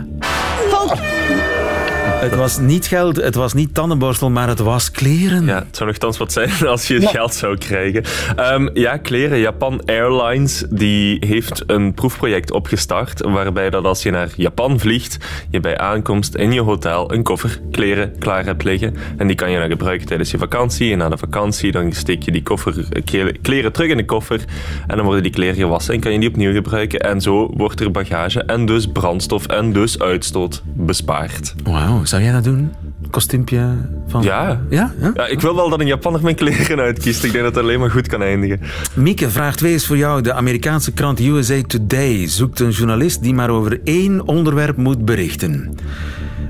Het 2.17 2.35
was 2.35 2.59
niet 2.59 2.85
geld, 2.87 3.15
het 3.15 3.35
was 3.35 3.53
niet 3.53 3.73
tandenborstel, 3.73 4.29
maar 4.29 4.47
het 4.47 4.59
was 4.59 4.91
kleren. 4.91 5.45
Ja, 5.45 5.55
het 5.65 5.75
zou 5.77 5.89
nogthans 5.89 6.17
wat 6.17 6.31
zijn 6.31 6.49
als 6.67 6.87
je 6.87 6.93
het 6.93 7.07
geld 7.09 7.33
zou 7.33 7.57
krijgen. 7.57 8.03
Ehm, 8.35 8.69
ja, 8.73 8.97
kleren. 8.97 9.39
Japan 9.39 9.81
Airlines 9.85 10.63
die 10.69 11.17
heeft 11.27 11.63
een 11.67 11.93
proefproject 11.93 12.51
opgestart 12.51 13.21
waarbij 13.21 13.69
dat 13.69 13.85
als 13.85 14.03
je 14.03 14.11
naar 14.11 14.29
Japan 14.35 14.79
vliegt, 14.79 15.17
je 15.49 15.59
bij 15.59 15.77
aankomst 15.77 16.35
in 16.35 16.51
je 16.51 16.61
hotel 16.61 17.13
een 17.13 17.23
koffer 17.23 17.59
kleren 17.71 18.17
klaar 18.19 18.45
hebt 18.45 18.63
liggen. 18.63 18.95
En 19.17 19.27
die 19.27 19.35
kan 19.35 19.51
je 19.51 19.59
dan 19.59 19.69
gebruiken 19.69 20.07
tijdens 20.07 20.31
je 20.31 20.37
vakantie. 20.37 20.91
En 20.91 20.97
na 20.97 21.09
de 21.09 21.17
vakantie 21.17 21.71
dan 21.71 21.91
steek 21.93 22.23
je 22.23 22.31
die 22.31 22.43
koffer, 22.43 22.85
eh, 22.89 23.03
kle- 23.05 23.31
kleren 23.41 23.71
terug 23.71 23.89
in 23.91 23.97
de 23.97 24.05
koffer 24.05 24.39
en 24.87 24.95
dan 24.95 25.05
worden 25.05 25.23
die 25.23 25.31
kleren 25.31 25.55
gewassen 25.55 25.93
en 25.93 25.99
kan 25.99 26.11
je 26.13 26.19
die 26.19 26.29
opnieuw 26.29 26.53
gebruiken. 26.53 26.99
En 26.99 27.21
zo 27.21 27.51
wordt 27.57 27.79
er 27.79 27.91
bagage 27.91 28.43
en 28.43 28.65
dus 28.65 28.87
brandstof 28.87 29.45
en 29.45 29.73
dus 29.73 29.99
uitstoot 29.99 30.61
bespaard. 30.65 31.53
Wauw, 31.63 32.05
zou 32.07 32.21
jij 32.23 32.31
dat 32.31 32.43
doen? 32.43 32.73
Kostuumpje 33.09 33.75
van... 34.07 34.23
Ja. 34.23 34.61
Ja? 34.69 34.93
ja? 34.99 35.11
Ja, 35.15 35.27
ik 35.27 35.41
wil 35.41 35.55
wel 35.55 35.69
dat 35.69 35.79
een 35.79 35.87
Japanner 35.87 36.21
mijn 36.21 36.35
kleren 36.35 36.79
uitkiest. 36.79 37.23
Ik 37.23 37.31
denk 37.31 37.43
dat 37.43 37.55
het 37.55 37.63
alleen 37.63 37.79
maar 37.79 37.91
goed 37.91 38.07
kan 38.07 38.21
eindigen. 38.21 38.59
Mieke, 38.93 39.29
vraag 39.29 39.55
2 39.55 39.73
is 39.73 39.85
voor 39.85 39.97
jou. 39.97 40.21
De 40.21 40.33
Amerikaanse 40.33 40.91
krant 40.91 41.19
USA 41.19 41.61
Today 41.61 42.27
zoekt 42.27 42.59
een 42.59 42.69
journalist 42.69 43.21
die 43.21 43.33
maar 43.33 43.49
over 43.49 43.79
één 43.83 44.27
onderwerp 44.27 44.77
moet 44.77 45.05
berichten. 45.05 45.75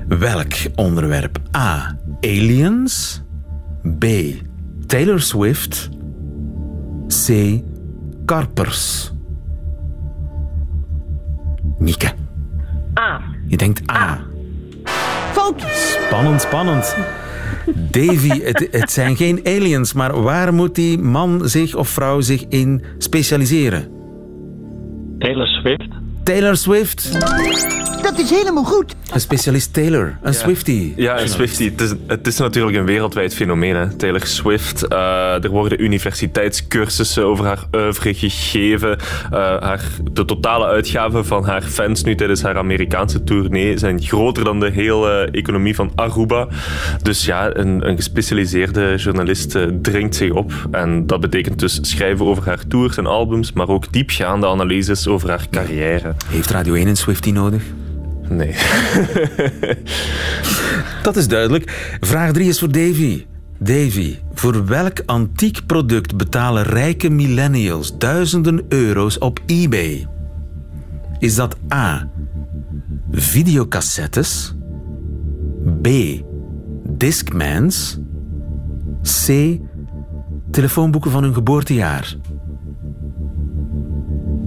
Welk 0.08 0.52
onderwerp? 0.74 1.38
A. 1.56 1.96
Aliens? 2.20 3.22
B. 3.98 4.04
Taylor 4.86 5.20
Swift? 5.20 5.88
C. 7.26 7.60
Karpers? 8.24 9.12
Mieke, 11.78 12.12
A. 12.98 13.20
je 13.46 13.56
denkt 13.56 13.90
A. 13.90 14.27
Fout. 15.48 15.62
Spannend, 16.06 16.40
spannend. 16.40 16.96
Davy, 17.74 18.42
het, 18.42 18.68
het 18.70 18.90
zijn 18.90 19.16
geen 19.16 19.40
aliens, 19.44 19.92
maar 19.92 20.22
waar 20.22 20.54
moet 20.54 20.74
die 20.74 20.98
man 20.98 21.48
zich 21.48 21.74
of 21.74 21.88
vrouw 21.88 22.20
zich 22.20 22.44
in 22.48 22.84
specialiseren? 22.98 23.88
Taylor 25.18 25.46
Swift. 25.46 25.88
Taylor 26.22 26.56
Swift. 26.56 27.18
Dat 28.08 28.18
is 28.18 28.30
helemaal 28.30 28.64
goed. 28.64 28.94
Een 29.12 29.20
specialist 29.20 29.72
Taylor, 29.72 30.18
een 30.22 30.34
Swiftie. 30.34 30.92
Ja, 30.96 31.20
een 31.20 31.28
Swiftie. 31.28 31.70
Het 31.70 31.80
is, 31.80 31.92
het 32.06 32.26
is 32.26 32.38
natuurlijk 32.38 32.76
een 32.76 32.84
wereldwijd 32.84 33.34
fenomeen, 33.34 33.76
hè. 33.76 33.96
Taylor 33.96 34.26
Swift. 34.26 34.86
Eh, 34.86 35.44
er 35.44 35.50
worden 35.50 35.82
universiteitscursussen 35.82 37.24
over 37.24 37.44
haar 37.44 37.64
oeuvre 37.72 38.14
gegeven. 38.14 38.98
Eh, 39.30 39.38
haar, 39.60 39.82
de 40.12 40.24
totale 40.24 40.66
uitgaven 40.66 41.26
van 41.26 41.44
haar 41.44 41.62
fans 41.62 42.02
nu 42.02 42.14
tijdens 42.14 42.42
haar 42.42 42.56
Amerikaanse 42.56 43.24
tournee 43.24 43.78
zijn 43.78 44.02
groter 44.02 44.44
dan 44.44 44.60
de 44.60 44.70
hele 44.70 45.28
economie 45.32 45.74
van 45.74 45.92
Aruba. 45.94 46.48
Dus 47.02 47.24
ja, 47.24 47.56
een, 47.56 47.88
een 47.88 47.96
gespecialiseerde 47.96 48.94
journalist 48.96 49.54
eh, 49.54 49.66
dringt 49.82 50.14
zich 50.14 50.32
op. 50.32 50.52
En 50.70 51.06
dat 51.06 51.20
betekent 51.20 51.58
dus 51.58 51.78
schrijven 51.82 52.26
over 52.26 52.44
haar 52.44 52.66
tours 52.68 52.96
en 52.96 53.06
albums, 53.06 53.52
maar 53.52 53.68
ook 53.68 53.92
diepgaande 53.92 54.46
analyses 54.46 55.06
over 55.08 55.28
haar 55.28 55.46
carrière. 55.50 56.14
Heeft 56.26 56.50
Radio 56.50 56.74
1 56.74 56.86
een 56.86 56.96
Swiftie 56.96 57.32
nodig? 57.32 57.62
Nee. 58.30 58.52
Dat 61.02 61.16
is 61.16 61.28
duidelijk. 61.28 61.96
Vraag 62.00 62.32
3 62.32 62.48
is 62.48 62.58
voor 62.58 62.72
Davy. 62.72 63.24
Davy, 63.58 64.16
voor 64.34 64.66
welk 64.66 65.02
antiek 65.06 65.60
product 65.66 66.16
betalen 66.16 66.62
rijke 66.62 67.08
millennials 67.08 67.98
duizenden 67.98 68.64
euro's 68.68 69.18
op 69.18 69.40
eBay? 69.46 70.06
Is 71.18 71.34
dat 71.34 71.56
A. 71.72 72.08
Videocassettes? 73.10 74.54
B. 75.82 75.88
Discmans? 76.84 77.98
C. 79.02 79.58
Telefoonboeken 80.50 81.10
van 81.10 81.22
hun 81.22 81.34
geboortejaar? 81.34 82.14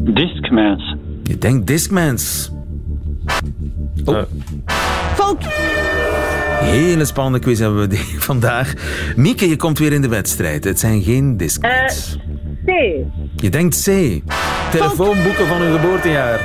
Discmans. 0.04 0.96
Je 1.24 1.38
denkt 1.38 1.68
Discmans. 1.68 2.52
Oh. 4.06 4.22
Fout. 5.16 5.46
Hele 6.62 7.06
spannende 7.06 7.40
quiz 7.40 7.60
hebben 7.60 7.90
we 7.90 7.98
vandaag. 8.30 8.74
Mieke, 9.16 9.50
je 9.50 9.56
komt 9.56 9.80
weer 9.80 9.94
in 9.94 10.02
de 10.02 10.08
wedstrijd. 10.08 10.64
Het 10.64 10.80
zijn 10.80 11.02
geen 11.02 11.38
Discmans. 11.38 12.18
C. 12.66 12.70
Je 13.36 13.50
denkt 13.50 13.82
C. 13.84 13.86
Telefoonboeken 14.72 15.48
van 15.48 15.62
hun 15.62 15.80
geboortejaar. 15.80 16.40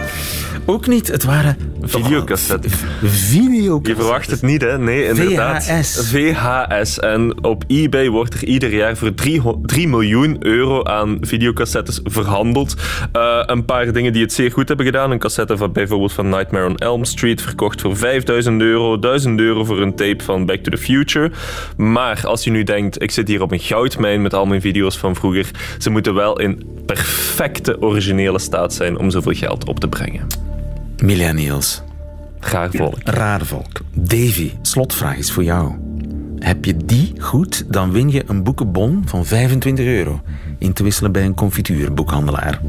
Ook 0.64 0.86
niet. 0.86 1.08
Het 1.08 1.24
waren 1.24 1.56
Videocassette. 1.82 2.68
video. 3.02 3.80
Je 3.82 3.94
verwacht 3.94 4.30
het 4.30 4.42
niet, 4.42 4.62
hè? 4.62 4.78
Nee, 4.78 5.04
inderdaad. 5.04 5.64
VHS. 5.64 6.10
VHS. 6.10 6.98
En 6.98 7.44
op 7.44 7.64
eBay 7.66 8.08
wordt 8.08 8.34
er 8.34 8.44
ieder 8.44 8.74
jaar 8.74 8.96
voor 8.96 9.14
3, 9.14 9.42
3 9.62 9.88
miljoen 9.88 10.36
euro 10.38 10.84
aan 10.84 11.18
videocassettes 11.20 12.00
verhandeld. 12.04 12.74
Eh, 13.12 13.42
een 13.46 13.64
paar 13.64 13.92
dingen 13.92 14.12
die 14.12 14.22
het 14.22 14.32
zeer 14.32 14.52
goed 14.52 14.68
hebben 14.68 14.86
gedaan. 14.86 15.10
Een 15.10 15.18
cassette 15.18 15.56
van 15.56 15.72
bijvoorbeeld 15.72 16.12
van 16.12 16.28
Nightmare 16.28 16.66
on 16.66 16.76
Elm 16.76 17.04
Street 17.04 17.42
verkocht 17.42 17.80
voor 17.80 17.96
5000 17.96 18.60
euro. 18.60 18.98
1000 18.98 19.40
euro 19.40 19.64
voor 19.64 19.80
een 19.80 19.94
tape 19.94 20.24
van 20.24 20.46
Back 20.46 20.58
to 20.58 20.70
the 20.70 20.78
Future. 20.78 21.30
Maar 21.76 22.20
als 22.26 22.44
je 22.44 22.50
nu 22.50 22.62
denkt, 22.62 23.02
ik 23.02 23.10
zit 23.10 23.28
hier 23.28 23.42
op 23.42 23.52
een 23.52 23.60
goudmijn 23.60 24.22
met 24.22 24.34
al 24.34 24.46
mijn 24.46 24.60
video's 24.60 24.96
van 24.96 25.14
vroeger. 25.14 25.50
Ze 25.78 25.90
moeten 25.90 26.14
wel 26.14 26.40
in 26.40 26.62
perfecte 26.86 27.82
originele 27.82 28.38
staat 28.38 28.74
zijn 28.74 28.98
om 28.98 29.10
zoveel 29.10 29.32
geld 29.32 29.68
op 29.68 29.80
te 29.80 29.88
brengen. 29.88 30.26
Millennials. 31.02 31.82
Gaar 32.40 32.70
volk. 32.70 32.98
Raar 33.04 33.44
volk. 33.44 33.80
Davy, 33.94 34.52
slotvraag 34.62 35.16
is 35.16 35.32
voor 35.32 35.44
jou. 35.44 35.74
Heb 36.38 36.64
je 36.64 36.76
die 36.76 37.12
goed, 37.18 37.64
dan 37.72 37.92
win 37.92 38.10
je 38.10 38.24
een 38.26 38.42
boekenbon 38.42 39.02
van 39.04 39.24
25 39.24 39.86
euro. 39.86 40.20
In 40.58 40.72
te 40.72 40.82
wisselen 40.82 41.12
bij 41.12 41.24
een 41.24 41.34
confituurboekhandelaar. 41.34 42.60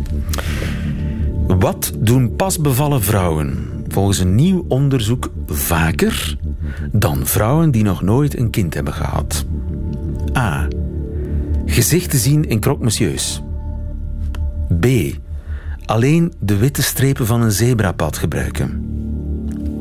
Wat 1.47 1.93
doen 1.97 2.35
pasbevallen 2.35 3.03
vrouwen 3.03 3.67
volgens 3.87 4.19
een 4.19 4.35
nieuw 4.35 4.65
onderzoek 4.67 5.31
vaker 5.47 6.37
dan 6.91 7.25
vrouwen 7.25 7.71
die 7.71 7.83
nog 7.83 8.01
nooit 8.01 8.37
een 8.37 8.49
kind 8.49 8.73
hebben 8.73 8.93
gehad? 8.93 9.45
A. 10.37 10.67
Gezichten 11.65 12.19
zien 12.19 12.43
in 12.49 12.59
croque-monsieurs. 12.59 13.41
B. 14.79 14.85
Alleen 15.87 16.33
de 16.39 16.57
witte 16.57 16.83
strepen 16.83 17.25
van 17.25 17.41
een 17.41 17.51
zebrapad 17.51 18.17
gebruiken. 18.17 18.85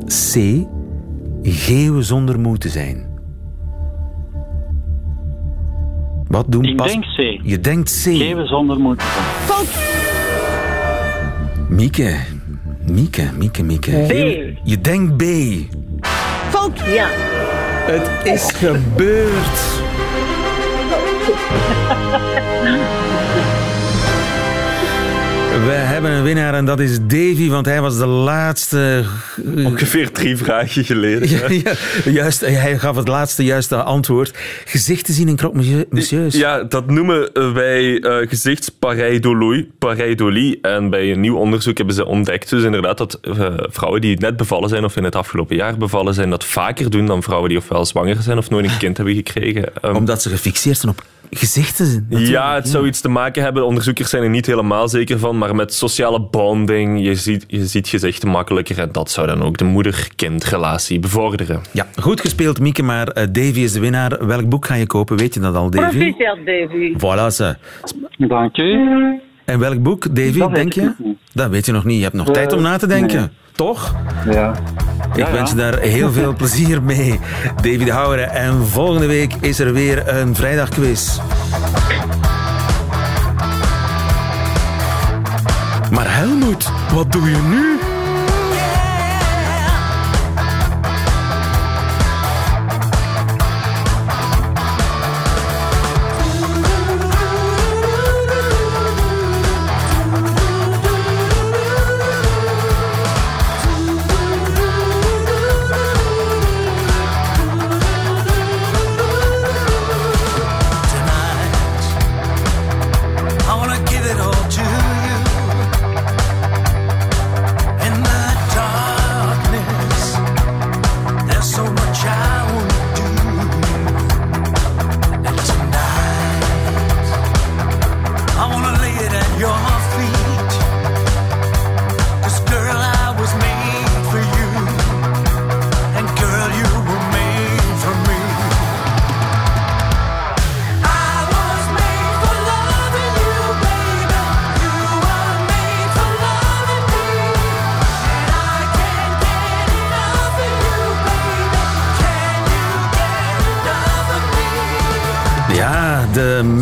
C. 0.06 0.34
Geeuwen 1.42 2.04
zonder 2.04 2.40
moe 2.40 2.58
te 2.58 2.68
zijn. 2.68 3.06
Wat 6.26 6.44
doen 6.48 6.64
Ik 6.64 6.76
pas... 6.76 6.92
denk 6.92 7.04
C. 7.04 7.40
Je 7.42 7.60
denkt 7.60 8.02
C. 8.02 8.04
Geven 8.04 8.46
zonder 8.46 8.80
moed. 8.80 9.02
Mieke. 11.68 12.16
Mieke, 12.84 13.30
Mieke, 13.36 13.62
Mieke. 13.62 13.90
B. 13.90 14.12
Je 14.62 14.80
denkt 14.80 15.16
B. 15.16 15.22
Fout. 16.50 16.78
Ja. 16.78 17.08
Het 17.86 18.32
is 18.32 18.52
gebeurd. 18.52 19.74
We 25.56 25.72
hebben 25.72 26.10
een 26.10 26.22
winnaar 26.22 26.54
en 26.54 26.64
dat 26.64 26.80
is 26.80 26.98
Davy, 27.00 27.48
want 27.48 27.66
hij 27.66 27.80
was 27.80 27.98
de 27.98 28.06
laatste. 28.06 29.04
Ongeveer 29.56 30.10
drie 30.12 30.36
vragen 30.36 30.84
geleden. 30.84 31.28
Ja, 31.28 31.50
ja, 31.50 31.72
juist, 32.10 32.40
hij 32.40 32.78
gaf 32.78 32.96
het 32.96 33.08
laatste 33.08 33.44
juiste 33.44 33.82
antwoord. 33.82 34.38
Gezichten 34.64 35.14
zien 35.14 35.28
in 35.28 35.36
croque-monsieurs. 35.36 36.34
Ja, 36.36 36.62
dat 36.62 36.86
noemen 36.90 37.30
wij 37.54 38.00
eh 38.00 38.28
gezichtspareidolie. 38.28 39.70
pareidolie. 39.78 40.58
En 40.62 40.90
bij 40.90 41.12
een 41.12 41.20
nieuw 41.20 41.36
onderzoek 41.36 41.76
hebben 41.76 41.94
ze 41.94 42.06
ontdekt 42.06 42.50
dus 42.50 42.62
inderdaad 42.62 42.98
dat 42.98 43.18
eh, 43.22 43.54
vrouwen 43.58 44.00
die 44.00 44.20
net 44.20 44.36
bevallen 44.36 44.68
zijn 44.68 44.84
of 44.84 44.96
in 44.96 45.04
het 45.04 45.16
afgelopen 45.16 45.56
jaar 45.56 45.76
bevallen 45.76 46.14
zijn, 46.14 46.30
dat 46.30 46.44
vaker 46.44 46.90
doen 46.90 47.06
dan 47.06 47.22
vrouwen 47.22 47.48
die 47.48 47.58
ofwel 47.58 47.84
zwanger 47.84 48.16
zijn 48.22 48.38
of 48.38 48.50
nooit 48.50 48.64
een 48.64 48.78
kind 48.78 48.96
hebben 48.96 49.14
gekregen. 49.14 49.74
Ehm, 49.80 49.94
Omdat 49.94 50.22
ze 50.22 50.28
gefixeerd 50.28 50.78
zijn 50.78 50.92
op 50.92 51.04
gezichten. 51.30 52.06
natuurlijk. 52.08 52.30
ja, 52.30 52.54
het 52.54 52.68
zou 52.68 52.86
iets 52.86 53.00
te 53.00 53.08
maken 53.08 53.42
hebben. 53.42 53.62
De 53.62 53.68
onderzoekers 53.68 54.10
zijn 54.10 54.22
er 54.22 54.30
niet 54.30 54.46
helemaal 54.46 54.88
zeker 54.88 55.18
van, 55.18 55.38
maar 55.38 55.54
met 55.54 55.74
sociale 55.74 56.20
bonding, 56.20 57.04
je 57.04 57.14
ziet, 57.14 57.44
je 57.46 57.66
ziet 57.66 57.88
gezichten 57.88 58.28
makkelijker 58.28 58.78
en 58.78 58.88
dat 58.92 59.10
zou 59.10 59.26
dan 59.26 59.42
ook 59.42 59.56
de 59.56 59.64
moeder-kindrelatie 59.64 60.98
bevorderen. 60.98 61.60
Ja, 61.72 61.86
goed 62.00 62.20
gespeeld, 62.20 62.60
Mieke, 62.60 62.82
maar 62.82 63.08
eh, 63.08 63.26
Davy 63.32 63.60
is 63.60 63.72
de 63.72 63.80
winnaar. 63.80 64.26
Welk 64.26 64.48
boek 64.48 64.66
ga 64.66 64.74
je 64.74 64.86
kopen? 64.86 65.16
Weet 65.16 65.34
je 65.34 65.40
dat 65.40 65.54
al, 65.54 65.70
Davy? 65.70 65.98
Proficiat, 65.98 66.38
Davy. 66.46 66.94
Voilà, 66.96 67.26
ze. 67.34 67.56
Dank 68.18 68.56
u. 68.56 68.88
En 69.44 69.58
welk 69.58 69.82
boek, 69.82 70.16
Davy, 70.16 70.46
denk 70.52 70.72
je? 70.72 70.92
Dat 71.32 71.50
weet 71.50 71.66
je 71.66 71.72
nog 71.72 71.84
niet. 71.84 71.96
Je 71.96 72.02
hebt 72.02 72.14
nog 72.14 72.30
tijd 72.30 72.52
om 72.52 72.62
na 72.62 72.76
te 72.76 72.86
denken. 72.86 73.18
nee. 73.18 73.28
Toch? 73.56 73.94
Ja. 74.30 74.52
Ik 75.12 75.16
Ja, 75.16 75.32
wens 75.32 75.50
je 75.50 75.56
ja. 75.56 75.70
daar 75.70 75.80
heel 75.80 76.12
veel 76.12 76.34
plezier 76.40 76.82
mee, 76.82 77.20
David 77.56 77.88
Houweren. 77.88 78.30
En 78.30 78.66
volgende 78.66 79.06
week 79.06 79.34
is 79.40 79.58
er 79.58 79.72
weer 79.72 80.08
een 80.08 80.34
vrijdagquiz. 80.34 81.18
Maar 85.90 86.14
Helmoet, 86.14 86.68
wat 86.92 87.12
doe 87.12 87.30
je 87.30 87.36
nu? 87.36 87.75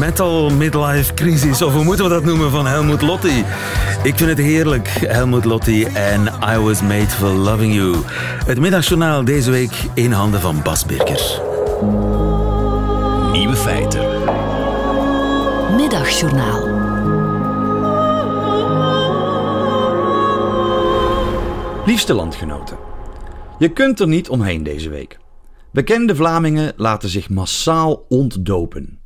Metal 0.04 0.50
midlife 0.50 1.14
crisis, 1.14 1.62
of 1.62 1.72
hoe 1.72 1.84
moeten 1.84 2.04
we 2.04 2.10
dat 2.10 2.24
noemen, 2.24 2.50
van 2.50 2.66
Helmut 2.66 3.02
Lotti. 3.02 3.44
Ik 4.02 4.16
vind 4.16 4.30
het 4.30 4.38
heerlijk, 4.38 4.88
Helmut 4.88 5.44
Lotti 5.44 5.84
en 5.84 6.32
I 6.54 6.58
Was 6.58 6.82
Made 6.82 7.08
for 7.08 7.28
Loving 7.28 7.74
You. 7.74 7.96
Het 8.46 8.58
middagjournaal 8.58 9.24
deze 9.24 9.50
week 9.50 9.72
in 9.94 10.12
handen 10.12 10.40
van 10.40 10.62
Bas 10.62 10.86
Birker. 10.86 11.40
Nieuwe 13.32 13.56
feiten. 13.56 14.06
Middagjournaal. 15.76 16.62
Liefste 21.86 22.14
landgenoten, 22.14 22.76
je 23.58 23.68
kunt 23.68 24.00
er 24.00 24.08
niet 24.08 24.28
omheen 24.28 24.62
deze 24.62 24.88
week. 24.88 25.18
Bekende 25.72 26.16
Vlamingen 26.16 26.72
laten 26.76 27.08
zich 27.08 27.28
massaal 27.28 28.04
ontdopen. 28.08 28.98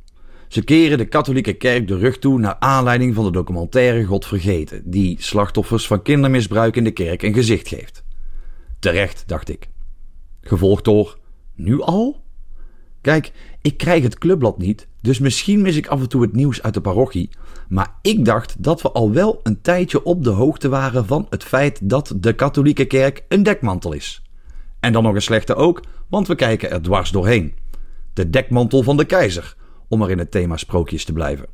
Ze 0.49 0.63
keren 0.63 0.97
de 0.97 1.05
katholieke 1.05 1.53
kerk 1.53 1.87
de 1.87 1.97
rug 1.97 2.19
toe 2.19 2.39
naar 2.39 2.55
aanleiding 2.59 3.15
van 3.15 3.23
de 3.23 3.31
documentaire 3.31 4.03
God 4.03 4.25
Vergeten, 4.25 4.81
die 4.85 5.15
slachtoffers 5.19 5.87
van 5.87 6.01
kindermisbruik 6.01 6.75
in 6.75 6.83
de 6.83 6.91
kerk 6.91 7.21
een 7.21 7.33
gezicht 7.33 7.67
geeft. 7.67 8.03
Terecht, 8.79 9.23
dacht 9.27 9.49
ik. 9.49 9.69
Gevolgd 10.41 10.83
door: 10.83 11.17
Nu 11.55 11.81
al? 11.81 12.23
Kijk, 13.01 13.31
ik 13.61 13.77
krijg 13.77 14.03
het 14.03 14.17
clubblad 14.17 14.57
niet, 14.57 14.87
dus 15.01 15.19
misschien 15.19 15.61
mis 15.61 15.75
ik 15.75 15.87
af 15.87 15.99
en 15.99 16.09
toe 16.09 16.21
het 16.21 16.33
nieuws 16.33 16.61
uit 16.61 16.73
de 16.73 16.81
parochie. 16.81 17.29
Maar 17.67 17.93
ik 18.01 18.25
dacht 18.25 18.63
dat 18.63 18.81
we 18.81 18.91
al 18.91 19.11
wel 19.11 19.39
een 19.43 19.61
tijdje 19.61 20.03
op 20.03 20.23
de 20.23 20.29
hoogte 20.29 20.69
waren 20.69 21.05
van 21.05 21.27
het 21.29 21.43
feit 21.43 21.89
dat 21.89 22.13
de 22.15 22.33
katholieke 22.33 22.85
kerk 22.85 23.23
een 23.27 23.43
dekmantel 23.43 23.93
is. 23.93 24.23
En 24.79 24.93
dan 24.93 25.03
nog 25.03 25.15
een 25.15 25.21
slechte 25.21 25.55
ook, 25.55 25.83
want 26.07 26.27
we 26.27 26.35
kijken 26.35 26.71
er 26.71 26.81
dwars 26.81 27.11
doorheen. 27.11 27.53
De 28.13 28.29
dekmantel 28.29 28.83
van 28.83 28.97
de 28.97 29.05
keizer, 29.05 29.55
om 29.89 30.01
er 30.01 30.09
in 30.09 30.19
het 30.19 30.31
thema 30.31 30.57
sprookjes 30.57 31.05
te 31.05 31.13
blijven. 31.13 31.45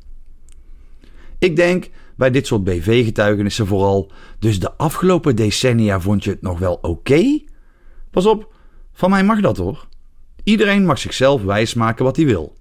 Ik 1.38 1.56
denk 1.56 1.90
bij 2.16 2.30
dit 2.30 2.46
soort 2.46 2.64
BV-getuigenissen 2.64 3.66
vooral, 3.66 4.10
dus 4.38 4.60
de 4.60 4.72
afgelopen 4.72 5.36
decennia 5.36 6.00
vond 6.00 6.24
je 6.24 6.30
het 6.30 6.42
nog 6.42 6.58
wel 6.58 6.78
oké? 6.82 7.38
Pas 8.10 8.26
op, 8.26 8.52
van 8.92 9.10
mij 9.10 9.24
mag 9.24 9.40
dat 9.40 9.56
hoor. 9.56 9.86
Iedereen 10.44 10.84
mag 10.84 10.98
zichzelf 10.98 11.42
wijsmaken 11.42 12.04
wat 12.04 12.16
hij 12.16 12.26
wil. 12.26 12.54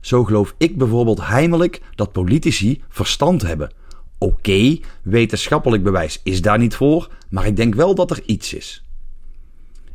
Zo 0.00 0.24
geloof 0.24 0.54
ik 0.58 0.78
bijvoorbeeld 0.78 1.26
heimelijk 1.26 1.80
dat 1.94 2.12
politici 2.12 2.82
verstand 2.88 3.42
hebben. 3.42 3.72
Oké, 4.18 4.78
wetenschappelijk 5.02 5.82
bewijs 5.82 6.20
is 6.22 6.42
daar 6.42 6.58
niet 6.58 6.74
voor, 6.74 7.10
maar 7.30 7.46
ik 7.46 7.56
denk 7.56 7.74
wel 7.74 7.94
dat 7.94 8.10
er 8.10 8.22
iets 8.26 8.54
is. 8.54 8.84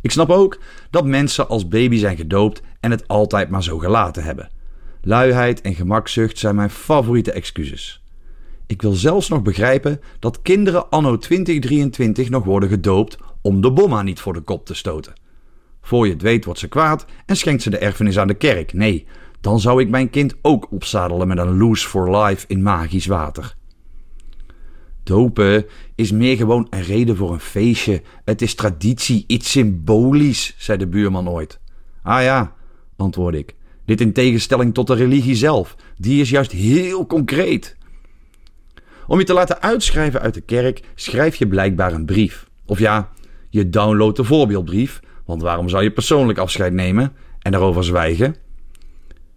Ik 0.01 0.11
snap 0.11 0.29
ook 0.29 0.59
dat 0.89 1.05
mensen 1.05 1.49
als 1.49 1.67
baby 1.67 1.97
zijn 1.97 2.17
gedoopt 2.17 2.61
en 2.79 2.91
het 2.91 3.07
altijd 3.07 3.49
maar 3.49 3.63
zo 3.63 3.77
gelaten 3.77 4.23
hebben. 4.23 4.49
Luiheid 5.07 5.61
en 5.61 5.75
gemakzucht 5.75 6.37
zijn 6.37 6.55
mijn 6.55 6.69
favoriete 6.69 7.31
excuses. 7.31 8.03
Ik 8.65 8.81
wil 8.81 8.91
zelfs 8.91 9.29
nog 9.29 9.41
begrijpen 9.41 9.99
dat 10.19 10.41
kinderen 10.41 10.89
anno 10.89 11.17
2023 11.17 12.29
nog 12.29 12.43
worden 12.43 12.69
gedoopt 12.69 13.17
om 13.41 13.61
de 13.61 13.71
bomma 13.71 14.01
niet 14.01 14.19
voor 14.19 14.33
de 14.33 14.41
kop 14.41 14.65
te 14.65 14.73
stoten. 14.73 15.13
Voor 15.81 16.05
je 16.05 16.13
het 16.13 16.21
weet 16.21 16.45
wordt 16.45 16.59
ze 16.59 16.67
kwaad 16.67 17.05
en 17.25 17.37
schenkt 17.37 17.61
ze 17.61 17.69
de 17.69 17.77
erfenis 17.77 18.19
aan 18.19 18.27
de 18.27 18.33
kerk. 18.33 18.73
Nee, 18.73 19.05
dan 19.41 19.59
zou 19.59 19.81
ik 19.81 19.89
mijn 19.89 20.09
kind 20.09 20.35
ook 20.41 20.71
opzadelen 20.71 21.27
met 21.27 21.37
een 21.37 21.57
loose 21.57 21.87
for 21.87 22.17
life 22.17 22.45
in 22.47 22.61
magisch 22.61 23.05
water. 23.05 23.55
Dopen 25.03 25.65
is 25.95 26.11
meer 26.11 26.37
gewoon 26.37 26.67
een 26.69 26.83
reden 26.83 27.15
voor 27.15 27.31
een 27.31 27.39
feestje. 27.39 28.01
Het 28.25 28.41
is 28.41 28.55
traditie, 28.55 29.23
iets 29.27 29.51
symbolisch, 29.51 30.55
zei 30.57 30.77
de 30.77 30.87
buurman 30.87 31.29
ooit. 31.29 31.59
Ah 32.03 32.21
ja, 32.21 32.53
antwoordde 32.95 33.39
ik. 33.39 33.55
Dit 33.87 34.01
in 34.01 34.13
tegenstelling 34.13 34.73
tot 34.73 34.87
de 34.87 34.93
religie 34.93 35.35
zelf. 35.35 35.75
Die 35.97 36.21
is 36.21 36.29
juist 36.29 36.51
heel 36.51 37.05
concreet. 37.05 37.75
Om 39.07 39.19
je 39.19 39.25
te 39.25 39.33
laten 39.33 39.61
uitschrijven 39.61 40.21
uit 40.21 40.33
de 40.33 40.41
kerk 40.41 40.81
schrijf 40.95 41.35
je 41.35 41.47
blijkbaar 41.47 41.93
een 41.93 42.05
brief. 42.05 42.49
Of 42.65 42.79
ja, 42.79 43.09
je 43.49 43.69
downloadt 43.69 44.17
de 44.17 44.23
voorbeeldbrief. 44.23 44.99
Want 45.25 45.41
waarom 45.41 45.69
zou 45.69 45.83
je 45.83 45.91
persoonlijk 45.91 46.39
afscheid 46.39 46.73
nemen 46.73 47.13
en 47.39 47.51
daarover 47.51 47.83
zwijgen? 47.83 48.35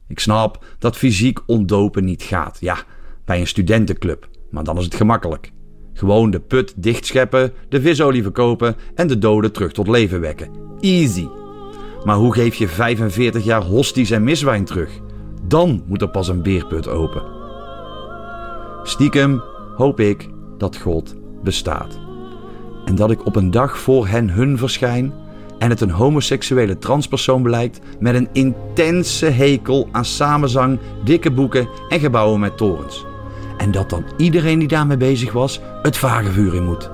Ik 0.08 0.20
snap 0.20 0.64
dat 0.78 0.96
fysiek 0.96 1.38
ontdopen 1.46 2.04
niet 2.04 2.22
gaat. 2.22 2.56
Ja, 2.60 2.84
bij 3.24 3.40
een 3.40 3.46
studentenclub. 3.46 4.28
Maar 4.50 4.64
dan 4.64 4.78
is 4.78 4.84
het 4.84 4.94
gemakkelijk. 4.94 5.52
Gewoon 5.92 6.30
de 6.30 6.40
put 6.40 6.74
dichtscheppen, 6.76 7.52
de 7.68 7.80
visolie 7.80 8.22
verkopen 8.22 8.76
en 8.94 9.06
de 9.06 9.18
doden 9.18 9.52
terug 9.52 9.72
tot 9.72 9.88
leven 9.88 10.20
wekken. 10.20 10.50
Easy. 10.80 11.26
Maar 12.04 12.16
hoe 12.16 12.34
geef 12.34 12.54
je 12.54 12.68
45 12.68 13.44
jaar 13.44 13.62
hosties 13.62 14.10
en 14.10 14.24
miswijn 14.24 14.64
terug? 14.64 14.90
Dan 15.46 15.82
moet 15.86 16.02
er 16.02 16.10
pas 16.10 16.28
een 16.28 16.42
beerput 16.42 16.88
open. 16.88 17.22
Stiekem 18.82 19.42
hoop 19.76 20.00
ik 20.00 20.28
dat 20.58 20.76
God 20.76 21.14
bestaat. 21.42 21.98
En 22.84 22.94
dat 22.94 23.10
ik 23.10 23.26
op 23.26 23.36
een 23.36 23.50
dag 23.50 23.78
voor 23.78 24.06
hen 24.06 24.30
hun 24.30 24.58
verschijn 24.58 25.12
en 25.58 25.70
het 25.70 25.80
een 25.80 25.90
homoseksuele 25.90 26.78
transpersoon 26.78 27.42
blijkt 27.42 27.80
met 27.98 28.14
een 28.14 28.28
intense 28.32 29.26
hekel 29.26 29.88
aan 29.92 30.04
samenzang, 30.04 30.78
dikke 31.04 31.30
boeken 31.30 31.68
en 31.88 32.00
gebouwen 32.00 32.40
met 32.40 32.56
torens. 32.56 33.04
En 33.56 33.70
dat 33.70 33.90
dan 33.90 34.04
iedereen 34.16 34.58
die 34.58 34.68
daarmee 34.68 34.96
bezig 34.96 35.32
was 35.32 35.60
het 35.82 35.96
vagevuur 35.96 36.54
in 36.54 36.64
moet. 36.64 36.90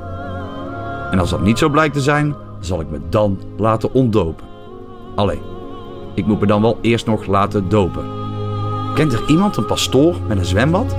En 1.10 1.18
als 1.18 1.30
dat 1.30 1.42
niet 1.42 1.58
zo 1.58 1.68
blijkt 1.68 1.94
te 1.94 2.00
zijn, 2.00 2.34
zal 2.60 2.80
ik 2.80 2.90
me 2.90 2.98
dan 3.08 3.40
laten 3.56 3.92
ontdopen. 3.92 4.55
Alleen, 5.16 5.40
ik 6.14 6.26
moet 6.26 6.40
me 6.40 6.46
dan 6.46 6.62
wel 6.62 6.78
eerst 6.80 7.06
nog 7.06 7.26
laten 7.26 7.68
dopen. 7.68 8.04
Kent 8.94 9.12
er 9.12 9.22
iemand 9.28 9.56
een 9.56 9.66
pastoor 9.66 10.16
met 10.28 10.38
een 10.38 10.44
zwembad? 10.44 10.96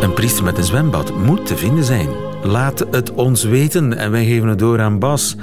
Een 0.00 0.14
priester 0.14 0.44
met 0.44 0.58
een 0.58 0.64
zwembad 0.64 1.16
moet 1.16 1.46
te 1.46 1.56
vinden 1.56 1.84
zijn. 1.84 2.08
Laat 2.42 2.86
het 2.90 3.12
ons 3.12 3.44
weten 3.44 3.98
en 3.98 4.10
wij 4.10 4.24
geven 4.24 4.48
het 4.48 4.58
door 4.58 4.80
aan 4.80 4.98
Bas. 4.98 5.36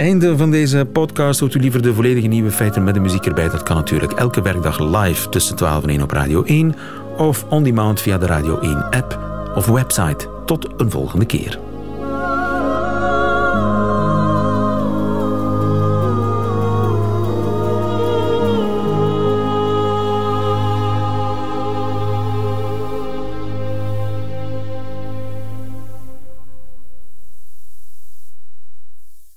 Einde 0.00 0.36
van 0.36 0.50
deze 0.50 0.86
podcast. 0.92 1.40
Hoort 1.40 1.54
u 1.54 1.60
liever 1.60 1.82
de 1.82 1.94
volledige 1.94 2.26
nieuwe 2.26 2.50
feiten 2.50 2.84
met 2.84 2.94
de 2.94 3.00
muziek 3.00 3.26
erbij? 3.26 3.48
Dat 3.48 3.62
kan 3.62 3.76
natuurlijk 3.76 4.12
elke 4.12 4.42
werkdag 4.42 4.78
live 4.78 5.28
tussen 5.28 5.56
12 5.56 5.82
en 5.82 5.88
1 5.88 6.02
op 6.02 6.10
Radio 6.10 6.42
1 6.42 6.74
of 7.16 7.44
on 7.48 7.62
demand 7.62 8.00
via 8.00 8.18
de 8.18 8.26
Radio 8.26 8.58
1 8.58 8.90
app 8.90 9.18
of 9.54 9.66
website. 9.66 10.28
Tot 10.46 10.68
een 10.76 10.90
volgende 10.90 11.26
keer. 11.26 11.69